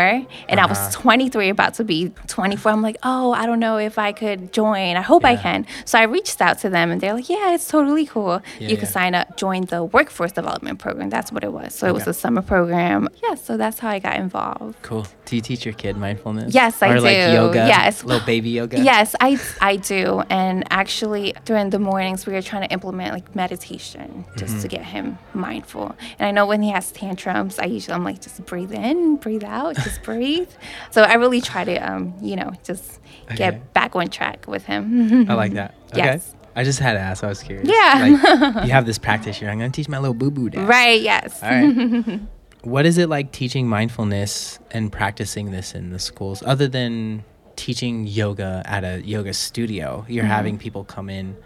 and 0.49 0.59
I 0.61 0.65
Uh-huh. 0.65 0.69
was 0.71 0.95
23, 0.95 1.49
about 1.49 1.75
to 1.75 1.85
be 1.85 2.11
24. 2.27 2.73
I'm 2.73 2.83
like, 2.83 2.97
oh, 3.03 3.33
I 3.33 3.47
don't 3.47 3.61
know 3.61 3.79
if 3.79 3.99
I 3.99 4.13
could 4.13 4.53
join. 4.53 4.97
I 4.97 5.01
hope 5.03 5.25
I 5.25 5.37
can. 5.37 5.67
So 5.85 5.99
I 5.99 6.03
reached 6.05 6.41
out 6.41 6.59
to 6.61 6.69
them, 6.71 6.91
and 6.91 7.01
they're 7.01 7.15
like, 7.15 7.29
yeah, 7.31 7.55
it's 7.55 7.69
totally 7.69 8.07
cool. 8.07 8.43
Yeah, 8.59 8.69
you 8.69 8.77
can 8.77 8.87
sign 8.87 9.15
up, 9.15 9.37
join 9.37 9.63
the 9.67 9.85
workforce 9.85 10.33
development 10.33 10.79
program. 10.81 11.09
That's 11.11 11.31
what 11.33 11.45
it 11.45 11.53
was. 11.53 11.75
So 11.75 11.87
it 11.87 11.95
was 11.95 12.07
a 12.07 12.15
summer 12.15 12.43
program. 12.43 13.09
Yeah, 13.23 13.35
so 13.37 13.57
that's 13.57 13.79
how 13.79 13.91
I 13.91 13.99
got 14.01 14.17
involved. 14.17 14.77
Cool. 14.83 15.07
Do 15.27 15.37
you 15.37 15.43
teach 15.43 15.65
your 15.65 15.75
kid 15.75 15.97
mindfulness? 16.01 16.53
Yes, 16.55 16.83
I 16.83 16.89
or 16.91 17.01
like 17.01 17.17
do. 17.17 17.33
yoga? 17.33 17.59
Yes. 17.69 18.03
Little 18.03 18.27
baby 18.27 18.51
yoga? 18.51 18.81
Yes, 18.81 19.15
I 19.21 19.39
I 19.61 19.77
do. 19.77 20.23
And 20.31 20.65
actually 20.71 21.35
during 21.45 21.71
the 21.71 21.79
mornings 21.79 22.27
we 22.27 22.33
were 22.33 22.43
trying 22.43 22.67
to 22.67 22.73
implement 22.73 23.13
like 23.15 23.35
meditation 23.37 24.25
just 24.37 24.55
Mm-hmm. 24.55 24.63
to 24.63 24.69
get 24.69 24.85
him 24.85 25.19
mindful. 25.35 25.95
And 26.19 26.27
I 26.27 26.31
know 26.33 26.47
when 26.47 26.63
he 26.63 26.71
has 26.71 26.91
tantrums, 26.93 27.59
I 27.59 27.67
usually 27.67 27.95
I'm 27.95 28.05
like 28.05 28.21
just 28.21 28.45
breathe 28.47 28.73
in, 28.73 29.17
breathe 29.17 29.45
out, 29.45 29.77
just 29.77 30.03
breathe. 30.09 30.49
So 30.91 31.03
I 31.03 31.15
really 31.15 31.41
try 31.41 31.63
to 31.65 31.77
um, 31.77 32.15
you 32.21 32.37
know, 32.37 32.53
just 32.65 32.99
Okay. 33.27 33.37
get 33.37 33.73
back 33.75 33.95
on 33.95 34.09
track 34.09 34.47
with 34.49 34.65
him. 34.65 35.31
I 35.31 35.35
like 35.35 35.53
that. 35.53 35.75
Okay. 35.93 36.05
Yes. 36.05 36.35
I 36.57 36.65
just 36.65 36.79
had 36.81 36.95
to 36.95 36.99
ask. 37.01 37.23
I 37.23 37.29
was 37.29 37.43
curious. 37.43 37.69
Yeah. 37.69 38.17
Like, 38.21 38.65
you 38.67 38.73
have 38.73 38.87
this 38.87 38.99
practice 39.09 39.37
here. 39.39 39.49
I'm 39.51 39.59
going 39.59 39.71
to 39.73 39.75
teach 39.77 39.89
my 39.89 39.99
little 39.99 40.15
boo 40.15 40.31
boo 40.33 40.51
dad. 40.51 40.69
Right, 40.69 41.01
yes. 41.01 41.41
All 41.43 41.49
right. 41.51 42.21
What 42.63 42.87
is 42.87 42.99
it 42.99 43.09
like 43.09 43.33
teaching 43.33 43.69
mindfulness 43.69 44.59
and 44.71 44.93
practicing 44.93 45.51
this 45.51 45.75
in 45.75 45.91
the 45.91 45.99
schools 45.99 46.43
other 46.45 46.69
than 46.69 47.25
teaching 47.57 48.07
yoga 48.07 48.63
at 48.67 48.85
a 48.85 49.01
yoga 49.03 49.33
studio? 49.33 50.05
You're 50.09 50.25
Mm-hmm. 50.25 50.33
having 50.33 50.59
people 50.59 50.85
come 50.85 51.09
in 51.11 51.37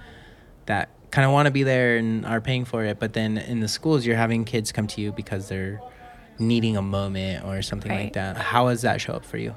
that 0.66 0.88
kind 1.10 1.24
of 1.26 1.32
want 1.32 1.46
to 1.46 1.52
be 1.52 1.62
there 1.62 1.96
and 1.96 2.26
are 2.26 2.40
paying 2.40 2.64
for 2.64 2.84
it, 2.84 2.98
but 2.98 3.12
then 3.12 3.38
in 3.38 3.60
the 3.60 3.68
schools, 3.68 4.04
you're 4.04 4.16
having 4.16 4.44
kids 4.44 4.72
come 4.72 4.86
to 4.88 5.00
you 5.00 5.12
because 5.12 5.48
they're 5.48 5.80
needing 6.38 6.76
a 6.76 6.82
moment 6.82 7.44
or 7.44 7.62
something 7.62 7.92
like 7.92 8.14
that. 8.14 8.36
How 8.36 8.68
does 8.68 8.82
that 8.82 9.00
show 9.00 9.12
up 9.12 9.24
for 9.24 9.36
you? 9.36 9.54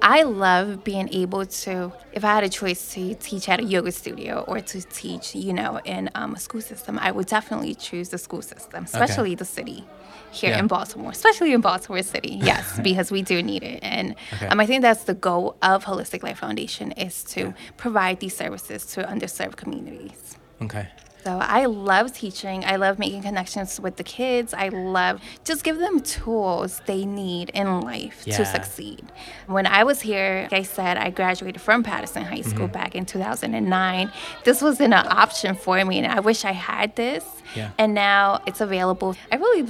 I 0.00 0.22
love 0.22 0.84
being 0.84 1.08
able 1.12 1.44
to, 1.46 1.92
if 2.12 2.24
I 2.24 2.34
had 2.34 2.44
a 2.44 2.48
choice 2.48 2.92
to 2.94 3.14
teach 3.14 3.48
at 3.48 3.58
a 3.60 3.64
yoga 3.64 3.90
studio 3.92 4.44
or 4.46 4.60
to 4.60 4.80
teach, 4.82 5.34
you 5.34 5.52
know, 5.52 5.80
in 5.84 6.08
um, 6.14 6.34
a 6.34 6.38
school 6.38 6.60
system, 6.60 6.98
I 7.00 7.10
would 7.10 7.26
definitely 7.26 7.74
choose 7.74 8.08
the 8.10 8.18
school 8.18 8.42
system, 8.42 8.84
especially 8.84 9.34
the 9.34 9.44
city 9.44 9.84
here 10.30 10.50
Yeah. 10.50 10.60
in 10.60 10.66
Baltimore, 10.68 11.10
especially 11.10 11.52
in 11.52 11.60
Baltimore 11.60 12.02
City. 12.02 12.38
Yes, 12.50 12.78
because 12.82 13.10
we 13.10 13.22
do 13.22 13.42
need 13.42 13.62
it. 13.62 13.80
And 13.82 14.14
Okay. 14.34 14.46
um, 14.46 14.60
I 14.60 14.66
think 14.66 14.82
that's 14.82 15.04
the 15.04 15.14
goal 15.14 15.56
of 15.62 15.84
Holistic 15.84 16.22
Life 16.22 16.38
Foundation 16.38 16.92
is 16.92 17.24
to 17.34 17.54
provide 17.76 18.20
these 18.20 18.36
services 18.36 18.84
to 18.92 19.02
underserved 19.02 19.56
communities. 19.56 20.36
Okay. 20.62 20.88
So 21.24 21.38
I 21.42 21.66
love 21.66 22.12
teaching. 22.14 22.64
I 22.64 22.76
love 22.76 22.98
making 22.98 23.22
connections 23.22 23.80
with 23.80 23.96
the 23.96 24.04
kids. 24.04 24.54
I 24.54 24.68
love 24.68 25.20
just 25.44 25.64
give 25.64 25.78
them 25.78 26.00
tools 26.00 26.80
they 26.86 27.04
need 27.04 27.50
in 27.50 27.80
life 27.80 28.22
Yeah. 28.24 28.36
to 28.38 28.46
succeed. 28.46 29.04
When 29.46 29.66
I 29.66 29.84
was 29.84 30.00
here, 30.00 30.42
like 30.44 30.52
I 30.52 30.62
said, 30.62 30.96
I 30.96 31.10
graduated 31.10 31.60
from 31.60 31.82
Patterson 31.82 32.24
High 32.24 32.42
School 32.42 32.66
Mm-hmm. 32.68 32.72
back 32.72 32.94
in 32.94 33.04
2009. 33.04 34.10
This 34.44 34.62
wasn't 34.62 34.94
an 34.94 35.06
option 35.08 35.54
for 35.54 35.84
me, 35.84 35.98
and 35.98 36.06
I 36.06 36.20
wish 36.20 36.44
I 36.44 36.52
had 36.52 36.94
this. 36.96 37.24
Yeah. 37.54 37.70
And 37.78 37.94
now 37.94 38.40
it's 38.46 38.60
available. 38.60 39.16
I 39.32 39.36
really, 39.36 39.68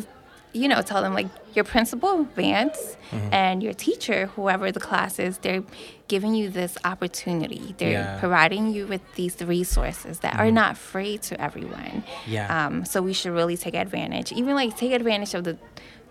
you 0.58 0.68
know, 0.68 0.80
tell 0.82 1.00
them 1.02 1.14
like 1.14 1.28
your 1.54 1.64
principal, 1.64 2.24
Vance, 2.36 2.96
Mm-hmm. 3.10 3.32
and 3.32 3.62
your 3.62 3.72
teacher, 3.72 4.26
whoever 4.36 4.70
the 4.70 4.80
class 4.80 5.18
is, 5.18 5.38
they're 5.38 5.64
giving 6.08 6.34
you 6.34 6.50
this 6.50 6.76
opportunity. 6.84 7.74
They're 7.78 7.92
Yeah. 7.92 8.06
Mm-hmm. 8.06 8.18
providing 8.20 8.64
you 8.74 8.86
with 8.86 9.00
these 9.14 9.40
resources 9.42 10.18
that 10.20 10.34
are 10.38 10.50
not 10.50 10.76
free 10.76 11.16
to 11.28 11.40
everyone. 11.40 12.04
Yeah. 12.26 12.44
Um, 12.66 12.84
so 12.84 13.00
we 13.00 13.14
should 13.14 13.32
really 13.32 13.56
take 13.56 13.74
advantage. 13.74 14.30
Even 14.32 14.54
like 14.54 14.76
take 14.76 14.92
advantage 14.92 15.32
of 15.32 15.44
the 15.44 15.56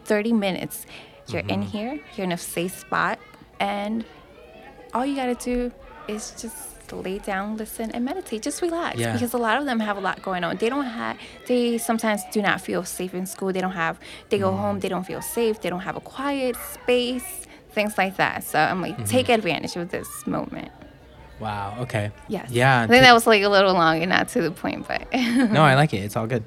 30 0.06 0.34
minutes. 0.34 0.86
You're 1.28 1.42
in 1.42 1.62
Mm-hmm. 1.62 1.78
here, 1.78 2.00
you're 2.16 2.24
in 2.26 2.32
a 2.32 2.38
safe 2.38 2.80
spot, 2.80 3.20
and 3.60 4.04
all 4.94 5.06
you 5.06 5.16
gotta 5.16 5.36
do 5.36 5.72
is 6.08 6.32
just 6.42 6.77
lay 6.96 7.20
down, 7.20 7.58
listen, 7.58 7.92
and 7.92 8.06
meditate. 8.06 8.42
Just 8.42 8.62
relax 8.62 8.98
Yeah. 8.98 9.14
because 9.14 9.34
a 9.34 9.38
lot 9.38 9.58
of 9.60 9.66
them 9.66 9.80
have 9.80 9.98
a 9.98 10.00
lot 10.00 10.22
going 10.22 10.44
on. 10.44 10.56
They 10.58 10.70
don't 10.70 10.86
have. 10.86 11.18
They 11.48 11.78
sometimes 11.78 12.22
do 12.32 12.42
not 12.42 12.62
feel 12.62 12.84
safe 12.86 13.14
in 13.14 13.26
school. 13.26 13.52
They 13.52 13.62
don't 13.62 13.72
have. 13.74 14.00
They 14.30 14.38
Mm. 14.38 14.42
go 14.42 14.52
home. 14.56 14.80
They 14.80 14.90
don't 14.90 15.06
feel 15.06 15.22
safe. 15.22 15.62
They 15.62 15.70
don't 15.70 15.82
have 15.82 15.96
a 15.98 16.02
quiet 16.02 16.56
space. 16.74 17.26
Things 17.72 17.98
like 17.98 18.18
that. 18.18 18.44
So 18.44 18.58
I'm 18.60 18.82
like, 18.82 18.94
Mm-hmm. 18.96 19.04
take 19.06 19.30
advantage 19.30 19.76
of 19.76 19.90
this 19.90 20.08
moment. 20.26 20.72
Wow. 21.40 21.76
Okay. 21.82 22.12
Yes. 22.28 22.50
Yeah. 22.50 22.82
I 22.82 22.88
think 22.88 23.04
that 23.04 23.14
was 23.14 23.28
like 23.28 23.44
a 23.44 23.50
little 23.50 23.74
long 23.74 24.02
and 24.02 24.10
not 24.10 24.30
to 24.30 24.42
the 24.42 24.50
point, 24.50 24.88
but 24.88 25.02
no, 25.14 25.62
I 25.62 25.76
like 25.82 25.94
it. 25.94 25.98
It's 25.98 26.16
all 26.16 26.26
good. 26.26 26.44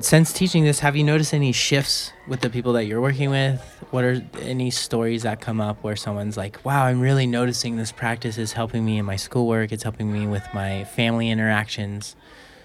Since 0.00 0.32
teaching 0.32 0.64
this, 0.64 0.80
have 0.80 0.96
you 0.96 1.04
noticed 1.04 1.32
any 1.32 1.52
shifts 1.52 2.12
with 2.26 2.40
the 2.40 2.50
people 2.50 2.72
that 2.72 2.84
you're 2.84 3.00
working 3.00 3.30
with? 3.30 3.60
What 3.90 4.02
are 4.04 4.24
any 4.40 4.70
stories 4.70 5.22
that 5.22 5.40
come 5.40 5.60
up 5.60 5.82
where 5.84 5.94
someone's 5.94 6.36
like, 6.36 6.64
wow, 6.64 6.84
I'm 6.84 7.00
really 7.00 7.26
noticing 7.28 7.76
this 7.76 7.92
practice 7.92 8.36
is 8.36 8.52
helping 8.54 8.84
me 8.84 8.98
in 8.98 9.04
my 9.04 9.14
schoolwork, 9.14 9.70
it's 9.70 9.84
helping 9.84 10.12
me 10.12 10.26
with 10.26 10.42
my 10.52 10.82
family 10.84 11.30
interactions? 11.30 12.16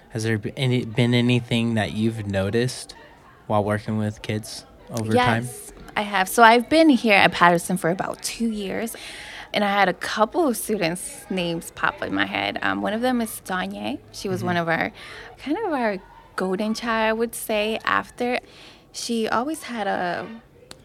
Has 0.10 0.24
there 0.24 0.40
been, 0.40 0.54
any, 0.58 0.86
been 0.86 1.14
anything 1.14 1.76
that 1.76 1.92
you've 1.94 2.26
noticed 2.26 2.96
while 3.46 3.64
working 3.64 4.00
with 4.00 4.24
kids 4.24 4.66
over 4.90 5.14
time? 5.14 5.44
yes, 5.44 5.72
I 5.96 6.02
have. 6.02 6.28
So 6.28 6.42
I've 6.42 6.68
been 6.68 6.90
here 6.90 7.14
at 7.14 7.32
Patterson 7.32 7.78
for 7.78 7.92
about 7.92 8.24
two 8.24 8.50
years. 8.50 8.96
And 9.52 9.64
I 9.64 9.68
had 9.72 9.90
a 9.90 9.94
couple 9.94 10.48
of 10.48 10.58
students' 10.58 11.26
names 11.32 11.72
pop 11.72 12.04
in 12.04 12.14
my 12.14 12.28
head. 12.28 12.60
Um, 12.62 12.84
one 12.84 12.94
of 12.94 13.02
them 13.02 13.20
is 13.20 13.42
Danye. 13.46 13.98
She 14.12 14.28
Mm-hmm. 14.28 14.32
was 14.32 14.44
one 14.44 14.58
of 14.58 14.68
our, 14.70 14.92
kind 15.40 15.58
of 15.66 15.74
our 15.74 15.98
golden 16.40 16.74
child, 16.74 17.10
I 17.10 17.14
would 17.14 17.36
say. 17.36 17.80
After, 17.84 18.40
she 18.94 19.28
always 19.28 19.64
had 19.64 19.88
a, 19.88 20.26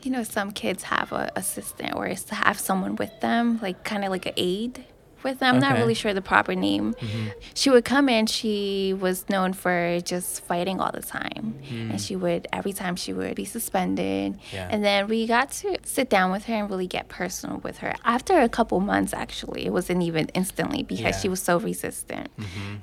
you 0.03 0.11
know, 0.11 0.25
some 0.25 0.51
kids 0.51 0.83
have 0.83 1.13
a 1.13 1.31
assistant 1.37 1.95
or 1.95 2.09
have 2.09 2.59
someone 2.59 2.97
with 2.97 3.15
them, 3.21 3.61
like 3.63 3.85
kind 3.85 4.05
of 4.05 4.11
like 4.11 4.27
an 4.27 4.35
aide 4.37 4.85
with 5.25 5.39
them. 5.41 5.55
I'm 5.57 5.61
not 5.61 5.77
really 5.79 5.95
sure 5.95 6.15
the 6.15 6.23
proper 6.23 6.55
name. 6.55 6.95
Mm-hmm. 6.95 7.29
She 7.55 7.71
would 7.71 7.85
come 7.85 8.09
in. 8.09 8.27
She 8.27 8.95
was 8.99 9.29
known 9.29 9.53
for 9.53 10.01
just 10.05 10.45
fighting 10.45 10.81
all 10.81 10.93
the 10.93 11.03
time, 11.03 11.59
and 11.71 12.01
she 12.01 12.15
would 12.17 12.47
every 12.53 12.73
time 12.73 12.95
she 12.97 13.13
would 13.13 13.35
be 13.35 13.45
suspended. 13.45 14.35
Mm. 14.35 14.39
Yeah. 14.53 14.69
And 14.71 14.85
then 14.85 15.09
we 15.09 15.27
got 15.27 15.51
to 15.53 15.79
sit 15.85 16.11
down 16.11 16.31
with 16.31 16.45
her 16.45 16.55
and 16.55 16.71
really 16.71 16.87
get 16.87 17.09
personal 17.09 17.59
with 17.59 17.79
her. 17.79 17.95
After 18.05 18.39
a 18.41 18.49
couple 18.49 18.81
months, 18.81 19.13
actually, 19.15 19.67
it 19.67 19.73
wasn't 19.73 20.03
even 20.03 20.29
instantly 20.35 20.83
because 20.83 21.01
Yeah. 21.01 21.11
Mm-hmm. 21.11 21.23
she 21.23 21.29
was 21.29 21.43
so 21.43 21.59
resistant 21.59 22.29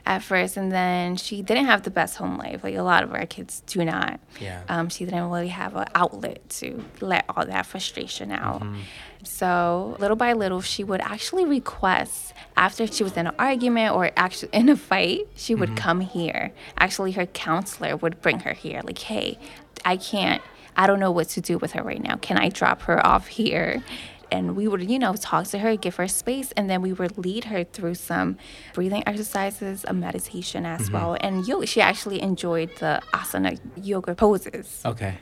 at 0.06 0.24
first. 0.24 0.58
And 0.58 0.72
then 0.72 1.16
she 1.16 1.42
didn't 1.42 1.66
have 1.66 1.84
the 1.84 1.92
best 1.92 2.18
home 2.18 2.38
life. 2.38 2.64
Like 2.64 2.76
a 2.76 2.82
lot 2.84 3.04
of 3.04 3.14
our 3.14 3.26
kids 3.26 3.62
do 3.68 3.86
not. 3.86 4.20
Yeah. 4.40 4.64
Um, 4.68 4.90
she 4.90 5.06
didn't 5.06 5.30
really 5.30 5.50
have 5.50 5.76
an 5.76 5.88
outlet 5.96 6.50
to 6.62 6.84
let 7.02 7.26
all 7.30 7.46
that 7.46 7.66
frustration 7.66 8.32
out. 8.32 8.62
Mm-hmm. 8.62 8.80
So 9.24 9.96
little 10.00 10.18
by 10.18 10.34
little, 10.34 10.62
she 10.62 10.84
would 10.84 11.02
actually 11.02 11.46
request 11.46 12.34
after 12.58 12.86
she 12.88 13.04
was 13.04 13.18
in 13.18 13.28
an 13.28 13.36
argument 13.40 13.96
or 13.96 14.12
actually 14.16 14.50
in 14.54 14.70
a 14.70 14.78
fight, 14.78 15.28
she 15.36 15.56
would 15.56 15.70
mm-hmm. 15.70 15.78
come 15.78 16.00
here. 16.02 16.52
Actually, 16.78 17.12
her 17.14 17.26
counselor 17.26 17.96
would 17.98 18.22
bring 18.22 18.40
her 18.42 18.54
here. 18.54 18.82
Like, 18.84 19.00
hey, 19.00 19.38
I 19.86 19.98
can't. 19.98 20.42
I 20.76 20.88
don't 20.88 21.00
know 21.00 21.12
what 21.12 21.30
to 21.30 21.42
do 21.42 21.58
with 21.58 21.74
her 21.74 21.84
right 21.84 22.02
now. 22.02 22.16
Can 22.18 22.38
I 22.38 22.50
drop 22.50 22.84
her 22.84 23.06
off 23.12 23.28
here? 23.28 23.84
And 24.32 24.56
we 24.56 24.66
would, 24.66 24.90
you 24.90 24.98
know, 24.98 25.14
talk 25.14 25.48
to 25.48 25.60
her, 25.60 25.76
give 25.76 25.98
her 25.98 26.08
space, 26.08 26.54
and 26.54 26.70
then 26.70 26.82
we 26.82 26.94
would 26.94 27.18
lead 27.18 27.44
her 27.46 27.66
through 27.66 27.96
some 27.96 28.38
breathing 28.74 29.04
exercises, 29.06 29.84
a 29.86 29.94
meditation 29.94 30.66
as 30.66 30.84
mm-hmm. 30.84 30.94
well. 30.94 31.18
And 31.20 31.46
yoga, 31.46 31.68
she 31.68 31.82
actually 31.82 32.22
enjoyed 32.22 32.70
the 32.80 33.02
asana 33.14 33.60
yoga 33.76 34.16
poses. 34.16 34.82
Okay. 34.86 35.18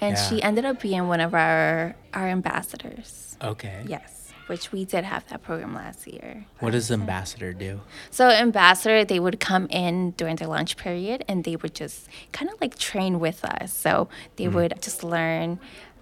And 0.00 0.16
Yeah. 0.16 0.28
she 0.28 0.42
ended 0.42 0.64
up 0.64 0.80
being 0.80 1.08
one 1.08 1.20
of 1.20 1.34
our 1.34 1.94
our 2.12 2.28
ambassadors. 2.28 3.36
Okay. 3.42 3.84
Yes, 3.86 4.32
which 4.48 4.72
we 4.72 4.84
did 4.84 5.04
have 5.04 5.26
that 5.28 5.42
program 5.42 5.74
last 5.74 6.06
year. 6.06 6.46
What 6.58 6.72
does 6.72 6.90
ambassador 6.90 7.52
do? 7.52 7.80
So 8.10 8.28
ambassador, 8.30 9.04
they 9.04 9.20
would 9.20 9.38
come 9.38 9.66
in 9.70 10.10
during 10.12 10.36
their 10.36 10.48
lunch 10.48 10.76
period 10.76 11.24
and 11.28 11.44
they 11.44 11.56
would 11.56 11.74
just 11.74 12.08
kind 12.32 12.50
of 12.50 12.60
like 12.60 12.76
train 12.76 13.20
with 13.20 13.44
us. 13.44 13.72
So 13.72 14.08
they 14.36 14.44
mm-hmm. 14.44 14.54
would 14.56 14.82
just 14.82 15.04
learn 15.04 15.60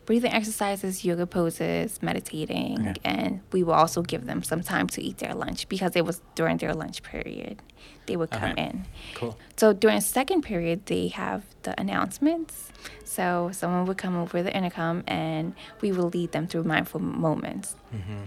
breathing 0.09 0.33
exercises, 0.33 1.05
yoga 1.05 1.27
poses, 1.27 2.01
meditating, 2.03 2.77
Okay. 2.81 3.01
and 3.05 3.41
we 3.53 3.63
will 3.63 3.75
also 3.83 4.01
give 4.01 4.25
them 4.25 4.43
some 4.43 4.63
time 4.63 4.87
to 4.87 5.03
eat 5.03 5.19
their 5.19 5.35
lunch 5.35 5.69
because 5.69 5.93
it 5.97 6.05
was 6.11 6.23
during 6.35 6.57
their 6.57 6.73
lunch 6.73 7.03
period. 7.03 7.61
They 8.07 8.17
would 8.17 8.31
come 8.31 8.53
Okay. 8.53 8.63
in. 8.69 8.75
Cool. 9.19 9.37
So 9.61 9.75
during 9.75 10.01
second 10.01 10.41
period, 10.51 10.87
they 10.87 11.09
have 11.09 11.41
the 11.67 11.79
announcements. 11.79 12.73
So 13.05 13.51
someone 13.53 13.85
would 13.85 13.99
come 13.99 14.17
over 14.17 14.43
the 14.43 14.53
intercom 14.57 15.05
and 15.07 15.45
we 15.83 15.93
will 15.93 16.09
lead 16.09 16.33
them 16.33 16.47
through 16.47 16.65
mindful 16.65 17.01
moments. 17.01 17.77
Mm-hmm. 17.95 18.23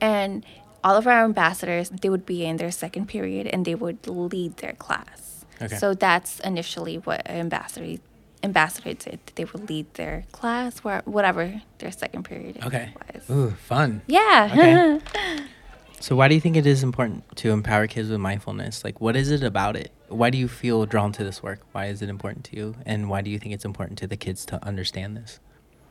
And 0.00 0.44
all 0.82 0.96
of 0.96 1.06
our 1.06 1.22
ambassadors, 1.24 1.90
they 1.90 2.10
would 2.10 2.26
be 2.26 2.44
in 2.44 2.56
their 2.56 2.72
second 2.72 3.06
period 3.06 3.46
and 3.46 3.64
they 3.64 3.76
would 3.76 4.04
lead 4.08 4.56
their 4.56 4.72
class. 4.72 5.44
Okay. 5.62 5.76
So 5.76 5.94
that's 5.94 6.40
initially 6.40 6.96
what 7.06 7.20
ambassador 7.30 8.02
ambassador 8.44 8.92
did. 8.94 9.18
They 9.34 9.44
would 9.44 9.68
lead 9.68 9.92
their 9.94 10.24
class, 10.32 10.78
where 10.84 11.02
whatever 11.06 11.60
their 11.78 11.90
second 11.90 12.22
period 12.24 12.58
Okay. 12.64 12.92
was. 13.14 13.30
Ooh, 13.30 13.50
fun. 13.50 14.02
Yeah. 14.06 14.50
Okay. 14.52 15.44
So 16.00 16.14
why 16.16 16.28
do 16.28 16.34
you 16.34 16.40
think 16.40 16.56
it 16.56 16.66
is 16.66 16.82
important 16.82 17.24
to 17.38 17.50
empower 17.50 17.86
kids 17.86 18.10
with 18.10 18.20
mindfulness? 18.20 18.84
Like 18.84 19.00
what 19.00 19.16
is 19.16 19.30
it 19.30 19.42
about 19.42 19.74
it? 19.74 19.90
Why 20.08 20.28
do 20.28 20.36
you 20.36 20.48
feel 20.48 20.84
drawn 20.84 21.12
to 21.12 21.24
this 21.24 21.42
work? 21.42 21.60
Why 21.72 21.86
is 21.86 22.02
it 22.02 22.10
important 22.10 22.44
to 22.46 22.56
you? 22.56 22.74
And 22.84 23.08
why 23.08 23.22
do 23.22 23.30
you 23.30 23.38
think 23.38 23.54
it's 23.54 23.64
important 23.64 23.96
to 24.00 24.06
the 24.06 24.16
kids 24.18 24.44
to 24.46 24.62
understand 24.62 25.16
this? 25.16 25.40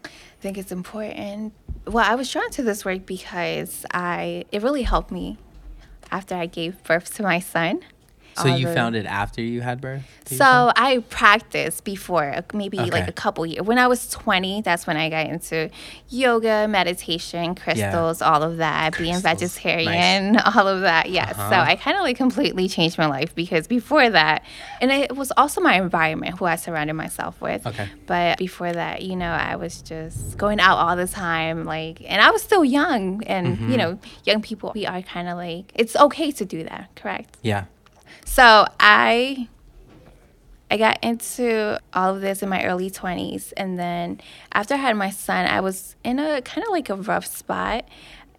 I 0.06 0.10
think 0.39 0.60
it's 0.60 0.72
important. 0.72 1.54
Well, 1.88 2.06
I 2.08 2.14
was 2.14 2.30
drawn 2.32 2.47
to 2.51 2.62
this 2.62 2.86
work 2.86 3.08
because 3.08 3.88
I 3.91 4.45
it 4.51 4.62
really 4.62 4.84
helped 4.84 5.10
me 5.10 5.39
after 6.12 6.36
I 6.36 6.45
gave 6.45 6.84
birth 6.84 7.16
to 7.16 7.24
my 7.24 7.39
son. 7.39 7.80
So 8.36 8.48
you 8.56 8.68
the- 8.68 8.74
found 8.74 8.96
it 8.96 9.06
after 9.06 9.42
you 9.42 9.62
had 9.62 9.80
birth? 9.82 10.04
So? 10.26 10.72
I 10.76 11.04
practiced 11.10 11.84
before, 11.84 12.34
maybe 12.54 12.78
like 12.78 13.08
a 13.08 13.12
couple 13.12 13.46
years. 13.46 13.62
When 13.66 13.78
I 13.78 13.88
was 13.88 14.10
20, 14.10 14.62
that's 14.62 14.88
when 14.88 14.98
I 14.98 15.10
got 15.10 15.28
into 15.28 15.70
yoga, 16.10 16.68
meditation, 16.68 17.56
crystals, 17.56 18.22
all 18.22 18.42
of 18.42 18.58
that, 18.58 18.98
being 18.98 19.20
Crystals. 19.22 19.56
vegetarian, 19.58 20.38
all 20.56 20.68
of 20.68 20.82
that. 20.82 21.10
Yes. 21.10 21.36
So 21.36 21.42
Uh-huh. 21.42 21.66
I 21.72 21.76
kind 21.76 21.98
of 21.98 22.04
like 22.04 22.18
completely 22.18 22.68
changed 22.68 22.98
my 22.98 23.06
life 23.06 23.36
because 23.36 23.68
before 23.68 24.10
that, 24.10 24.44
and 24.82 24.92
it 24.92 25.16
was 25.16 25.32
also 25.38 25.62
my 25.62 25.76
environment 25.76 26.38
who 26.40 26.46
I 26.46 26.56
surrounded 26.56 26.94
myself 26.94 27.40
with. 27.42 27.66
Okay. 27.68 27.88
But 28.08 28.38
before 28.38 28.72
that, 28.72 29.02
you 29.04 29.16
know, 29.16 29.30
I 29.32 29.56
was 29.58 29.82
just 29.82 30.38
going 30.38 30.60
out 30.60 30.78
all 30.78 30.96
the 30.96 31.08
time, 31.08 31.66
like, 31.66 32.02
and 32.08 32.22
I 32.22 32.32
was 32.32 32.42
still 32.42 32.66
young, 32.66 33.24
and 33.26 33.44
Mm-hmm. 33.44 33.72
you 33.72 33.78
know, 33.78 34.00
young 34.24 34.42
people, 34.42 34.72
we 34.74 34.86
are 34.88 35.02
kind 35.02 35.28
of 35.28 35.38
like, 35.38 35.72
it's 35.76 35.96
okay 35.96 36.32
to 36.32 36.46
do 36.46 36.64
that, 36.64 36.90
correct? 36.96 37.38
Yeah. 37.44 37.66
So 38.26 38.66
I 38.80 39.48
I 40.72 40.78
got 40.78 41.04
into 41.04 41.80
all 41.94 42.16
of 42.16 42.22
this 42.22 42.42
in 42.42 42.50
my 42.50 42.66
early 42.66 42.90
20s 42.90 43.54
and 43.56 43.78
then 43.78 44.20
after 44.54 44.74
I 44.74 44.78
had 44.78 44.96
my 44.98 45.12
son 45.12 45.46
I 45.46 45.60
was 45.60 45.96
in 46.04 46.18
a 46.18 46.42
kind 46.42 46.66
of 46.66 46.72
like 46.72 46.90
a 46.90 46.96
rough 46.96 47.28
spot. 47.28 47.86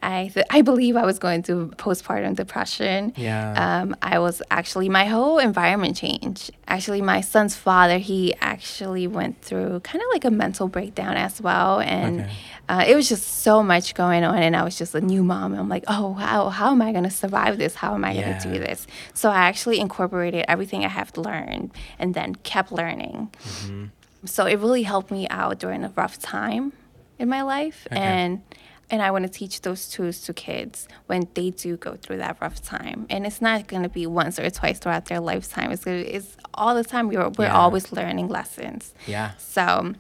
I 0.05 0.31
th- 0.35 0.47
I 0.51 0.61
believe 0.63 0.97
I 0.97 1.05
was 1.07 1.19
going 1.19 1.43
through 1.43 1.71
postpartum 1.85 2.37
depression. 2.37 3.13
Yeah. 3.17 3.55
Um, 3.83 3.97
I 4.03 4.19
was 4.19 4.43
actually 4.51 4.89
my 4.89 5.07
whole 5.07 5.39
environment 5.39 5.97
changed. 5.97 6.51
Actually, 6.69 7.01
my 7.03 7.21
son's 7.23 7.57
father 7.57 7.99
he 7.99 8.35
actually 8.41 9.07
went 9.07 9.41
through 9.41 9.81
kind 9.81 10.03
of 10.05 10.09
like 10.13 10.25
a 10.25 10.31
mental 10.31 10.69
breakdown 10.69 11.17
as 11.17 11.41
well, 11.41 11.81
and 11.81 12.21
Okay. 12.21 12.31
uh, 12.69 12.85
it 12.87 12.95
was 12.95 13.09
just 13.09 13.43
so 13.43 13.63
much 13.63 13.95
going 13.95 14.25
on. 14.25 14.37
And 14.39 14.55
I 14.55 14.63
was 14.63 14.77
just 14.77 14.95
a 14.95 15.01
new 15.01 15.25
mom. 15.25 15.53
And 15.53 15.61
I'm 15.61 15.69
like, 15.71 15.85
oh 15.89 16.09
wow, 16.11 16.51
how 16.51 16.71
am 16.73 16.83
I 16.83 16.93
gonna 16.93 17.11
survive 17.11 17.57
this? 17.59 17.75
How 17.75 17.95
am 17.95 18.05
I 18.05 18.13
gonna 18.15 18.39
do 18.43 18.51
this? 18.59 18.87
So 19.15 19.31
I 19.31 19.37
actually 19.51 19.81
incorporated 19.81 20.45
everything 20.49 20.85
I 20.85 20.89
have 20.89 21.17
learned, 21.17 21.71
and 21.99 22.13
then 22.15 22.35
kept 22.37 22.71
learning. 22.73 23.31
Mm-hmm. 23.43 23.85
So 24.27 24.47
it 24.47 24.59
really 24.59 24.83
helped 24.85 25.11
me 25.11 25.27
out 25.29 25.59
during 25.59 25.83
a 25.85 25.93
rough 25.97 26.19
time 26.19 26.73
in 27.19 27.29
my 27.29 27.43
life, 27.43 27.87
Okay. 27.93 28.01
and 28.01 28.43
and 28.91 29.01
I 29.03 29.11
want 29.11 29.25
to 29.25 29.31
teach 29.31 29.63
those 29.63 29.89
tools 29.89 30.21
to 30.23 30.35
kids 30.35 30.87
when 31.07 31.27
they 31.35 31.51
do 31.51 31.77
go 31.77 31.97
through 31.97 32.19
that 32.19 32.37
rough 32.41 32.63
time. 32.63 33.07
And 33.11 33.27
it's 33.27 33.41
not 33.41 33.67
going 33.67 33.83
to 33.83 33.89
be 33.89 34.07
once 34.07 34.39
or 34.39 34.49
twice 34.51 34.79
throughout 34.79 35.07
their 35.07 35.21
lifetime. 35.21 35.73
It's 35.73 35.85
gonna, 35.85 35.99
it's 35.99 36.37
all 36.53 36.75
the 36.75 36.85
time. 36.85 37.09
We're 37.09 37.29
we're 37.31 37.47
Yeah. 37.47 37.57
always 37.57 37.93
learning 37.93 38.29
lessons. 38.29 38.93
Yeah. 39.07 39.33
So 39.39 39.95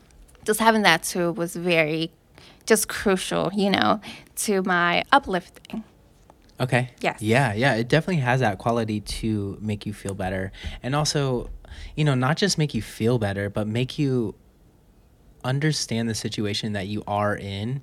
just 0.44 0.60
having 0.60 0.82
that 0.82 1.02
tool 1.02 1.32
was 1.32 1.56
very 1.56 2.12
just 2.66 2.88
crucial, 2.88 3.50
you 3.54 3.70
know, 3.70 4.00
to 4.36 4.62
my 4.62 5.04
uplifting. 5.12 5.84
Okay. 6.60 6.90
Yes. 7.00 7.20
Yeah, 7.20 7.52
yeah. 7.52 7.74
It 7.74 7.88
definitely 7.88 8.22
has 8.22 8.40
that 8.40 8.58
quality 8.58 9.00
to 9.00 9.58
make 9.60 9.86
you 9.86 9.92
feel 9.92 10.14
better. 10.14 10.52
And 10.82 10.94
also, 10.94 11.50
you 11.96 12.04
know, 12.04 12.14
not 12.14 12.36
just 12.36 12.58
make 12.58 12.74
you 12.74 12.82
feel 12.82 13.18
better, 13.18 13.50
but 13.50 13.66
make 13.66 13.98
you 13.98 14.34
understand 15.42 16.08
the 16.08 16.14
situation 16.14 16.72
that 16.74 16.86
you 16.86 17.02
are 17.06 17.36
in. 17.36 17.82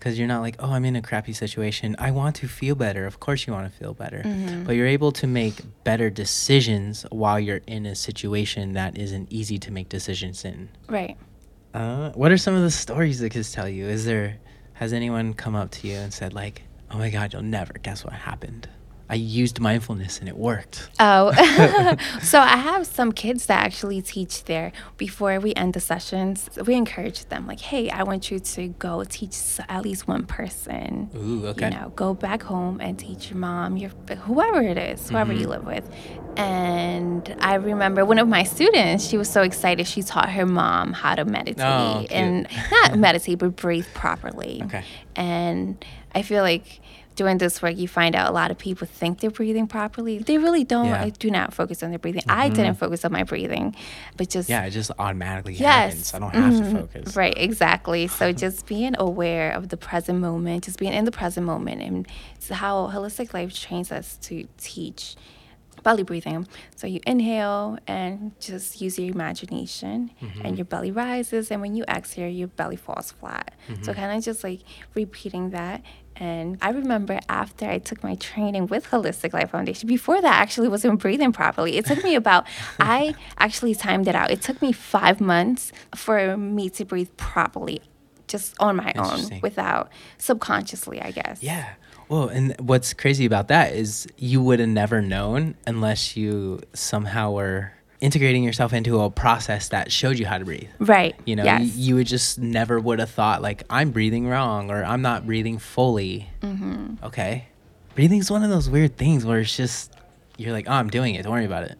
Because 0.00 0.18
you're 0.18 0.26
not 0.26 0.40
like, 0.40 0.56
oh, 0.58 0.72
I'm 0.72 0.86
in 0.86 0.96
a 0.96 1.02
crappy 1.02 1.34
situation. 1.34 1.94
I 1.98 2.10
want 2.10 2.36
to 2.36 2.48
feel 2.48 2.74
better. 2.74 3.04
Of 3.04 3.20
course, 3.20 3.46
you 3.46 3.52
want 3.52 3.70
to 3.70 3.78
feel 3.78 3.92
better. 3.92 4.22
But 4.64 4.74
you're 4.74 4.86
able 4.86 5.12
to 5.12 5.26
make 5.26 5.56
better 5.84 6.08
decisions 6.08 7.04
while 7.10 7.38
you're 7.38 7.60
in 7.66 7.84
a 7.84 7.94
situation 7.94 8.72
that 8.72 8.96
isn't 8.96 9.30
easy 9.30 9.58
to 9.58 9.70
make 9.70 9.90
decisions 9.90 10.42
in. 10.46 10.70
Right. 10.88 11.18
Uh, 11.74 12.12
what 12.12 12.32
are 12.32 12.38
some 12.38 12.54
of 12.54 12.62
the 12.62 12.70
stories 12.70 13.20
that 13.20 13.28
kids 13.30 13.52
tell 13.52 13.68
you? 13.68 13.84
Is 13.84 14.06
there 14.06 14.38
has 14.72 14.94
anyone 14.94 15.34
come 15.34 15.54
up 15.54 15.70
to 15.72 15.86
you 15.86 15.96
and 15.96 16.12
said 16.12 16.32
like, 16.32 16.62
"Oh 16.90 16.96
my 16.96 17.10
God, 17.10 17.34
you'll 17.34 17.42
never 17.42 17.74
guess 17.74 18.02
what 18.02 18.14
happened. 18.14 18.70
I 19.10 19.16
used 19.16 19.60
mindfulness 19.60 20.20
and 20.20 20.28
it 20.28 20.36
worked." 20.36 20.88
Oh, 21.00 21.32
so 22.22 22.38
I 22.40 22.56
have 22.70 22.86
some 22.86 23.10
kids 23.12 23.46
that 23.46 23.58
actually 23.66 24.00
teach 24.02 24.44
there. 24.44 24.70
Before 24.96 25.38
we 25.40 25.52
end 25.54 25.74
the 25.74 25.80
sessions, 25.80 26.48
we 26.66 26.74
encourage 26.74 27.24
them 27.26 27.46
like, 27.46 27.60
"Hey, 27.60 27.90
I 27.90 28.02
want 28.04 28.30
you 28.30 28.38
to 28.54 28.68
go 28.86 29.04
teach 29.04 29.36
at 29.68 29.82
least 29.82 30.06
one 30.08 30.24
person. 30.26 31.10
Ooh, 31.16 31.46
okay. 31.48 31.64
You 31.70 31.70
know, 31.76 31.92
go 31.96 32.14
back 32.14 32.42
home 32.42 32.80
and 32.80 32.98
teach 32.98 33.30
your 33.30 33.38
mom, 33.38 33.76
your 33.76 33.90
whoever 34.26 34.62
it 34.62 34.78
is, 34.78 35.08
whoever 35.10 35.32
Mm-hmm. 35.32 35.40
you 35.42 35.48
live 35.48 35.66
with." 35.66 35.86
And 36.36 37.36
I 37.40 37.54
remember 37.56 38.04
one 38.04 38.18
of 38.18 38.28
my 38.28 38.44
students. 38.44 39.06
She 39.06 39.18
was 39.18 39.28
so 39.28 39.42
excited. 39.42 39.86
She 39.86 40.02
taught 40.02 40.30
her 40.30 40.46
mom 40.46 40.92
how 40.92 41.14
to 41.16 41.24
meditate 41.24 41.60
Oh, 41.66 42.06
and 42.10 42.46
not 42.70 42.98
meditate, 42.98 43.38
but 43.38 43.56
breathe 43.56 43.86
properly. 43.94 44.62
Okay. 44.70 44.84
And 45.16 45.84
I 46.14 46.22
feel 46.22 46.42
like 46.42 46.80
doing 47.16 47.38
this 47.38 47.60
work, 47.60 47.76
you 47.76 47.86
find 47.88 48.14
out 48.16 48.30
a 48.30 48.32
lot 48.32 48.50
of 48.50 48.56
people 48.58 48.86
think 48.86 49.20
they're 49.20 49.30
breathing 49.30 49.66
properly. 49.66 50.18
They 50.18 50.38
really 50.38 50.64
don't. 50.64 50.86
Yeah. 50.86 50.94
Mm-hmm. 50.96 51.04
I 51.04 51.10
do 51.10 51.30
not 51.30 51.52
focus 51.52 51.82
on 51.82 51.90
their 51.90 51.98
breathing. 51.98 52.22
I 52.28 52.48
didn't 52.48 52.76
focus 52.76 53.04
on 53.04 53.12
my 53.12 53.24
breathing, 53.24 53.74
but 54.16 54.30
just 54.30 54.48
Yeah, 54.48 54.62
it 54.64 54.70
just 54.70 54.90
automatically 54.98 55.54
Yes. 55.54 56.12
happens. 56.12 56.14
I 56.14 56.18
don't 56.18 56.34
have 56.34 56.54
Mhm. 56.54 56.72
to 56.72 56.78
focus. 56.80 57.16
Right, 57.16 57.34
exactly. 57.36 58.06
So 58.06 58.32
just 58.44 58.66
being 58.66 58.94
aware 58.98 59.52
of 59.52 59.68
the 59.68 59.76
present 59.76 60.20
moment, 60.20 60.64
just 60.64 60.78
being 60.78 60.92
in 60.94 61.04
the 61.04 61.12
present 61.12 61.44
moment, 61.46 61.82
and 61.82 62.06
how 62.50 62.88
holistic 62.88 63.34
life 63.34 63.52
trains 63.54 63.92
us 63.92 64.16
to 64.22 64.46
teach 64.58 65.16
belly 65.82 66.02
breathing. 66.02 66.46
So 66.76 66.86
you 66.86 67.00
inhale 67.06 67.78
and 67.86 68.32
just 68.40 68.80
use 68.80 68.98
your 68.98 69.10
imagination, 69.12 70.10
Mm-hmm. 70.22 70.46
and 70.46 70.58
your 70.58 70.64
belly 70.64 70.90
rises, 70.90 71.50
and 71.50 71.60
when 71.60 71.74
you 71.74 71.84
exhale, 71.88 72.28
your 72.28 72.48
belly 72.48 72.76
falls 72.76 73.12
flat. 73.12 73.54
Mm-hmm. 73.68 73.82
So 73.84 73.94
kind 73.94 74.16
of 74.16 74.24
just 74.24 74.44
like 74.44 74.60
repeating 74.94 75.50
that. 75.50 75.82
And 76.16 76.58
I 76.60 76.70
remember 76.70 77.18
after 77.30 77.64
I 77.66 77.78
took 77.78 78.02
my 78.04 78.14
training 78.16 78.66
with 78.66 78.86
Holistic 78.90 79.32
Life 79.32 79.50
Foundation, 79.52 79.86
before 79.88 80.20
that, 80.20 80.34
I 80.38 80.42
actually 80.42 80.68
wasn't 80.68 80.98
breathing 81.00 81.32
properly. 81.32 81.78
It 81.78 81.86
took 81.86 82.04
me 82.04 82.14
about, 82.14 82.46
I 82.78 83.14
actually 83.38 83.74
timed 83.74 84.06
it 84.06 84.14
out. 84.14 84.30
It 84.30 84.42
took 84.42 84.60
me 84.60 84.72
five 84.72 85.20
months 85.20 85.72
for 85.94 86.36
me 86.36 86.68
to 86.70 86.84
breathe 86.84 87.08
properly, 87.16 87.80
just 88.28 88.54
on 88.60 88.76
my 88.76 88.92
own, 88.96 89.40
without 89.40 89.90
subconsciously, 90.18 91.00
I 91.00 91.10
guess. 91.10 91.42
Yeah. 91.42 91.70
Well, 92.10 92.28
and 92.28 92.56
what's 92.58 92.92
crazy 92.92 93.24
about 93.24 93.48
that 93.48 93.72
is 93.72 94.08
you 94.18 94.42
would 94.42 94.58
have 94.58 94.68
never 94.68 95.00
known 95.00 95.54
unless 95.64 96.16
you 96.16 96.60
somehow 96.74 97.30
were 97.30 97.72
integrating 98.00 98.42
yourself 98.42 98.72
into 98.72 99.00
a 99.00 99.10
process 99.10 99.68
that 99.68 99.92
showed 99.92 100.18
you 100.18 100.26
how 100.26 100.38
to 100.38 100.44
breathe. 100.44 100.68
Right. 100.80 101.14
You 101.24 101.36
know, 101.36 101.44
yes. 101.44 101.62
you, 101.62 101.84
you 101.84 101.94
would 101.94 102.08
just 102.08 102.36
never 102.36 102.80
would 102.80 102.98
have 102.98 103.10
thought 103.10 103.42
like 103.42 103.62
I'm 103.70 103.92
breathing 103.92 104.26
wrong 104.26 104.72
or 104.72 104.84
I'm 104.84 105.02
not 105.02 105.24
breathing 105.24 105.58
fully. 105.58 106.28
Mm-hmm. 106.42 107.04
Okay, 107.04 107.46
breathing's 107.94 108.28
one 108.28 108.42
of 108.42 108.50
those 108.50 108.68
weird 108.68 108.96
things 108.96 109.24
where 109.24 109.38
it's 109.38 109.56
just 109.56 109.92
you're 110.36 110.52
like, 110.52 110.68
oh, 110.68 110.72
I'm 110.72 110.90
doing 110.90 111.14
it. 111.14 111.22
Don't 111.22 111.32
worry 111.32 111.44
about 111.44 111.62
it. 111.62 111.78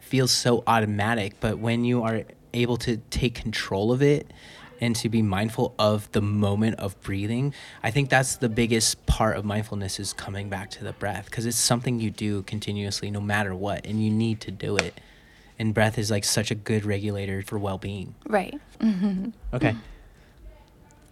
Feels 0.00 0.30
so 0.30 0.64
automatic, 0.66 1.34
but 1.38 1.58
when 1.58 1.84
you 1.84 2.02
are 2.02 2.22
able 2.54 2.78
to 2.78 2.96
take 3.10 3.34
control 3.34 3.92
of 3.92 4.00
it 4.00 4.32
and 4.80 4.94
to 4.96 5.08
be 5.08 5.22
mindful 5.22 5.74
of 5.78 6.10
the 6.12 6.20
moment 6.22 6.78
of 6.78 7.00
breathing, 7.02 7.54
I 7.82 7.90
think 7.90 8.10
that's 8.10 8.36
the 8.36 8.48
biggest 8.48 9.06
part 9.06 9.36
of 9.36 9.44
mindfulness 9.44 9.98
is 9.98 10.12
coming 10.12 10.48
back 10.48 10.70
to 10.72 10.84
the 10.84 10.92
breath 10.92 11.26
because 11.26 11.46
it's 11.46 11.56
something 11.56 12.00
you 12.00 12.10
do 12.10 12.42
continuously 12.42 13.10
no 13.10 13.20
matter 13.20 13.54
what, 13.54 13.86
and 13.86 14.02
you 14.04 14.10
need 14.10 14.40
to 14.42 14.50
do 14.50 14.76
it. 14.76 15.00
And 15.58 15.72
breath 15.72 15.96
is 15.98 16.10
like 16.10 16.24
such 16.24 16.50
a 16.50 16.54
good 16.54 16.84
regulator 16.84 17.42
for 17.42 17.58
well-being. 17.58 18.14
right. 18.28 18.60
Okay. 19.54 19.74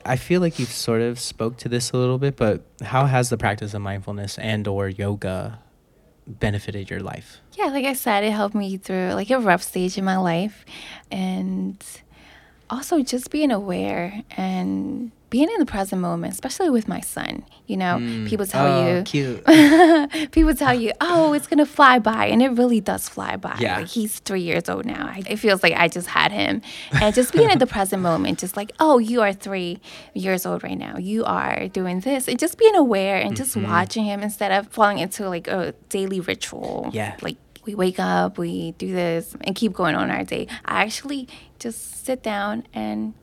I 0.06 0.16
feel 0.16 0.42
like 0.42 0.58
you've 0.58 0.68
sort 0.68 1.00
of 1.00 1.18
spoke 1.18 1.56
to 1.58 1.68
this 1.70 1.92
a 1.92 1.96
little 1.96 2.18
bit, 2.18 2.36
but 2.36 2.60
how 2.82 3.06
has 3.06 3.30
the 3.30 3.38
practice 3.38 3.72
of 3.72 3.80
mindfulness 3.80 4.36
and 4.38 4.68
or 4.68 4.86
yoga 4.86 5.60
benefited 6.26 6.90
your 6.90 7.00
life? 7.00 7.38
Yeah, 7.54 7.66
like 7.66 7.86
I 7.86 7.94
said, 7.94 8.22
it 8.22 8.30
helped 8.32 8.54
me 8.54 8.76
through 8.76 9.12
like 9.14 9.30
a 9.30 9.38
rough 9.40 9.62
stage 9.62 9.96
in 9.96 10.04
my 10.04 10.18
life. 10.18 10.66
And 11.10 11.82
also 12.74 13.02
just 13.02 13.30
being 13.30 13.50
aware 13.50 14.22
and 14.36 15.10
being 15.30 15.48
in 15.50 15.58
the 15.58 15.66
present 15.66 16.00
moment, 16.00 16.32
especially 16.32 16.70
with 16.70 16.86
my 16.86 17.00
son. 17.00 17.44
You 17.66 17.76
know, 17.76 17.98
people 18.28 18.46
tell 18.46 18.66
Oh, 18.66 18.96
you, 18.98 19.02
cute. 19.02 19.44
people 20.32 20.54
tell 20.54 20.74
you, 20.74 20.92
oh, 21.00 21.32
it's 21.32 21.48
gonna 21.48 21.66
fly 21.66 21.98
by, 21.98 22.26
and 22.26 22.40
it 22.42 22.50
really 22.50 22.80
does 22.80 23.08
fly 23.08 23.36
by. 23.36 23.56
Yeah. 23.58 23.78
Like 23.78 23.88
he's 23.88 24.20
three 24.20 24.42
years 24.42 24.68
old 24.68 24.84
now. 24.84 25.06
I- 25.08 25.22
It 25.26 25.36
feels 25.38 25.62
like 25.64 25.72
I 25.72 25.88
just 25.88 26.06
had 26.08 26.30
him, 26.30 26.62
and 26.92 27.12
just 27.14 27.32
being 27.32 27.50
in 27.50 27.58
the 27.58 27.66
present 27.76 28.00
moment, 28.02 28.38
just 28.38 28.56
like, 28.56 28.70
oh, 28.78 28.98
you 28.98 29.22
are 29.22 29.32
three 29.32 29.80
years 30.14 30.46
old 30.46 30.62
right 30.62 30.78
now. 30.78 30.98
You 30.98 31.24
are 31.24 31.66
doing 31.68 32.00
this, 32.00 32.28
and 32.28 32.38
just 32.38 32.56
being 32.58 32.76
aware 32.76 33.16
and 33.16 33.34
just 33.36 33.56
Mm-hmm. 33.56 33.70
watching 33.70 34.04
him 34.04 34.22
instead 34.22 34.52
of 34.52 34.68
falling 34.68 34.98
into 34.98 35.28
like 35.28 35.48
a 35.48 35.74
daily 35.88 36.20
ritual. 36.20 36.90
Yeah. 36.92 37.16
Like 37.22 37.38
we 37.64 37.74
wake 37.74 37.98
up, 37.98 38.38
we 38.38 38.72
do 38.72 38.92
this, 38.92 39.34
and 39.42 39.54
keep 39.54 39.72
going 39.72 39.94
on 39.94 40.10
our 40.10 40.24
day. 40.24 40.46
I 40.64 40.82
actually 40.82 41.28
just 41.58 42.04
sit 42.04 42.22
down 42.22 42.66
and 42.74 43.14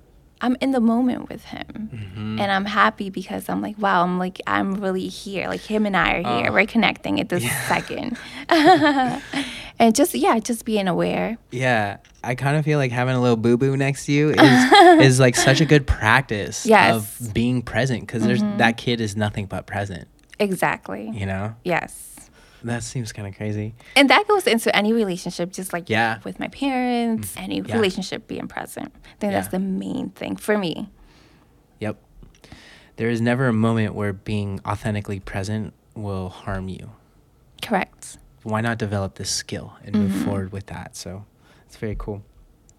I'm 0.44 0.58
in 0.60 0.72
the 0.72 0.80
moment 0.80 1.30
with 1.30 1.46
him. 1.46 1.90
Mm-hmm. 1.94 2.40
And 2.40 2.52
I'm 2.52 2.66
happy 2.66 3.10
because 3.12 3.48
I'm 3.48 3.62
like, 3.62 3.78
wow, 3.78 4.02
I'm 4.04 4.18
like, 4.18 4.42
I'm 4.48 4.74
really 4.76 5.08
here. 5.08 5.48
Like 5.48 5.62
him 5.62 5.86
and 5.86 5.96
I 5.96 6.14
are 6.14 6.40
here. 6.40 6.50
Oh. 6.50 6.54
We're 6.54 6.66
connecting 6.66 7.20
at 7.20 7.30
this 7.30 7.44
second. 7.68 8.18
and 8.50 9.94
just, 9.96 10.16
yeah, 10.16 10.40
just 10.40 10.66
being 10.66 10.88
aware. 10.88 11.38
Yeah, 11.52 11.98
I 12.24 12.34
kind 12.34 12.58
of 12.58 12.66
feel 12.66 12.80
like 12.80 12.92
having 12.92 13.16
a 13.16 13.22
little 13.22 13.38
boo 13.38 13.58
boo 13.58 13.78
next 13.78 14.06
to 14.08 14.12
you 14.12 14.32
is 14.32 14.72
is 15.02 15.20
like 15.20 15.36
such 15.36 15.62
a 15.62 15.66
good 15.66 15.86
practice 15.86 16.66
Yes. 16.66 16.96
of 17.22 17.34
being 17.34 17.62
present 17.62 18.02
because 18.02 18.24
there's 18.24 18.42
that 18.58 18.78
kid 18.78 19.00
is 19.00 19.16
nothing 19.16 19.46
but 19.46 19.68
present. 19.68 20.08
Exactly. 20.40 21.12
You 21.14 21.28
know, 21.28 21.56
Yes. 21.64 22.11
That 22.64 22.84
seems 22.84 23.12
kind 23.12 23.28
of 23.28 23.36
crazy. 23.36 23.74
And 23.96 24.10
that 24.10 24.28
goes 24.28 24.48
into 24.48 24.76
any 24.76 24.94
relationship, 24.94 25.52
just 25.52 25.74
like 25.74 25.90
Yeah. 25.90 26.20
with 26.24 26.40
my 26.40 26.48
parents, 26.50 27.36
mm. 27.36 27.42
any 27.42 27.62
Yeah. 27.62 27.76
relationship 27.76 28.28
being 28.28 28.48
present. 28.48 28.94
I 28.96 29.16
think 29.20 29.34
that's 29.34 29.50
the 29.50 29.60
main 29.60 30.10
thing 30.10 30.36
for 30.36 30.58
me. 30.58 30.90
Yep. 31.80 31.98
There 32.98 33.10
is 33.10 33.22
never 33.22 33.48
a 33.48 33.54
moment 33.54 33.96
where 33.96 34.14
being 34.14 34.60
authentically 34.66 35.20
present 35.20 35.74
will 35.96 36.30
harm 36.30 36.70
you. 36.70 36.92
Correct. 37.62 38.18
Why 38.44 38.62
not 38.62 38.78
develop 38.78 39.16
this 39.16 39.30
skill 39.30 39.74
and 39.84 39.96
move 39.96 40.12
mm-hmm. 40.12 40.26
forward 40.26 40.52
with 40.52 40.68
that? 40.68 40.96
So 40.96 41.26
it's 41.66 41.78
very 41.78 41.96
cool. 41.98 42.24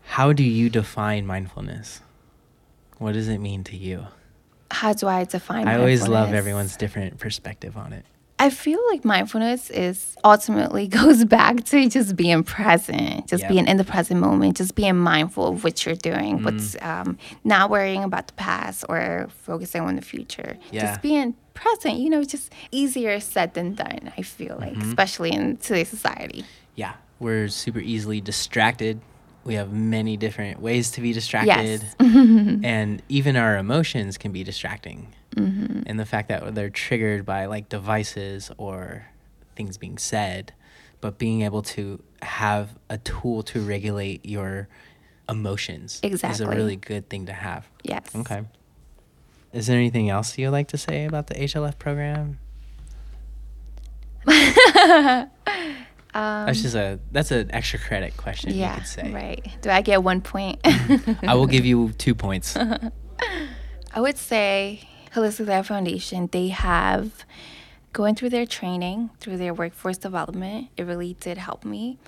How 0.02 0.32
do 0.32 0.42
you 0.42 0.68
define 0.68 1.26
mindfulness? 1.26 2.00
What 2.98 3.12
does 3.12 3.28
it 3.28 3.38
mean 3.38 3.64
to 3.64 3.76
you? 3.76 4.06
How 4.70 4.92
do 4.92 5.06
I 5.06 5.24
define 5.24 5.68
I 5.68 5.76
always 5.78 6.08
love 6.08 6.32
everyone's 6.32 6.76
different 6.76 7.18
perspective 7.18 7.76
on 7.76 7.92
it. 7.92 8.04
I 8.38 8.50
feel 8.50 8.80
like 8.90 9.04
mindfulness 9.04 9.70
is 9.70 10.16
ultimately 10.24 10.88
goes 11.00 11.24
back 11.24 11.62
to 11.66 11.88
just 11.88 12.16
being 12.16 12.42
present, 12.42 13.28
just 13.28 13.46
being 13.46 13.68
in 13.68 13.76
the 13.76 13.84
present 13.84 14.18
moment, 14.20 14.56
just 14.56 14.74
being 14.74 14.96
mindful 14.96 15.48
of 15.48 15.62
what 15.64 15.86
you're 15.86 15.94
doing, 15.94 16.38
Mm. 16.40 16.44
what's 16.44 16.76
um, 16.82 17.18
not 17.44 17.70
worrying 17.70 18.02
about 18.02 18.26
the 18.26 18.32
past 18.34 18.84
or 18.88 19.28
focusing 19.42 19.82
on 19.82 19.94
the 19.96 20.02
future. 20.02 20.56
Yeah. 20.72 20.86
Just 20.86 21.02
being 21.02 21.34
present, 21.54 21.98
you 21.98 22.10
know, 22.10 22.24
just 22.24 22.52
easier 22.72 23.20
said 23.20 23.54
than 23.54 23.74
done. 23.74 24.12
I 24.18 24.22
feel 24.22 24.56
like, 24.60 24.72
Mm-hmm. 24.72 24.88
especially 24.88 25.30
in 25.32 25.58
today's 25.58 25.88
society. 25.88 26.44
Yeah, 26.74 26.94
we're 27.20 27.46
super 27.48 27.78
easily 27.78 28.20
distracted. 28.20 29.00
We 29.44 29.54
have 29.54 29.72
many 29.72 30.16
different 30.16 30.60
ways 30.60 30.90
to 30.92 31.00
be 31.00 31.12
distracted. 31.12 31.84
and 32.00 33.02
even 33.08 33.36
our 33.36 33.56
emotions 33.56 34.18
can 34.18 34.32
be 34.32 34.42
distracting. 34.42 35.08
And 35.36 35.98
the 35.98 36.06
fact 36.06 36.28
that 36.28 36.54
they're 36.54 36.70
triggered 36.70 37.24
by 37.24 37.46
like 37.46 37.68
devices 37.68 38.50
or 38.58 39.06
things 39.56 39.78
being 39.78 39.98
said, 39.98 40.52
but 41.00 41.18
being 41.18 41.42
able 41.42 41.62
to 41.62 42.02
have 42.22 42.76
a 42.90 42.98
tool 42.98 43.42
to 43.44 43.60
regulate 43.60 44.24
your 44.26 44.68
emotions 45.28 46.00
is 46.02 46.40
a 46.40 46.46
really 46.48 46.76
good 46.76 47.08
thing 47.08 47.26
to 47.26 47.32
have. 47.32 47.66
Yes. 47.82 48.04
Okay. 48.14 48.42
Is 49.52 49.66
there 49.66 49.76
anything 49.76 50.08
else 50.10 50.36
you'd 50.38 50.50
like 50.50 50.68
to 50.68 50.78
say 50.78 51.04
about 51.04 51.26
the 51.26 51.34
HLF 51.34 51.78
program? 51.78 52.38
that's 56.14 56.62
just 56.62 56.74
a 56.74 56.98
that's 57.10 57.30
an 57.30 57.50
extra 57.52 57.78
credit 57.78 58.16
question 58.16 58.50
you 58.50 58.56
Um, 58.56 58.60
Yeah. 58.60 58.74
could 58.76 58.86
say. 58.86 59.10
Right. 59.10 59.46
Do 59.62 59.70
I 59.70 59.80
get 59.82 60.02
one 60.02 60.20
point? 60.20 60.60
I 60.64 61.34
will 61.34 61.46
give 61.46 61.64
you 61.64 61.92
two 61.98 62.14
points. 62.14 62.56
I 62.56 64.00
would 64.00 64.16
say 64.18 64.88
Holistic 65.14 65.46
Life 65.46 65.66
Foundation, 65.66 66.28
they 66.32 66.48
have 66.48 67.24
going 67.92 68.14
through 68.14 68.30
their 68.30 68.46
training, 68.46 69.10
through 69.20 69.36
their 69.36 69.52
workforce 69.52 69.98
development, 69.98 70.68
it 70.76 70.84
really 70.84 71.14
did 71.20 71.36
help 71.38 71.64
me. 71.64 71.98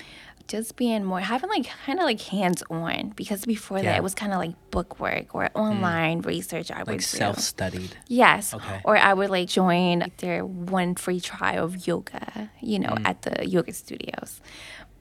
Just 0.46 0.76
being 0.76 1.05
more 1.05 1.20
having 1.20 1.48
like 1.48 1.66
kind 1.86 1.98
of 1.98 2.05
like 2.05 2.20
hands 2.20 2.62
on 2.68 3.11
because 3.16 3.46
before 3.46 3.78
Yeah. 3.78 3.84
that 3.84 3.96
it 3.98 4.02
was 4.02 4.14
kind 4.14 4.32
of 4.32 4.38
like 4.38 4.52
book 4.70 5.00
work 5.00 5.34
or 5.34 5.48
online 5.55 6.20
research 6.20 6.70
I 6.70 6.80
would 6.80 6.88
like 6.88 6.98
do. 6.98 7.02
self 7.05 7.38
studied. 7.38 7.96
Yes. 8.09 8.52
Okay. 8.52 8.80
Or 8.84 8.96
I 8.96 9.14
would 9.14 9.30
like 9.30 9.48
join 9.48 10.11
their 10.18 10.44
one 10.44 10.96
free 10.96 11.20
trial 11.20 11.64
of 11.64 11.86
yoga, 11.86 12.50
you 12.61 12.78
know, 12.78 12.90
Mm. 12.90 13.07
at 13.09 13.22
the 13.22 13.48
yoga 13.48 13.72
studios. 13.72 14.42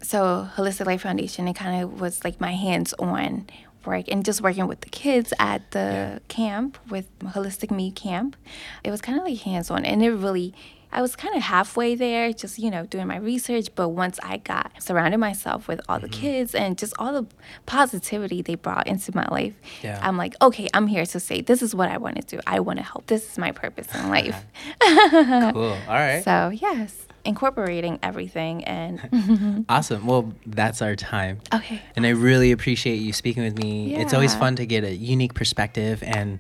So 0.02 0.48
Holistic 0.56 0.86
Life 0.86 1.02
Foundation, 1.02 1.48
it 1.50 1.56
kind 1.56 1.84
of 1.84 2.00
was 2.00 2.24
like 2.24 2.40
my 2.40 2.54
hands 2.54 2.94
on 3.00 3.48
work 3.86 4.06
and 4.10 4.24
just 4.26 4.42
working 4.42 4.68
with 4.68 4.82
the 4.82 4.90
kids 4.90 5.34
at 5.40 5.72
the 5.72 5.80
Yeah. 5.80 6.20
camp 6.28 6.78
with 6.90 7.08
Holistic 7.20 7.72
Me 7.72 7.92
Camp. 7.92 8.36
It 8.84 8.92
was 8.92 9.02
kind 9.02 9.18
of 9.20 9.26
like 9.26 9.40
hands 9.42 9.70
on 9.72 9.86
and 9.86 10.02
it 10.04 10.12
really 10.12 10.54
I 10.96 11.02
was 11.02 11.16
kind 11.16 11.36
of 11.36 11.42
halfway 11.42 11.96
there, 11.96 12.32
just 12.34 12.60
you 12.60 12.70
know, 12.70 12.86
doing 12.86 13.08
my 13.08 13.18
research. 13.18 13.70
But 13.74 13.90
once 13.90 14.20
I 14.22 14.38
got 14.38 14.72
surrounded 14.80 15.18
myself 15.18 15.68
with 15.68 15.82
all 15.90 16.00
the 16.00 16.08
Mm-hmm. 16.08 16.22
kids 16.22 16.54
and 16.54 16.78
just 16.78 16.94
all 17.00 17.14
the 17.20 17.26
positivity 17.66 18.44
they 18.44 18.54
brought 18.54 18.86
into 18.86 19.10
my 19.16 19.28
life, 19.32 19.56
Yeah. 19.82 19.98
I'm 20.04 20.18
like, 20.18 20.36
okay, 20.40 20.68
I'm 20.72 20.86
here 20.86 21.04
to 21.08 21.20
say 21.20 21.42
this 21.42 21.64
is 21.64 21.74
what 21.74 21.90
I 21.90 21.98
want 21.98 22.18
to 22.22 22.36
do. 22.38 22.40
I 22.46 22.60
want 22.60 22.78
to 22.78 22.84
help. 22.84 23.08
This 23.08 23.24
is 23.32 23.38
my 23.40 23.52
purpose 23.52 23.88
in 23.96 24.08
life. 24.18 24.46
Cool. 24.80 25.64
All 25.88 25.88
right. 25.88 26.24
So 26.30 26.50
yes, 26.54 27.08
incorporating 27.26 28.00
everything 28.04 28.64
and 28.66 29.66
Awesome. 29.70 30.06
Well, 30.06 30.34
that's 30.46 30.82
our 30.82 30.96
time. 30.96 31.40
okay, 31.54 31.82
And 31.96 32.06
I 32.06 32.10
really 32.10 32.52
appreciate 32.52 32.96
you 32.98 33.14
speaking 33.14 33.44
with 33.44 33.58
me. 33.58 33.92
yeah. 33.92 34.00
It's 34.02 34.14
always 34.14 34.36
fun 34.36 34.56
to 34.58 34.66
get 34.66 34.84
a 34.84 34.94
unique 34.94 35.34
perspective 35.34 36.04
and 36.04 36.40